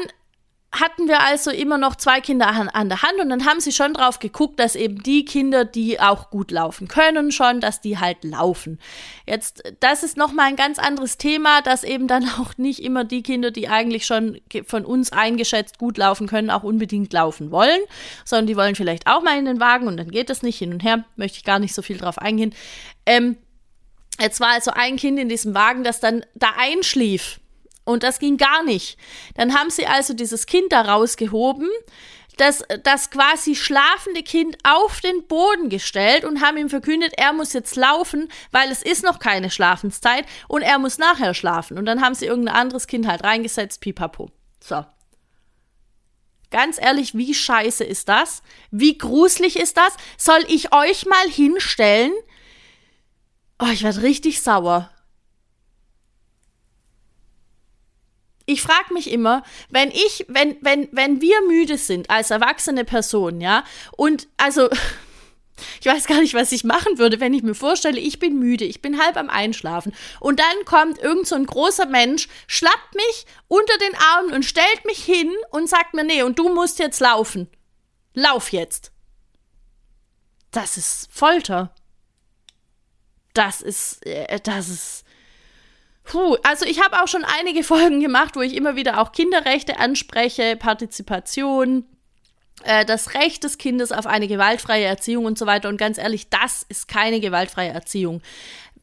hatten 0.72 1.08
wir 1.08 1.22
also 1.22 1.50
immer 1.50 1.80
noch 1.80 1.96
zwei 1.96 2.22
Kinder 2.22 2.48
an, 2.48 2.70
an, 2.70 2.90
der 2.90 3.02
Hand 3.02 3.20
und 3.20 3.30
dann 3.30 3.46
haben 3.46 3.60
sie 3.60 3.72
schon 3.72 3.94
drauf 3.94 4.20
geguckt, 4.20 4.60
dass 4.60 4.76
eben 4.76 5.02
die 5.02 5.26
Kinder, 5.26 5.66
die 5.66 6.00
auch 6.00 6.30
gut 6.30 6.52
laufen 6.52 6.88
können, 6.88 7.32
schon, 7.32 7.60
dass 7.60 7.82
die 7.82 7.98
halt 7.98 8.24
laufen. 8.24 8.80
Jetzt, 9.26 9.64
das 9.80 10.04
ist 10.04 10.16
nochmal 10.16 10.46
ein 10.46 10.56
ganz 10.56 10.78
anderes 10.78 11.18
Thema, 11.18 11.62
dass 11.64 11.84
eben 11.84 12.08
dann 12.08 12.24
auch 12.40 12.58
nicht 12.58 12.84
immer 12.84 13.04
die 13.04 13.24
Kinder, 13.24 13.50
die 13.50 13.68
eigentlich 13.68 14.06
schon 14.06 14.40
von 14.66 14.86
uns 14.86 15.12
eingeschätzt 15.12 15.80
gut 15.80 15.98
laufen 15.98 16.28
können, 16.28 16.52
auch 16.52 16.64
unbedingt 16.64 17.12
laufen 17.14 17.50
wollen, 17.50 17.82
sondern 18.24 18.46
die 18.46 18.56
wollen 18.56 18.76
vielleicht 18.76 19.08
auch 19.08 19.24
mal 19.24 19.40
in 19.40 19.46
den 19.46 19.60
Wagen 19.60 19.88
und 19.88 19.98
dann 19.98 20.12
geht 20.12 20.30
das 20.30 20.44
nicht 20.44 20.60
hin 20.60 20.72
und 20.72 20.84
her, 20.84 21.04
möchte 21.16 21.38
ich 21.38 21.44
gar 21.44 21.58
nicht 21.58 21.74
so 21.74 21.82
viel 21.82 21.98
drauf 21.98 22.20
eingehen. 22.20 22.54
Ähm, 23.08 23.38
jetzt 24.22 24.40
war 24.40 24.50
also 24.50 24.72
ein 24.72 24.98
Kind 24.98 25.18
in 25.18 25.30
diesem 25.30 25.56
Wagen, 25.56 25.84
das 25.84 26.00
dann 26.00 26.24
da 26.36 26.50
einschlief 26.58 27.40
und 27.90 28.04
das 28.04 28.20
ging 28.20 28.38
gar 28.38 28.64
nicht. 28.64 28.98
Dann 29.36 29.54
haben 29.54 29.70
sie 29.70 29.86
also 29.86 30.14
dieses 30.14 30.46
Kind 30.46 30.72
da 30.72 30.82
rausgehoben, 30.82 31.70
das, 32.38 32.64
das 32.84 33.10
quasi 33.10 33.56
schlafende 33.56 34.24
Kind 34.24 34.58
auf 34.64 35.02
den 35.02 35.28
Boden 35.28 35.70
gestellt 35.70 36.24
und 36.24 36.42
haben 36.42 36.58
ihm 36.58 36.70
verkündet, 36.70 37.14
er 37.18 37.34
muss 37.34 37.52
jetzt 37.52 37.76
laufen, 37.76 38.32
weil 38.52 38.72
es 38.72 38.82
ist 38.82 39.04
noch 39.04 39.20
keine 39.20 39.52
Schlafenszeit 39.52 40.26
und 40.48 40.62
er 40.62 40.80
muss 40.80 40.98
nachher 40.98 41.34
schlafen. 41.34 41.78
Und 41.78 41.86
dann 41.86 42.02
haben 42.02 42.16
sie 42.16 42.28
irgendein 42.28 42.56
anderes 42.56 42.88
Kind 42.88 43.08
halt 43.08 43.24
reingesetzt, 43.24 43.82
pipapo. 43.82 44.32
So. 44.64 44.86
Ganz 46.50 46.80
ehrlich, 46.82 47.14
wie 47.14 47.34
scheiße 47.34 47.84
ist 47.84 48.08
das? 48.08 48.42
Wie 48.72 48.98
gruselig 48.98 49.60
ist 49.60 49.78
das? 49.78 49.98
Soll 50.18 50.44
ich 50.48 50.74
euch 50.74 51.06
mal 51.06 51.30
hinstellen? 51.30 52.14
Oh, 53.60 53.68
ich 53.72 53.84
werde 53.84 54.02
richtig 54.02 54.42
sauer. 54.42 54.90
Ich 58.50 58.64
frage 58.64 58.94
mich 58.94 59.12
immer, 59.12 59.44
wenn 59.70 59.92
ich, 59.92 60.26
wenn, 60.28 60.58
wenn, 60.62 60.90
wenn 60.92 61.22
wir 61.22 61.42
müde 61.48 61.78
sind 61.78 62.10
als 62.10 62.32
erwachsene 62.32 62.84
Person, 62.84 63.42
ja, 63.42 63.64
und 63.92 64.28
also, 64.38 64.70
ich 65.80 65.86
weiß 65.86 66.08
gar 66.08 66.20
nicht, 66.20 66.34
was 66.34 66.52
ich 66.52 66.64
machen 66.64 66.98
würde, 66.98 67.20
wenn 67.20 67.34
ich 67.34 67.44
mir 67.44 67.54
vorstelle, 67.54 68.00
ich 68.00 68.18
bin 68.18 68.40
müde, 68.40 68.66
ich 68.66 68.82
bin 68.82 69.00
halb 69.00 69.18
am 69.18 69.30
Einschlafen 69.30 69.94
und 70.20 70.40
dann 70.40 70.66
kommt 70.66 70.98
irgend 70.98 71.28
so 71.28 71.36
ein 71.36 71.46
großer 71.46 71.86
Mensch, 71.86 72.28
schlappt 72.48 72.96
mich 72.96 73.26
unter 73.48 73.78
den 73.78 73.96
Armen 74.16 74.34
und 74.34 74.44
stellt 74.44 74.86
mich 74.86 75.04
hin 75.04 75.32
und 75.52 75.70
sagt 75.70 75.94
mir, 75.94 76.04
nee, 76.04 76.24
und 76.24 76.40
du 76.40 76.50
musst 76.50 76.80
jetzt 76.80 77.00
laufen. 77.00 77.50
Lauf 78.16 78.52
jetzt. 78.52 78.92
Das 80.50 80.78
ist 80.78 81.08
Folter. 81.12 81.76
Das 83.34 83.62
ist, 83.62 84.04
äh, 84.08 84.40
das 84.40 84.70
ist, 84.70 85.04
Puh, 86.10 86.38
also 86.42 86.66
ich 86.66 86.84
habe 86.84 87.04
auch 87.04 87.08
schon 87.08 87.24
einige 87.24 87.64
Folgen 87.64 88.02
gemacht, 88.02 88.36
wo 88.36 88.42
ich 88.42 88.56
immer 88.56 88.76
wieder 88.76 89.00
auch 89.00 89.12
Kinderrechte 89.12 89.78
anspreche, 89.78 90.58
Partizipation, 90.58 91.86
äh, 92.64 92.84
das 92.84 93.14
Recht 93.14 93.44
des 93.44 93.60
Kindes 93.60 93.92
auf 93.92 94.08
eine 94.08 94.28
gewaltfreie 94.28 94.86
Erziehung 94.86 95.26
und 95.26 95.38
so 95.38 95.46
weiter. 95.46 95.70
Und 95.70 95.78
ganz 95.78 96.00
ehrlich, 96.00 96.30
das 96.30 96.66
ist 96.68 96.88
keine 96.88 97.20
gewaltfreie 97.20 97.70
Erziehung. 97.70 98.22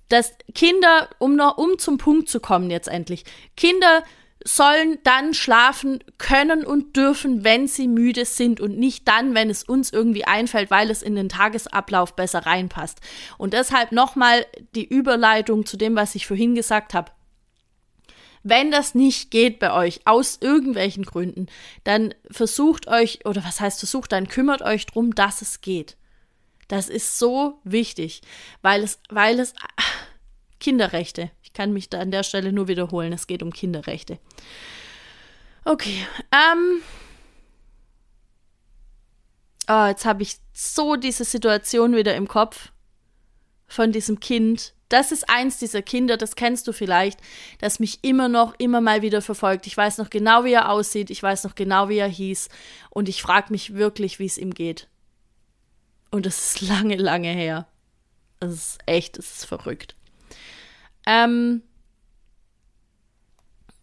Dass 0.08 0.34
Kinder, 0.54 1.08
um 1.18 1.34
noch, 1.34 1.58
um 1.58 1.78
zum 1.78 1.98
Punkt 1.98 2.28
zu 2.28 2.38
kommen 2.38 2.70
jetzt 2.70 2.86
endlich, 2.86 3.24
Kinder 3.56 4.04
sollen 4.46 4.98
dann 5.02 5.34
schlafen 5.34 5.98
können 6.18 6.64
und 6.64 6.96
dürfen, 6.96 7.42
wenn 7.42 7.66
sie 7.66 7.88
müde 7.88 8.24
sind 8.24 8.60
und 8.60 8.78
nicht 8.78 9.08
dann, 9.08 9.34
wenn 9.34 9.50
es 9.50 9.64
uns 9.64 9.92
irgendwie 9.92 10.24
einfällt, 10.24 10.70
weil 10.70 10.90
es 10.90 11.02
in 11.02 11.16
den 11.16 11.28
Tagesablauf 11.28 12.14
besser 12.14 12.46
reinpasst. 12.46 13.00
Und 13.38 13.54
deshalb 13.54 13.90
nochmal 13.90 14.46
die 14.76 14.86
Überleitung 14.86 15.66
zu 15.66 15.76
dem, 15.76 15.96
was 15.96 16.14
ich 16.14 16.26
vorhin 16.26 16.54
gesagt 16.54 16.94
habe. 16.94 17.10
Wenn 18.44 18.70
das 18.70 18.94
nicht 18.94 19.32
geht 19.32 19.58
bei 19.58 19.72
euch, 19.72 20.02
aus 20.04 20.38
irgendwelchen 20.40 21.04
Gründen, 21.04 21.48
dann 21.82 22.14
versucht 22.30 22.86
euch, 22.86 23.26
oder 23.26 23.44
was 23.44 23.58
heißt 23.58 23.80
versucht, 23.80 24.12
dann 24.12 24.28
kümmert 24.28 24.62
euch 24.62 24.86
drum, 24.86 25.12
dass 25.16 25.42
es 25.42 25.60
geht. 25.60 25.96
Das 26.68 26.88
ist 26.88 27.18
so 27.18 27.60
wichtig, 27.64 28.22
weil 28.62 28.84
es, 28.84 29.00
weil 29.08 29.40
es, 29.40 29.54
Kinderrechte. 30.60 31.30
Ich 31.42 31.52
kann 31.52 31.72
mich 31.72 31.88
da 31.88 32.00
an 32.00 32.10
der 32.10 32.22
Stelle 32.22 32.52
nur 32.52 32.68
wiederholen. 32.68 33.12
Es 33.12 33.26
geht 33.26 33.42
um 33.42 33.52
Kinderrechte. 33.52 34.18
Okay, 35.64 36.06
ähm. 36.32 36.82
Oh, 39.68 39.86
jetzt 39.86 40.04
habe 40.04 40.22
ich 40.22 40.36
so 40.52 40.96
diese 40.96 41.24
Situation 41.24 41.96
wieder 41.96 42.14
im 42.14 42.28
Kopf 42.28 42.70
von 43.66 43.90
diesem 43.90 44.20
Kind. 44.20 44.74
Das 44.88 45.10
ist 45.10 45.28
eins 45.28 45.58
dieser 45.58 45.82
Kinder, 45.82 46.16
das 46.16 46.36
kennst 46.36 46.68
du 46.68 46.72
vielleicht, 46.72 47.20
das 47.58 47.80
mich 47.80 48.04
immer 48.04 48.28
noch, 48.28 48.54
immer 48.58 48.80
mal 48.80 49.02
wieder 49.02 49.20
verfolgt. 49.20 49.66
Ich 49.66 49.76
weiß 49.76 49.98
noch 49.98 50.10
genau, 50.10 50.44
wie 50.44 50.52
er 50.52 50.70
aussieht, 50.70 51.10
ich 51.10 51.20
weiß 51.20 51.42
noch 51.42 51.56
genau, 51.56 51.88
wie 51.88 51.98
er 51.98 52.06
hieß 52.06 52.48
und 52.90 53.08
ich 53.08 53.20
frage 53.20 53.50
mich 53.50 53.74
wirklich, 53.74 54.20
wie 54.20 54.26
es 54.26 54.38
ihm 54.38 54.54
geht. 54.54 54.88
Und 56.12 56.26
das 56.26 56.38
ist 56.38 56.60
lange, 56.60 56.94
lange 56.94 57.30
her. 57.30 57.66
Das 58.38 58.52
ist 58.52 58.78
echt, 58.86 59.18
das 59.18 59.38
ist 59.38 59.44
verrückt. 59.46 59.95
Ähm, 61.06 61.62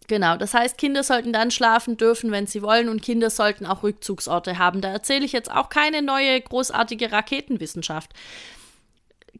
Genau, 0.06 0.36
das 0.36 0.52
heißt, 0.52 0.76
Kinder 0.76 1.02
sollten 1.02 1.32
dann 1.32 1.50
schlafen 1.50 1.96
dürfen, 1.96 2.30
wenn 2.30 2.46
sie 2.46 2.62
wollen, 2.62 2.88
und 2.88 3.02
Kinder 3.02 3.30
sollten 3.30 3.64
auch 3.64 3.82
Rückzugsorte 3.82 4.58
haben. 4.58 4.80
Da 4.80 4.90
erzähle 4.92 5.24
ich 5.24 5.32
jetzt 5.32 5.50
auch 5.50 5.70
keine 5.70 6.02
neue 6.02 6.40
großartige 6.40 7.10
Raketenwissenschaft. 7.10 8.10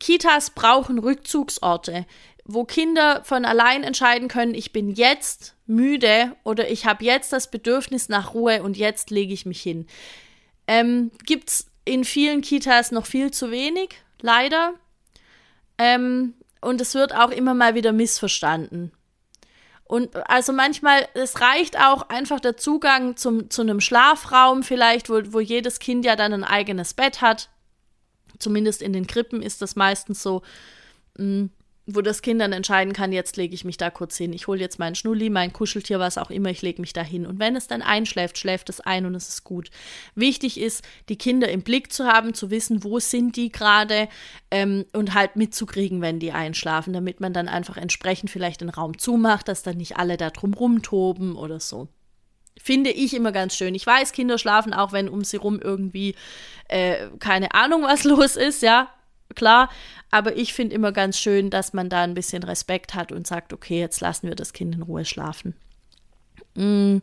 Kitas 0.01 0.51
brauchen 0.51 0.99
Rückzugsorte, 0.99 2.07
wo 2.45 2.65
Kinder 2.65 3.23
von 3.25 3.45
allein 3.45 3.83
entscheiden 3.83 4.29
können, 4.29 4.55
ich 4.55 4.73
bin 4.73 4.91
jetzt 4.91 5.55
müde 5.67 6.35
oder 6.45 6.71
ich 6.71 6.87
habe 6.87 7.05
jetzt 7.05 7.33
das 7.33 7.51
Bedürfnis 7.51 8.09
nach 8.09 8.35
Ruhe 8.35 8.63
und 8.63 8.77
jetzt 8.77 9.11
lege 9.11 9.33
ich 9.33 9.47
mich 9.47 9.63
hin. 9.63 9.87
Ähm, 10.67 11.11
Gibt 11.25 11.51
es 11.51 11.67
in 11.85 12.05
vielen 12.05 12.41
Kitas 12.41 12.91
noch 12.91 13.07
viel 13.07 13.31
zu 13.31 13.51
wenig, 13.51 13.91
leider. 14.21 14.75
Ähm, 15.79 16.35
und 16.65 16.81
es 16.81 16.95
wird 16.95 17.15
auch 17.15 17.31
immer 17.31 17.55
mal 17.55 17.75
wieder 17.75 17.93
missverstanden. 17.93 18.93
Und 19.85 20.17
also 20.29 20.53
manchmal, 20.53 21.07
es 21.15 21.41
reicht 21.41 21.79
auch 21.79 22.09
einfach 22.09 22.41
der 22.41 22.57
Zugang 22.57 23.17
zum, 23.17 23.51
zu 23.51 23.63
einem 23.63 23.81
Schlafraum 23.81 24.63
vielleicht, 24.63 25.11
wo, 25.11 25.21
wo 25.27 25.41
jedes 25.41 25.79
Kind 25.79 26.05
ja 26.05 26.17
dann 26.17 26.33
ein 26.33 26.45
eigenes 26.45 26.95
Bett 26.95 27.21
hat. 27.21 27.51
Zumindest 28.39 28.83
in 28.83 28.93
den 28.93 29.07
Krippen 29.07 29.43
ist 29.43 29.63
das 29.63 29.77
meistens 29.77 30.23
so. 30.23 30.43
Wo 31.87 32.01
das 32.01 32.23
Kind 32.23 32.41
dann 32.41 32.55
entscheiden 32.55 32.95
kann, 32.95 33.13
jetzt 33.13 33.37
lege 33.37 33.55
ich 33.55 33.67
mich 33.67 33.77
da 33.77 33.91
kurz 33.91 34.17
hin. 34.17 34.33
Ich 34.33 34.47
hole 34.47 34.59
jetzt 34.59 34.79
meinen 34.79 34.95
Schnulli, 34.95 35.29
mein 35.29 35.53
Kuscheltier, 35.53 35.99
was 35.99 36.17
auch 36.17 36.31
immer, 36.31 36.49
ich 36.49 36.63
lege 36.63 36.81
mich 36.81 36.95
da 36.95 37.03
hin. 37.03 37.27
Und 37.27 37.39
wenn 37.39 37.57
es 37.57 37.67
dann 37.67 37.83
einschläft, 37.83 38.39
schläft 38.39 38.71
es 38.71 38.81
ein 38.81 39.05
und 39.05 39.15
es 39.15 39.29
ist 39.29 39.45
gut. 39.45 39.69
Wichtig 40.15 40.59
ist, 40.59 40.83
die 41.11 41.19
Kinder 41.19 41.51
im 41.51 41.61
Blick 41.61 41.93
zu 41.93 42.07
haben, 42.07 42.33
zu 42.33 42.51
wissen, 42.51 42.85
wo 42.85 43.01
sind 43.01 43.37
die 43.37 43.53
gerade 43.53 44.09
ähm, 44.51 44.87
und 44.95 45.13
halt 45.13 45.37
mitzukriegen, 45.37 46.01
wenn 46.01 46.21
die 46.21 46.33
einschlafen, 46.33 46.95
damit 46.95 47.21
man 47.21 47.35
dann 47.35 47.49
einfach 47.49 47.77
entsprechend 47.77 48.31
vielleicht 48.31 48.63
den 48.63 48.71
Raum 48.71 48.97
zumacht, 48.97 49.49
dass 49.49 49.63
dann 49.63 49.77
nicht 49.77 49.99
alle 49.99 50.17
da 50.17 50.31
drum 50.31 50.55
rumtoben 50.55 51.37
oder 51.37 51.61
so. 51.61 51.89
Finde 52.57 52.93
ich 52.93 53.13
immer 53.13 53.33
ganz 53.33 53.55
schön. 53.57 53.75
Ich 53.75 53.87
weiß, 53.87 54.13
Kinder 54.13 54.39
schlafen 54.39 54.73
auch, 54.73 54.93
wenn 54.93 55.11
um 55.11 55.23
sie 55.23 55.37
rum 55.37 55.61
irgendwie 55.61 56.15
äh, 56.69 57.09
keine 57.19 57.53
Ahnung 57.53 57.83
was 57.83 58.05
los 58.05 58.37
ist, 58.37 58.63
ja 58.63 58.89
klar, 59.35 59.71
aber 60.11 60.37
ich 60.37 60.55
finde 60.55 60.75
immer 60.75 60.93
ganz 60.93 61.19
schön, 61.19 61.51
dass 61.51 61.73
man 61.73 61.89
da 61.89 62.03
ein 62.03 62.15
bisschen 62.15 62.43
Respekt 62.43 62.95
hat 62.95 63.13
und 63.13 63.27
sagt, 63.27 63.53
okay, 63.53 63.81
jetzt 63.81 64.01
lassen 64.01 64.29
wir 64.29 64.35
das 64.35 64.53
Kind 64.53 64.75
in 64.75 64.83
Ruhe 64.83 65.05
schlafen. 65.05 65.55
Mm. 66.55 66.99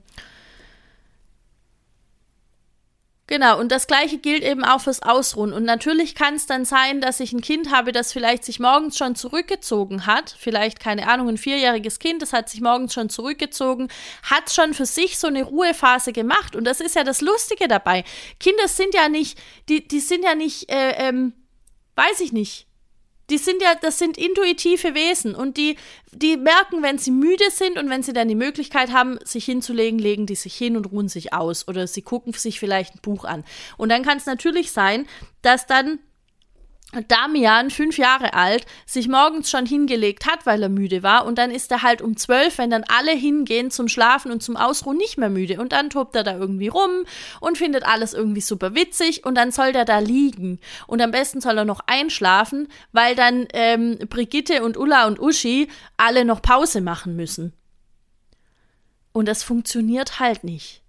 Genau, 3.32 3.58
und 3.62 3.72
das 3.72 3.88
gleiche 3.88 4.18
gilt 4.18 4.44
eben 4.44 4.66
auch 4.66 4.82
fürs 4.82 5.04
Ausruhen. 5.04 5.54
Und 5.54 5.64
natürlich 5.64 6.16
kann 6.16 6.36
es 6.36 6.48
dann 6.48 6.66
sein, 6.66 7.00
dass 7.00 7.22
ich 7.22 7.32
ein 7.32 7.40
Kind 7.40 7.72
habe, 7.72 7.94
das 7.94 8.12
vielleicht 8.12 8.44
sich 8.44 8.60
morgens 8.60 8.98
schon 8.98 9.16
zurückgezogen 9.16 10.06
hat. 10.06 10.36
Vielleicht, 10.38 10.82
keine 10.82 11.08
Ahnung, 11.08 11.30
ein 11.30 11.38
vierjähriges 11.38 12.00
Kind, 12.00 12.22
das 12.22 12.34
hat 12.34 12.50
sich 12.50 12.60
morgens 12.60 12.94
schon 12.94 13.08
zurückgezogen, 13.08 13.88
hat 14.24 14.52
schon 14.52 14.74
für 14.74 14.86
sich 14.86 15.18
so 15.18 15.28
eine 15.28 15.44
Ruhephase 15.44 16.12
gemacht. 16.12 16.58
Und 16.58 16.66
das 16.66 16.82
ist 16.82 16.94
ja 16.94 17.06
das 17.06 17.22
Lustige 17.22 17.70
dabei. 17.70 18.04
Kinder 18.38 18.68
sind 18.68 18.94
ja 18.94 19.08
nicht, 19.08 19.40
die, 19.70 19.88
die 19.88 20.02
sind 20.02 20.26
ja 20.26 20.36
nicht, 20.36 20.70
äh, 20.70 20.92
ähm, 20.98 21.32
weiß 21.96 22.20
ich 22.22 22.32
nicht. 22.32 22.68
Die 23.30 23.38
sind 23.38 23.62
ja, 23.62 23.76
das 23.76 23.98
sind 23.98 24.18
intuitive 24.18 24.94
Wesen 24.94 25.36
und 25.36 25.56
die, 25.56 25.78
die 26.12 26.36
merken, 26.36 26.84
wenn 26.84 26.98
sie 26.98 27.12
müde 27.12 27.50
sind 27.50 27.78
und 27.78 27.90
wenn 27.90 28.04
sie 28.04 28.12
dann 28.12 28.28
die 28.28 28.36
Möglichkeit 28.36 28.92
haben, 28.92 29.20
sich 29.24 29.46
hinzulegen, 29.46 30.00
legen 30.00 30.26
die 30.26 30.36
sich 30.36 30.54
hin 30.54 30.76
und 30.76 30.92
ruhen 30.92 31.08
sich 31.08 31.34
aus 31.34 31.68
oder 31.68 31.88
sie 31.88 32.02
gucken 32.02 32.34
sich 32.34 32.60
vielleicht 32.60 32.96
ein 32.96 33.02
Buch 33.02 33.24
an. 33.24 33.46
Und 33.78 33.88
dann 33.88 34.04
kann 34.04 34.18
es 34.18 34.26
natürlich 34.26 34.74
sein, 34.74 35.08
dass 35.44 35.66
dann 35.66 36.00
Damian, 37.08 37.70
fünf 37.70 37.98
Jahre 37.98 38.34
alt, 38.34 38.66
sich 38.86 39.08
morgens 39.08 39.50
schon 39.50 39.66
hingelegt 39.66 40.26
hat, 40.26 40.46
weil 40.46 40.62
er 40.62 40.70
müde 40.70 41.04
war, 41.04 41.26
und 41.26 41.38
dann 41.38 41.52
ist 41.52 41.72
er 41.72 41.84
halt 41.84 42.02
um 42.02 42.18
zwölf, 42.18 42.58
wenn 42.58 42.70
dann 42.70 42.84
alle 42.88 43.12
hingehen 43.12 43.72
zum 43.72 43.88
Schlafen 43.88 44.32
und 44.32 44.44
zum 44.44 44.58
Ausruhen, 44.58 44.98
nicht 44.98 45.18
mehr 45.18 45.30
müde. 45.30 45.60
Und 45.60 45.72
dann 45.72 45.90
tobt 45.90 46.16
er 46.16 46.24
da 46.24 46.38
irgendwie 46.38 46.68
rum 46.68 46.92
und 47.40 47.58
findet 47.58 47.86
alles 47.86 48.14
irgendwie 48.14 48.42
super 48.42 48.76
witzig 48.76 49.26
und 49.26 49.36
dann 49.36 49.52
soll 49.52 49.72
der 49.72 49.86
da 49.86 50.00
liegen. 50.00 50.60
Und 50.88 51.02
am 51.02 51.12
besten 51.12 51.40
soll 51.40 51.58
er 51.58 51.66
noch 51.66 51.82
einschlafen, 51.88 52.68
weil 52.92 53.16
dann 53.16 53.48
ähm, 53.54 53.98
Brigitte 54.10 54.64
und 54.64 54.78
Ulla 54.78 55.08
und 55.08 55.20
Uschi 55.20 55.70
alle 55.98 56.26
noch 56.26 56.42
Pause 56.42 56.82
machen 56.82 57.16
müssen. 57.16 57.54
Und 59.14 59.28
das 59.28 59.44
funktioniert 59.44 60.20
halt 60.20 60.44
nicht. 60.44 60.81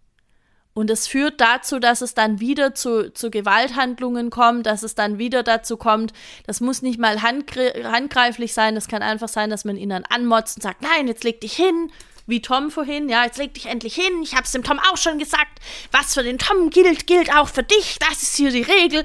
Und 0.75 0.89
es 0.89 1.07
führt 1.07 1.41
dazu, 1.41 1.79
dass 1.79 2.01
es 2.01 2.15
dann 2.15 2.41
wieder 2.41 2.75
zu, 2.75 3.13
zu 3.13 3.31
Gewalthandlungen 3.31 4.31
kommt, 4.31 4.65
dass 4.65 4.83
es 4.83 4.95
dann 4.95 5.19
wieder 5.19 5.43
dazu 5.43 5.77
kommt, 5.77 6.15
das 6.47 6.61
muss 6.61 6.81
nicht 6.81 6.99
mal 6.99 7.21
handgre 7.21 7.73
handgreiflich 7.93 8.55
sein, 8.55 8.75
das 8.75 8.89
kann 8.89 9.03
einfach 9.03 9.29
sein, 9.29 9.51
dass 9.51 9.67
man 9.67 9.77
ihn 9.77 9.91
dann 9.91 10.05
anmotzt 10.05 10.57
und 10.57 10.63
sagt, 10.63 10.81
nein, 10.81 11.09
jetzt 11.09 11.25
leg 11.25 11.41
dich 11.43 11.53
hin, 11.53 11.91
wie 12.27 12.41
Tom 12.41 12.71
vorhin, 12.71 13.11
ja, 13.11 13.25
jetzt 13.25 13.37
leg 13.37 13.53
dich 13.53 13.67
endlich 13.67 13.95
hin, 13.95 14.23
ich 14.23 14.35
hab's 14.35 14.53
dem 14.53 14.63
Tom 14.63 14.79
auch 14.79 14.97
schon 14.97 15.19
gesagt, 15.19 15.61
was 15.91 16.15
für 16.15 16.23
den 16.23 16.39
Tom 16.39 16.71
gilt, 16.71 17.07
gilt 17.07 17.35
auch 17.35 17.49
für 17.49 17.63
dich, 17.63 17.99
das 17.99 18.23
ist 18.23 18.37
hier 18.37 18.51
die 18.51 18.63
Regel. 18.63 19.05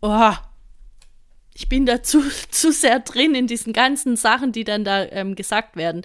Oh, 0.00 0.32
ich 1.54 1.68
bin 1.68 1.86
da 1.86 2.02
zu, 2.02 2.22
zu 2.50 2.72
sehr 2.72 3.00
drin 3.00 3.36
in 3.36 3.46
diesen 3.46 3.72
ganzen 3.72 4.16
Sachen, 4.16 4.50
die 4.50 4.64
dann 4.64 4.84
da 4.84 5.04
ähm, 5.04 5.36
gesagt 5.36 5.76
werden. 5.76 6.02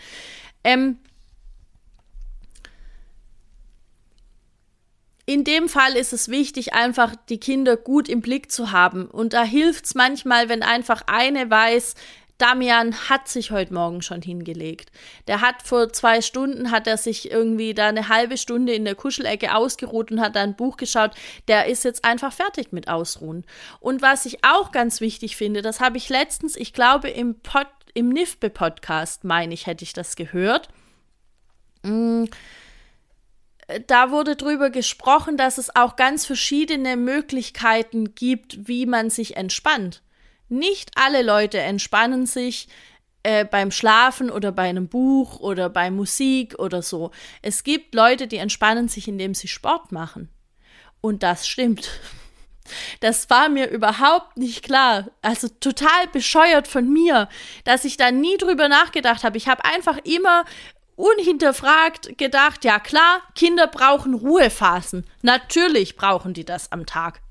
Ähm, 0.64 1.00
in 5.26 5.44
dem 5.44 5.70
Fall 5.70 5.96
ist 5.96 6.12
es 6.12 6.28
wichtig, 6.28 6.74
einfach 6.74 7.16
die 7.30 7.40
Kinder 7.40 7.78
gut 7.78 8.10
im 8.10 8.22
Blick 8.22 8.52
zu 8.52 8.72
haben. 8.72 9.06
Und 9.06 9.34
da 9.34 9.44
hilft 9.44 9.86
es 9.86 9.96
manchmal, 9.96 10.50
wenn 10.50 10.64
einfach 10.64 11.04
eine 11.08 11.50
weiß, 11.50 11.96
Damian 12.40 13.10
hat 13.10 13.30
sich 13.30 13.52
heute 13.52 13.74
Morgen 13.74 14.02
schon 14.02 14.22
hingelegt. 14.22 14.92
Der 15.28 15.40
hat 15.40 15.62
vor 15.64 15.94
zwei 15.94 16.22
Stunden, 16.22 16.72
hat 16.72 16.88
er 16.88 16.98
sich 16.98 17.32
irgendwie 17.32 17.74
da 17.74 17.88
eine 17.88 18.10
halbe 18.10 18.38
Stunde 18.38 18.74
in 18.74 18.84
der 18.84 18.96
Kuschelecke 18.96 19.56
ausgeruht 19.56 20.12
und 20.12 20.20
hat 20.20 20.36
da 20.36 20.42
ein 20.42 20.58
Buch 20.58 20.76
geschaut. 20.76 21.12
Der 21.48 21.68
ist 21.68 21.86
jetzt 21.86 22.04
einfach 22.04 22.34
fertig 22.34 22.74
mit 22.74 22.90
Ausruhen. 22.90 23.46
Und 23.80 24.02
was 24.02 24.26
ich 24.26 24.44
auch 24.44 24.72
ganz 24.72 25.00
wichtig 25.00 25.38
finde, 25.38 25.62
das 25.62 25.80
habe 25.80 25.98
ich 25.98 26.10
letztens, 26.10 26.58
ich 26.58 26.74
glaube 26.74 27.10
im, 27.10 27.40
Pod, 27.40 27.68
im 27.94 28.10
NIFBE-Podcast, 28.10 29.24
meine 29.24 29.54
ich, 29.54 29.68
hätte 29.68 29.84
ich 29.84 29.94
das 29.94 30.18
gehört. 30.18 30.68
Mmh 31.84 32.28
da 33.88 34.12
wurde 34.12 34.36
drüber 34.36 34.70
gesprochen, 34.70 35.38
dass 35.38 35.58
es 35.58 35.76
auch 35.76 35.96
ganz 35.96 36.26
verschiedene 36.26 36.98
Möglichkeiten 36.98 38.16
gibt, 38.16 38.68
wie 38.68 38.86
man 38.86 39.10
sich 39.10 39.38
entspannt. 39.38 40.02
Nicht 40.50 40.92
alle 40.96 41.22
Leute 41.22 41.60
entspannen 41.60 42.26
sich 42.26 42.68
äh, 43.24 43.46
beim 43.46 43.72
Schlafen 43.72 44.30
oder 44.30 44.52
bei 44.52 44.64
einem 44.64 44.88
Buch 44.88 45.40
oder 45.40 45.70
bei 45.70 45.90
Musik 45.90 46.60
oder 46.60 46.82
so. 46.82 47.12
Es 47.42 47.64
gibt 47.64 47.96
Leute, 47.96 48.28
die 48.28 48.38
entspannen 48.38 48.90
sich, 48.90 49.08
indem 49.08 49.34
sie 49.34 49.48
Sport 49.48 49.92
machen. 49.92 50.30
Und 51.02 51.24
das 51.24 51.48
stimmt. 51.48 51.90
Das 53.02 53.30
war 53.30 53.50
mir 53.50 53.70
überhaupt 53.70 54.38
nicht 54.38 54.64
klar. 54.64 55.10
Also 55.22 55.50
total 55.50 56.08
bescheuert 56.14 56.66
von 56.66 56.88
mir, 56.88 57.28
dass 57.66 57.84
ich 57.84 57.98
da 57.98 58.10
nie 58.10 58.38
drüber 58.38 58.70
nachgedacht 58.70 59.26
habe. 59.26 59.36
Ich 59.36 59.50
habe 59.50 59.66
einfach 59.66 59.98
immer 60.06 60.46
unhinterfragt 60.96 62.18
gedacht, 62.18 62.64
ja 62.64 62.80
klar, 62.80 63.22
Kinder 63.36 63.68
brauchen 63.68 64.14
Ruhephasen. 64.14 65.06
Natürlich 65.22 65.96
brauchen 65.96 66.34
die 66.34 66.46
das 66.46 66.72
am 66.72 66.86
Tag. 66.86 67.22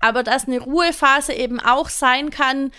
Aber 0.00 0.22
dass 0.22 0.46
eine 0.46 0.60
Ruhephase 0.60 1.32
eben 1.32 1.60
auch 1.60 1.88
sein 1.88 2.30
kann, 2.30 2.70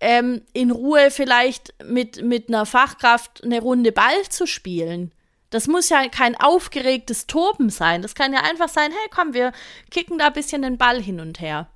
ähm, 0.00 0.42
in 0.52 0.70
Ruhe 0.70 1.10
vielleicht 1.10 1.74
mit, 1.84 2.22
mit 2.22 2.48
einer 2.48 2.66
Fachkraft 2.66 3.42
eine 3.44 3.60
Runde 3.60 3.92
Ball 3.92 4.22
zu 4.28 4.46
spielen. 4.46 5.12
Das 5.50 5.66
muss 5.68 5.88
ja 5.88 6.08
kein 6.08 6.38
aufgeregtes 6.38 7.26
Toben 7.26 7.70
sein. 7.70 8.02
Das 8.02 8.14
kann 8.14 8.32
ja 8.32 8.40
einfach 8.40 8.68
sein, 8.68 8.90
hey, 8.90 9.10
komm, 9.14 9.34
wir 9.34 9.52
kicken 9.90 10.18
da 10.18 10.26
ein 10.26 10.32
bisschen 10.32 10.62
den 10.62 10.78
Ball 10.78 11.00
hin 11.00 11.20
und 11.20 11.40
her 11.40 11.68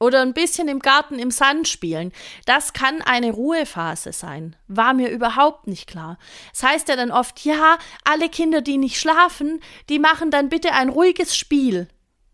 oder 0.00 0.22
ein 0.22 0.32
bisschen 0.32 0.66
im 0.66 0.80
Garten 0.80 1.18
im 1.18 1.30
Sand 1.30 1.68
spielen. 1.68 2.10
Das 2.46 2.72
kann 2.72 3.02
eine 3.02 3.30
Ruhephase 3.30 4.12
sein. 4.12 4.56
War 4.66 4.94
mir 4.94 5.10
überhaupt 5.10 5.66
nicht 5.66 5.86
klar. 5.86 6.18
Es 6.52 6.60
das 6.60 6.70
heißt 6.70 6.88
ja 6.88 6.96
dann 6.96 7.12
oft, 7.12 7.44
ja, 7.44 7.78
alle 8.04 8.28
Kinder, 8.30 8.62
die 8.62 8.78
nicht 8.78 8.98
schlafen, 8.98 9.60
die 9.88 9.98
machen 9.98 10.30
dann 10.30 10.48
bitte 10.48 10.72
ein 10.72 10.88
ruhiges 10.88 11.36
Spiel. 11.36 11.86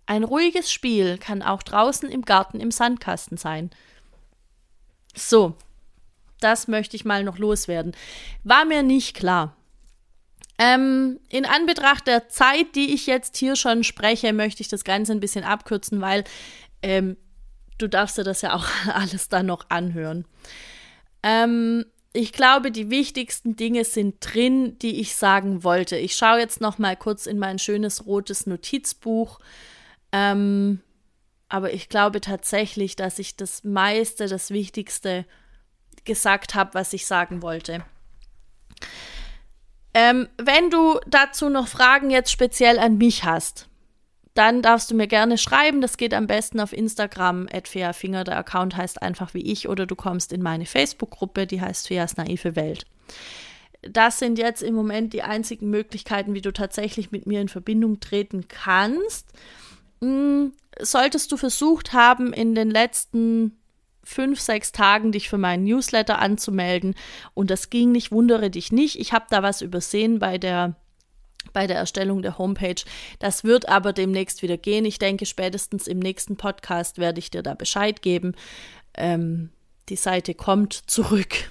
Ein 0.07 0.23
ruhiges 0.23 0.73
Spiel 0.73 1.19
kann 1.19 1.43
auch 1.43 1.65
draußen 1.65 2.09
im 2.09 2.23
Garten 2.23 2.61
im 2.61 2.71
Sandkasten 2.71 3.37
sein. 3.37 3.71
So, 5.17 5.57
das 6.41 6.69
möchte 6.69 6.95
ich 6.95 7.05
mal 7.05 7.25
noch 7.25 7.39
loswerden. 7.39 7.97
War 8.45 8.65
mir 8.65 8.85
nicht 8.85 9.17
klar. 9.17 9.57
Ähm, 10.59 11.19
in 11.29 11.45
Anbetracht 11.45 12.07
der 12.07 12.29
Zeit, 12.29 12.77
die 12.77 12.95
ich 12.95 13.07
jetzt 13.07 13.37
hier 13.37 13.57
schon 13.57 13.83
spreche, 13.83 14.33
möchte 14.33 14.63
ich 14.63 14.69
das 14.69 14.85
Ganze 14.85 15.13
ein 15.13 15.21
bisschen 15.21 15.45
abkürzen, 15.45 16.01
weil 16.01 16.25
ähm, 16.83 17.17
du 17.79 17.89
darfst 17.89 18.19
dir 18.19 18.25
das 18.25 18.43
ja 18.43 18.55
auch 18.55 18.67
alles 18.93 19.29
dann 19.29 19.47
noch 19.47 19.67
anhören. 19.69 20.25
Ähm, 21.23 21.85
ich 22.13 22.33
glaube, 22.33 22.71
die 22.71 22.91
wichtigsten 22.91 23.57
Dinge 23.57 23.85
sind 23.85 24.17
drin, 24.21 24.79
die 24.79 25.01
ich 25.01 25.17
sagen 25.17 25.65
wollte. 25.65 25.97
Ich 25.97 26.17
schaue 26.17 26.39
jetzt 26.39 26.61
noch 26.61 26.79
mal 26.79 26.97
kurz 26.97 27.27
in 27.27 27.39
mein 27.39 27.59
schönes 27.59 28.07
rotes 28.07 28.47
Notizbuch. 28.47 29.39
Ähm, 30.13 30.81
aber 31.49 31.73
ich 31.75 31.89
glaube 31.89 32.21
tatsächlich, 32.21 32.97
dass 32.97 33.19
ich 33.19 33.37
das 33.37 33.65
meiste, 33.65 34.29
das 34.29 34.51
Wichtigste 34.51 35.27
gesagt 36.05 36.55
habe, 36.55 36.75
was 36.75 36.93
ich 36.93 37.07
sagen 37.07 37.43
wollte. 37.43 37.85
Ähm, 39.93 40.29
wenn 40.39 40.71
du 40.71 41.01
dazu 41.07 41.49
noch 41.49 41.69
Fragen 41.69 42.11
jetzt 42.11 42.31
speziell 42.31 42.79
an 42.79 42.99
mich 42.99 43.25
hast, 43.25 43.69
dann 44.37 44.63
darfst 44.63 44.91
du 44.91 44.95
mir 44.95 45.07
gerne 45.07 45.39
schreiben. 45.39 45.81
Das 45.81 45.97
geht 45.97 46.15
am 46.15 46.27
besten 46.27 46.61
auf 46.61 46.73
Instagram, 46.73 47.49
Finger. 47.93 48.25
Der 48.25 48.39
Account 48.39 48.77
heißt 48.77 49.03
einfach 49.03 49.35
wie 49.35 49.51
ich. 49.51 49.69
Oder 49.69 49.87
du 49.87 49.97
kommst 49.97 50.33
in 50.33 50.43
meine 50.43 50.67
Facebook-Gruppe, 50.67 51.47
die 51.47 51.61
heißt 51.61 51.89
Feas 51.89 52.17
naive 52.17 52.57
Welt. 52.57 52.87
Das 53.83 54.19
sind 54.19 54.39
jetzt 54.39 54.63
im 54.63 54.75
Moment 54.75 55.13
die 55.13 55.23
einzigen 55.23 55.71
Möglichkeiten, 55.71 56.35
wie 56.35 56.41
du 56.41 56.53
tatsächlich 56.53 57.13
mit 57.13 57.27
mir 57.27 57.41
in 57.41 57.49
Verbindung 57.49 58.01
treten 58.01 58.49
kannst. 58.49 59.29
Hm, 60.01 60.53
solltest 60.81 61.33
du 61.33 61.37
versucht 61.37 61.93
haben, 61.93 62.33
in 62.33 62.55
den 62.55 62.71
letzten 62.71 63.59
fünf, 64.03 64.41
sechs 64.41 64.73
Tagen 64.73 65.13
dich 65.13 65.29
für 65.29 65.39
meinen 65.39 65.65
Newsletter 65.65 66.19
anzumelden 66.19 66.95
und 67.35 67.51
das 67.51 67.71
ging 67.71 67.91
nicht, 67.91 68.13
wundere 68.13 68.51
dich 68.51 68.71
nicht. 68.71 68.99
Ich 69.01 69.13
habe 69.13 69.27
da 69.31 69.43
was 69.43 69.63
übersehen 69.63 70.21
bei 70.21 70.39
der 70.39 70.77
bei 71.53 71.67
der 71.67 71.77
Erstellung 71.77 72.23
der 72.23 72.39
Homepage. 72.39 72.83
Das 73.19 73.45
wird 73.45 73.69
aber 73.69 73.93
demnächst 73.93 74.43
wieder 74.43 74.57
gehen. 74.57 74.85
Ich 74.85 74.99
denke, 74.99 75.27
spätestens 75.27 75.87
im 75.87 75.99
nächsten 75.99 76.37
Podcast 76.37 76.99
werde 76.99 77.19
ich 77.19 77.31
dir 77.31 77.43
da 77.43 77.55
Bescheid 77.55 78.03
geben. 78.03 78.35
Ähm, 78.95 79.51
die 79.89 79.97
Seite 79.97 80.35
kommt 80.35 80.75
zurück. 80.75 81.35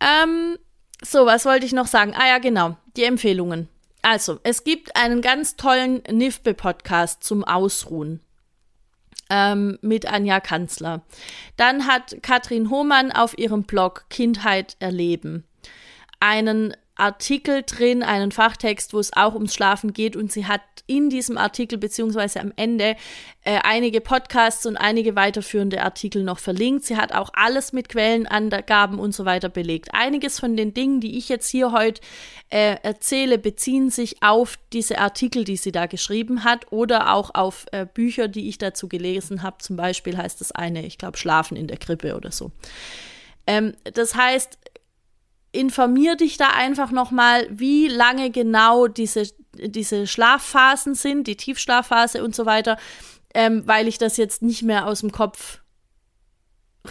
ähm, 0.00 0.58
so, 1.02 1.26
was 1.26 1.44
wollte 1.44 1.66
ich 1.66 1.72
noch 1.72 1.86
sagen? 1.86 2.14
Ah 2.16 2.28
ja, 2.28 2.38
genau, 2.38 2.76
die 2.96 3.04
Empfehlungen. 3.04 3.68
Also, 4.02 4.38
es 4.44 4.64
gibt 4.64 4.96
einen 4.96 5.20
ganz 5.20 5.56
tollen 5.56 6.02
NIFBE-Podcast 6.10 7.24
zum 7.24 7.44
Ausruhen. 7.44 8.20
Ähm, 9.28 9.76
mit 9.82 10.06
Anja 10.06 10.38
Kanzler. 10.38 11.02
Dann 11.56 11.88
hat 11.88 12.16
Katrin 12.22 12.70
Hohmann 12.70 13.10
auf 13.10 13.36
ihrem 13.36 13.64
Blog 13.64 14.04
Kindheit 14.08 14.76
erleben 14.78 15.42
einen 16.20 16.74
Artikel 16.96 17.62
drin, 17.62 18.02
einen 18.02 18.32
Fachtext, 18.32 18.94
wo 18.94 18.98
es 18.98 19.12
auch 19.12 19.34
ums 19.34 19.54
Schlafen 19.54 19.92
geht 19.92 20.16
und 20.16 20.32
sie 20.32 20.46
hat 20.46 20.62
in 20.86 21.10
diesem 21.10 21.36
Artikel 21.36 21.78
beziehungsweise 21.78 22.40
am 22.40 22.52
Ende 22.56 22.96
äh, 23.42 23.58
einige 23.62 24.00
Podcasts 24.00 24.66
und 24.66 24.76
einige 24.76 25.16
weiterführende 25.16 25.82
Artikel 25.82 26.22
noch 26.22 26.38
verlinkt. 26.38 26.84
Sie 26.84 26.96
hat 26.96 27.12
auch 27.12 27.30
alles 27.34 27.72
mit 27.72 27.88
Quellenangaben 27.88 28.98
und 28.98 29.12
so 29.12 29.24
weiter 29.24 29.48
belegt. 29.48 29.88
Einiges 29.92 30.38
von 30.40 30.56
den 30.56 30.74
Dingen, 30.74 31.00
die 31.00 31.18
ich 31.18 31.28
jetzt 31.28 31.48
hier 31.48 31.72
heute 31.72 32.00
äh, 32.50 32.76
erzähle, 32.82 33.38
beziehen 33.38 33.90
sich 33.90 34.22
auf 34.22 34.58
diese 34.72 34.98
Artikel, 34.98 35.44
die 35.44 35.56
sie 35.56 35.72
da 35.72 35.86
geschrieben 35.86 36.44
hat 36.44 36.72
oder 36.72 37.12
auch 37.12 37.34
auf 37.34 37.66
äh, 37.72 37.84
Bücher, 37.84 38.28
die 38.28 38.48
ich 38.48 38.58
dazu 38.58 38.88
gelesen 38.88 39.42
habe. 39.42 39.58
Zum 39.58 39.76
Beispiel 39.76 40.16
heißt 40.16 40.40
das 40.40 40.52
eine, 40.52 40.86
ich 40.86 40.98
glaube, 40.98 41.18
Schlafen 41.18 41.56
in 41.56 41.66
der 41.66 41.78
Krippe 41.78 42.16
oder 42.16 42.30
so. 42.30 42.52
Ähm, 43.46 43.74
das 43.94 44.14
heißt, 44.14 44.58
informier 45.56 46.16
dich 46.16 46.36
da 46.36 46.48
einfach 46.50 46.90
nochmal, 46.90 47.46
wie 47.50 47.88
lange 47.88 48.30
genau 48.30 48.86
diese, 48.86 49.28
diese 49.54 50.06
Schlafphasen 50.06 50.94
sind, 50.94 51.26
die 51.26 51.36
Tiefschlafphase 51.36 52.22
und 52.22 52.34
so 52.34 52.46
weiter, 52.46 52.76
ähm, 53.34 53.62
weil 53.66 53.88
ich 53.88 53.98
das 53.98 54.16
jetzt 54.16 54.42
nicht 54.42 54.62
mehr 54.62 54.86
aus 54.86 55.00
dem 55.00 55.12
Kopf 55.12 55.60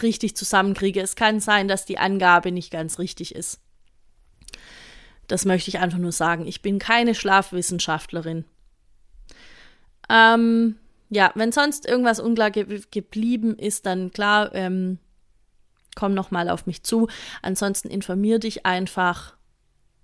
richtig 0.02 0.36
zusammenkriege. 0.36 1.00
Es 1.00 1.16
kann 1.16 1.40
sein, 1.40 1.68
dass 1.68 1.84
die 1.84 1.98
Angabe 1.98 2.52
nicht 2.52 2.70
ganz 2.70 2.98
richtig 2.98 3.34
ist. 3.34 3.60
Das 5.26 5.44
möchte 5.44 5.70
ich 5.70 5.78
einfach 5.78 5.98
nur 5.98 6.12
sagen. 6.12 6.46
Ich 6.46 6.62
bin 6.62 6.78
keine 6.78 7.14
Schlafwissenschaftlerin. 7.14 8.44
Ähm, 10.08 10.76
ja, 11.10 11.32
wenn 11.34 11.52
sonst 11.52 11.86
irgendwas 11.86 12.20
unklar 12.20 12.50
ge 12.50 12.80
geblieben 12.90 13.56
ist, 13.58 13.86
dann 13.86 14.12
klar, 14.12 14.54
ähm, 14.54 14.98
komm 15.96 16.14
noch 16.14 16.30
mal 16.30 16.48
auf 16.48 16.66
mich 16.66 16.84
zu. 16.84 17.08
Ansonsten 17.42 17.88
informier 17.88 18.38
dich 18.38 18.64
einfach 18.64 19.34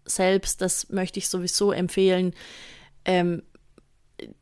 selbst. 0.04 0.60
Das 0.60 0.88
möchte 0.88 1.20
ich 1.20 1.28
sowieso 1.28 1.70
empfehlen. 1.70 2.34
Ähm, 3.04 3.44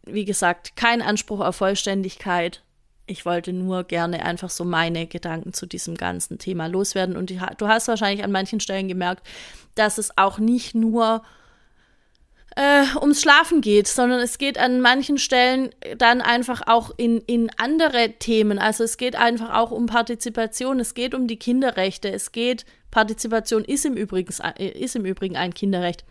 wie 0.06 0.24
gesagt, 0.24 0.76
kein 0.76 1.02
Anspruch 1.02 1.40
auf 1.40 1.56
Vollständigkeit. 1.56 2.62
Ich 3.06 3.26
wollte 3.26 3.52
nur 3.52 3.84
gerne 3.84 4.24
einfach 4.24 4.50
so 4.50 4.64
meine 4.64 5.06
Gedanken 5.06 5.52
zu 5.52 5.66
diesem 5.66 5.96
ganzen 5.96 6.38
Thema 6.38 6.68
loswerden. 6.68 7.16
Und 7.16 7.30
du 7.30 7.68
hast 7.68 7.88
wahrscheinlich 7.88 8.24
an 8.24 8.32
manchen 8.32 8.60
Stellen 8.60 8.88
gemerkt, 8.88 9.26
dass 9.74 9.98
es 9.98 10.16
auch 10.16 10.38
nicht 10.38 10.74
nur 10.74 11.22
äh, 12.56 12.84
ums 13.00 13.22
Schlafen 13.22 13.60
geht, 13.60 13.86
sondern 13.86 14.20
es 14.20 14.38
geht 14.38 14.58
an 14.58 14.80
manchen 14.80 15.18
Stellen 15.18 15.70
dann 15.98 16.20
einfach 16.20 16.62
auch 16.66 16.92
in, 16.96 17.18
in 17.26 17.50
andere 17.56 18.14
Themen. 18.18 18.58
Also 18.58 18.84
es 18.84 18.96
geht 18.96 19.16
einfach 19.16 19.54
auch 19.54 19.70
um 19.70 19.86
Partizipation, 19.86 20.80
es 20.80 20.94
geht 20.94 21.14
um 21.14 21.26
die 21.26 21.38
Kinderrechte, 21.38 22.10
es 22.10 22.32
geht, 22.32 22.64
Partizipation 22.90 23.64
ist 23.64 23.84
im 23.84 23.94
Übrigen, 23.94 24.34
äh, 24.58 24.68
ist 24.68 24.96
im 24.96 25.04
Übrigen 25.04 25.36
ein 25.36 25.54
Kinderrecht. 25.54 26.04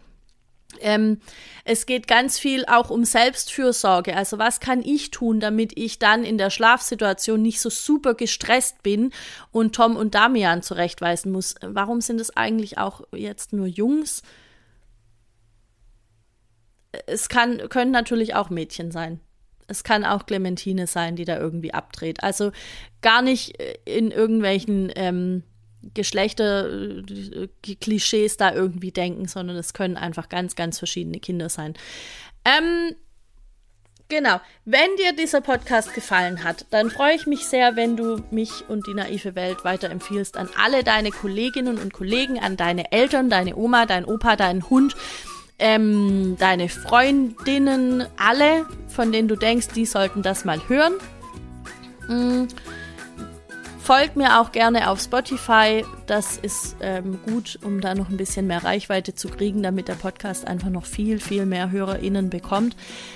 Ähm, 0.81 1.19
es 1.65 1.87
geht 1.87 2.07
ganz 2.07 2.37
viel 2.37 2.63
auch 2.65 2.91
um 2.91 3.03
Selbstfürsorge. 3.03 4.15
Also 4.15 4.37
was 4.37 4.59
kann 4.59 4.83
ich 4.83 5.09
tun, 5.09 5.39
damit 5.39 5.77
ich 5.77 5.97
dann 5.97 6.23
in 6.23 6.37
der 6.37 6.51
Schlafsituation 6.51 7.41
nicht 7.41 7.59
so 7.59 7.69
super 7.69 8.13
gestresst 8.13 8.83
bin 8.83 9.11
und 9.51 9.75
Tom 9.75 9.95
und 9.95 10.13
Damian 10.13 10.61
zurechtweisen 10.61 11.31
muss. 11.31 11.55
Warum 11.61 12.01
sind 12.01 12.21
es 12.21 12.35
eigentlich 12.37 12.77
auch 12.77 13.01
jetzt 13.11 13.51
nur 13.51 13.65
Jungs? 13.65 14.21
Es 17.05 17.29
kann, 17.29 17.69
können 17.69 17.91
natürlich 17.91 18.35
auch 18.35 18.49
Mädchen 18.49 18.91
sein. 18.91 19.21
Es 19.67 19.83
kann 19.83 20.03
auch 20.03 20.25
Clementine 20.25 20.87
sein, 20.87 21.15
die 21.15 21.25
da 21.25 21.37
irgendwie 21.37 21.71
abdreht. 21.73 22.23
Also 22.23 22.51
gar 23.01 23.21
nicht 23.21 23.59
äh, 23.59 23.75
in 23.85 24.09
irgendwelchen 24.11 24.91
ähm, 24.95 25.43
Geschlechter-Klischees 25.93 28.37
da 28.37 28.53
irgendwie 28.53 28.91
denken, 28.91 29.27
sondern 29.27 29.57
es 29.57 29.73
können 29.73 29.97
einfach 29.97 30.29
ganz, 30.29 30.55
ganz 30.55 30.77
verschiedene 30.77 31.19
Kinder 31.19 31.49
sein. 31.49 31.73
Ähm, 32.43 32.95
genau. 34.09 34.41
Wenn 34.65 34.89
dir 34.97 35.13
dieser 35.13 35.39
Podcast 35.41 35.93
gefallen 35.93 36.43
hat, 36.43 36.65
dann 36.71 36.89
freue 36.89 37.15
ich 37.15 37.27
mich 37.27 37.45
sehr, 37.45 37.77
wenn 37.77 37.95
du 37.95 38.21
mich 38.31 38.67
und 38.67 38.87
die 38.87 38.93
naive 38.93 39.35
Welt 39.35 39.63
weiterempfiehlst 39.63 40.35
an 40.35 40.49
alle 40.61 40.83
deine 40.83 41.11
Kolleginnen 41.11 41.77
und 41.77 41.93
Kollegen, 41.93 42.39
an 42.39 42.57
deine 42.57 42.91
Eltern, 42.91 43.29
deine 43.29 43.55
Oma, 43.55 43.85
dein 43.85 44.03
Opa, 44.03 44.35
deinen 44.35 44.69
Hund 44.69 44.97
ähm, 45.59 46.37
deine 46.39 46.69
Freundinnen, 46.69 48.05
alle, 48.17 48.65
von 48.87 49.11
denen 49.11 49.27
du 49.27 49.35
denkst, 49.35 49.67
die 49.75 49.85
sollten 49.85 50.21
das 50.21 50.45
mal 50.45 50.59
hören. 50.67 50.93
Mhm. 52.07 52.47
Folgt 53.89 54.15
mir 54.15 54.39
auch 54.39 54.51
gerne 54.51 54.89
auf 54.89 55.01
Spotify. 55.01 55.83
Das 56.05 56.37
ist 56.37 56.75
ähm, 56.79 57.19
gut, 57.25 57.57
um 57.63 57.81
da 57.81 57.95
noch 57.95 58.09
ein 58.09 58.17
bisschen 58.17 58.45
mehr 58.45 58.63
Reichweite 58.63 59.15
zu 59.15 59.29
kriegen, 59.29 59.63
damit 59.63 59.87
der 59.87 59.95
Podcast 59.95 60.45
einfach 60.45 60.69
noch 60.69 60.85
viel, 60.85 61.19
viel 61.19 61.47
mehr 61.47 61.71
HörerInnen 61.71 62.29
bekommt. 62.29 62.75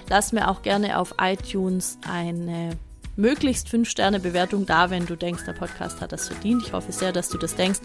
Lass 0.09 0.31
mir 0.31 0.49
auch 0.49 0.63
gerne 0.63 0.97
auf 0.97 1.13
iTunes 1.21 1.99
eine 2.09 2.71
möglichst 3.15 3.67
5-Sterne-Bewertung 3.67 4.65
da, 4.65 4.89
wenn 4.89 5.05
du 5.05 5.15
denkst, 5.15 5.45
der 5.45 5.53
Podcast 5.53 6.01
hat 6.01 6.11
das 6.11 6.27
verdient. 6.27 6.63
Ich 6.65 6.73
hoffe 6.73 6.91
sehr, 6.91 7.11
dass 7.11 7.29
du 7.29 7.37
das 7.37 7.55
denkst. 7.55 7.81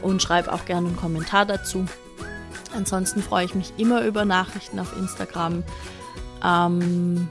Und 0.00 0.22
schreib 0.22 0.48
auch 0.48 0.64
gerne 0.64 0.88
einen 0.88 0.96
Kommentar 0.96 1.44
dazu. 1.44 1.84
Ansonsten 2.74 3.22
freue 3.22 3.44
ich 3.44 3.54
mich 3.54 3.72
immer 3.76 4.04
über 4.04 4.24
Nachrichten 4.24 4.78
auf 4.78 4.96
Instagram. 4.96 5.62
Ähm, 6.44 7.28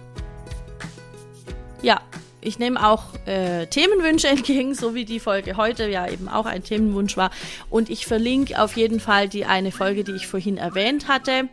ja, 1.82 2.00
ich 2.42 2.60
nehme 2.60 2.86
auch 2.86 3.04
äh, 3.26 3.68
Themenwünsche 3.68 4.28
entgegen, 4.28 4.74
so 4.74 4.96
wie 4.96 5.06
die 5.06 5.20
Folge 5.20 5.58
heute 5.58 5.88
ja 5.88 6.08
eben 6.08 6.28
auch 6.28 6.46
ein 6.46 6.64
Themenwunsch 6.64 7.18
war. 7.18 7.32
Und 7.70 7.89
ich 7.89 8.06
verlinke 8.06 8.62
auf 8.62 8.76
jeden 8.76 9.00
Fall 9.00 9.30
die 9.30 9.46
eine 9.46 9.72
Folge, 9.72 10.04
die 10.04 10.14
ich 10.14 10.28
vorhin 10.28 10.58
erwähnt 10.58 11.08
hatte, 11.08 11.50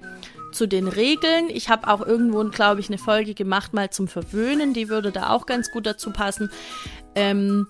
zu 0.52 0.66
den 0.66 0.88
Regeln. 0.88 1.50
Ich 1.50 1.68
habe 1.68 1.88
auch 1.88 2.00
irgendwo, 2.00 2.42
glaube 2.44 2.80
ich, 2.80 2.88
eine 2.88 2.98
Folge 2.98 3.34
gemacht 3.34 3.74
mal 3.74 3.90
zum 3.90 4.08
Verwöhnen. 4.08 4.72
Die 4.72 4.88
würde 4.88 5.12
da 5.12 5.30
auch 5.30 5.46
ganz 5.46 5.70
gut 5.70 5.86
dazu 5.86 6.10
passen. 6.10 6.50
Ähm, 7.14 7.66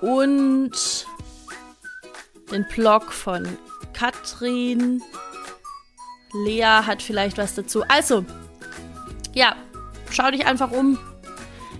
und 0.00 1.06
den 2.50 2.66
Blog 2.74 3.12
von 3.12 3.46
Katrin 3.92 5.02
Lea 6.32 6.82
hat 6.86 7.02
vielleicht 7.02 7.38
was 7.38 7.54
dazu. 7.54 7.82
Also, 7.88 8.24
ja, 9.34 9.54
schau 10.10 10.30
dich 10.30 10.46
einfach 10.46 10.70
um 10.70 10.98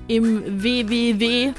im 0.06 0.62
WWW, 0.62 1.52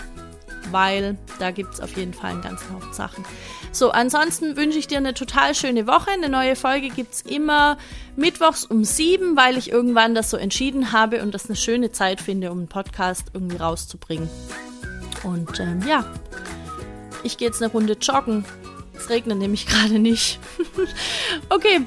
weil 0.71 1.17
da 1.39 1.51
gibt 1.51 1.73
es 1.75 1.81
auf 1.81 1.95
jeden 1.95 2.13
Fall 2.13 2.31
einen 2.31 2.41
ganzen 2.41 2.73
Haufen 2.73 2.93
Sachen. 2.93 3.25
So, 3.71 3.91
ansonsten 3.91 4.57
wünsche 4.57 4.79
ich 4.79 4.87
dir 4.87 4.97
eine 4.97 5.13
total 5.13 5.53
schöne 5.53 5.85
Woche. 5.85 6.09
Eine 6.11 6.29
neue 6.29 6.55
Folge 6.55 6.89
gibt 6.89 7.13
es 7.13 7.21
immer 7.21 7.77
mittwochs 8.15 8.65
um 8.65 8.83
sieben, 8.83 9.37
weil 9.37 9.57
ich 9.57 9.71
irgendwann 9.71 10.15
das 10.15 10.31
so 10.31 10.37
entschieden 10.37 10.91
habe 10.91 11.21
und 11.21 11.33
das 11.33 11.45
eine 11.45 11.55
schöne 11.55 11.91
Zeit 11.91 12.19
finde, 12.19 12.51
um 12.51 12.59
einen 12.59 12.67
Podcast 12.67 13.25
irgendwie 13.33 13.57
rauszubringen. 13.57 14.29
Und 15.23 15.59
ähm, 15.59 15.81
ja, 15.87 16.03
ich 17.23 17.37
gehe 17.37 17.47
jetzt 17.47 17.61
eine 17.61 17.71
Runde 17.71 17.93
joggen. 17.93 18.43
Es 18.97 19.09
regnet 19.09 19.37
nämlich 19.37 19.65
gerade 19.67 19.99
nicht. 19.99 20.39
okay, 21.49 21.81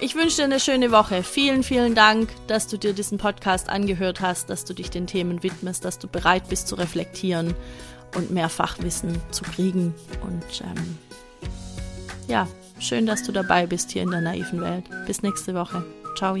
ich 0.00 0.14
wünsche 0.14 0.36
dir 0.36 0.44
eine 0.44 0.60
schöne 0.60 0.90
Woche. 0.90 1.22
Vielen, 1.22 1.62
vielen 1.62 1.94
Dank, 1.94 2.28
dass 2.46 2.66
du 2.68 2.78
dir 2.78 2.92
diesen 2.92 3.18
Podcast 3.18 3.68
angehört 3.68 4.20
hast, 4.20 4.50
dass 4.50 4.64
du 4.64 4.74
dich 4.74 4.90
den 4.90 5.06
Themen 5.06 5.42
widmest, 5.42 5.84
dass 5.84 5.98
du 5.98 6.08
bereit 6.08 6.48
bist 6.48 6.68
zu 6.68 6.74
reflektieren 6.74 7.54
und 8.16 8.30
mehr 8.30 8.48
Fachwissen 8.48 9.20
zu 9.30 9.44
kriegen. 9.44 9.94
Und 10.22 10.62
ähm, 10.62 10.98
ja, 12.26 12.46
schön, 12.78 13.06
dass 13.06 13.22
du 13.22 13.32
dabei 13.32 13.66
bist 13.66 13.90
hier 13.90 14.02
in 14.02 14.10
der 14.10 14.20
naiven 14.20 14.60
Welt. 14.60 14.84
Bis 15.06 15.22
nächste 15.22 15.54
Woche. 15.54 15.84
Ciao. 16.16 16.36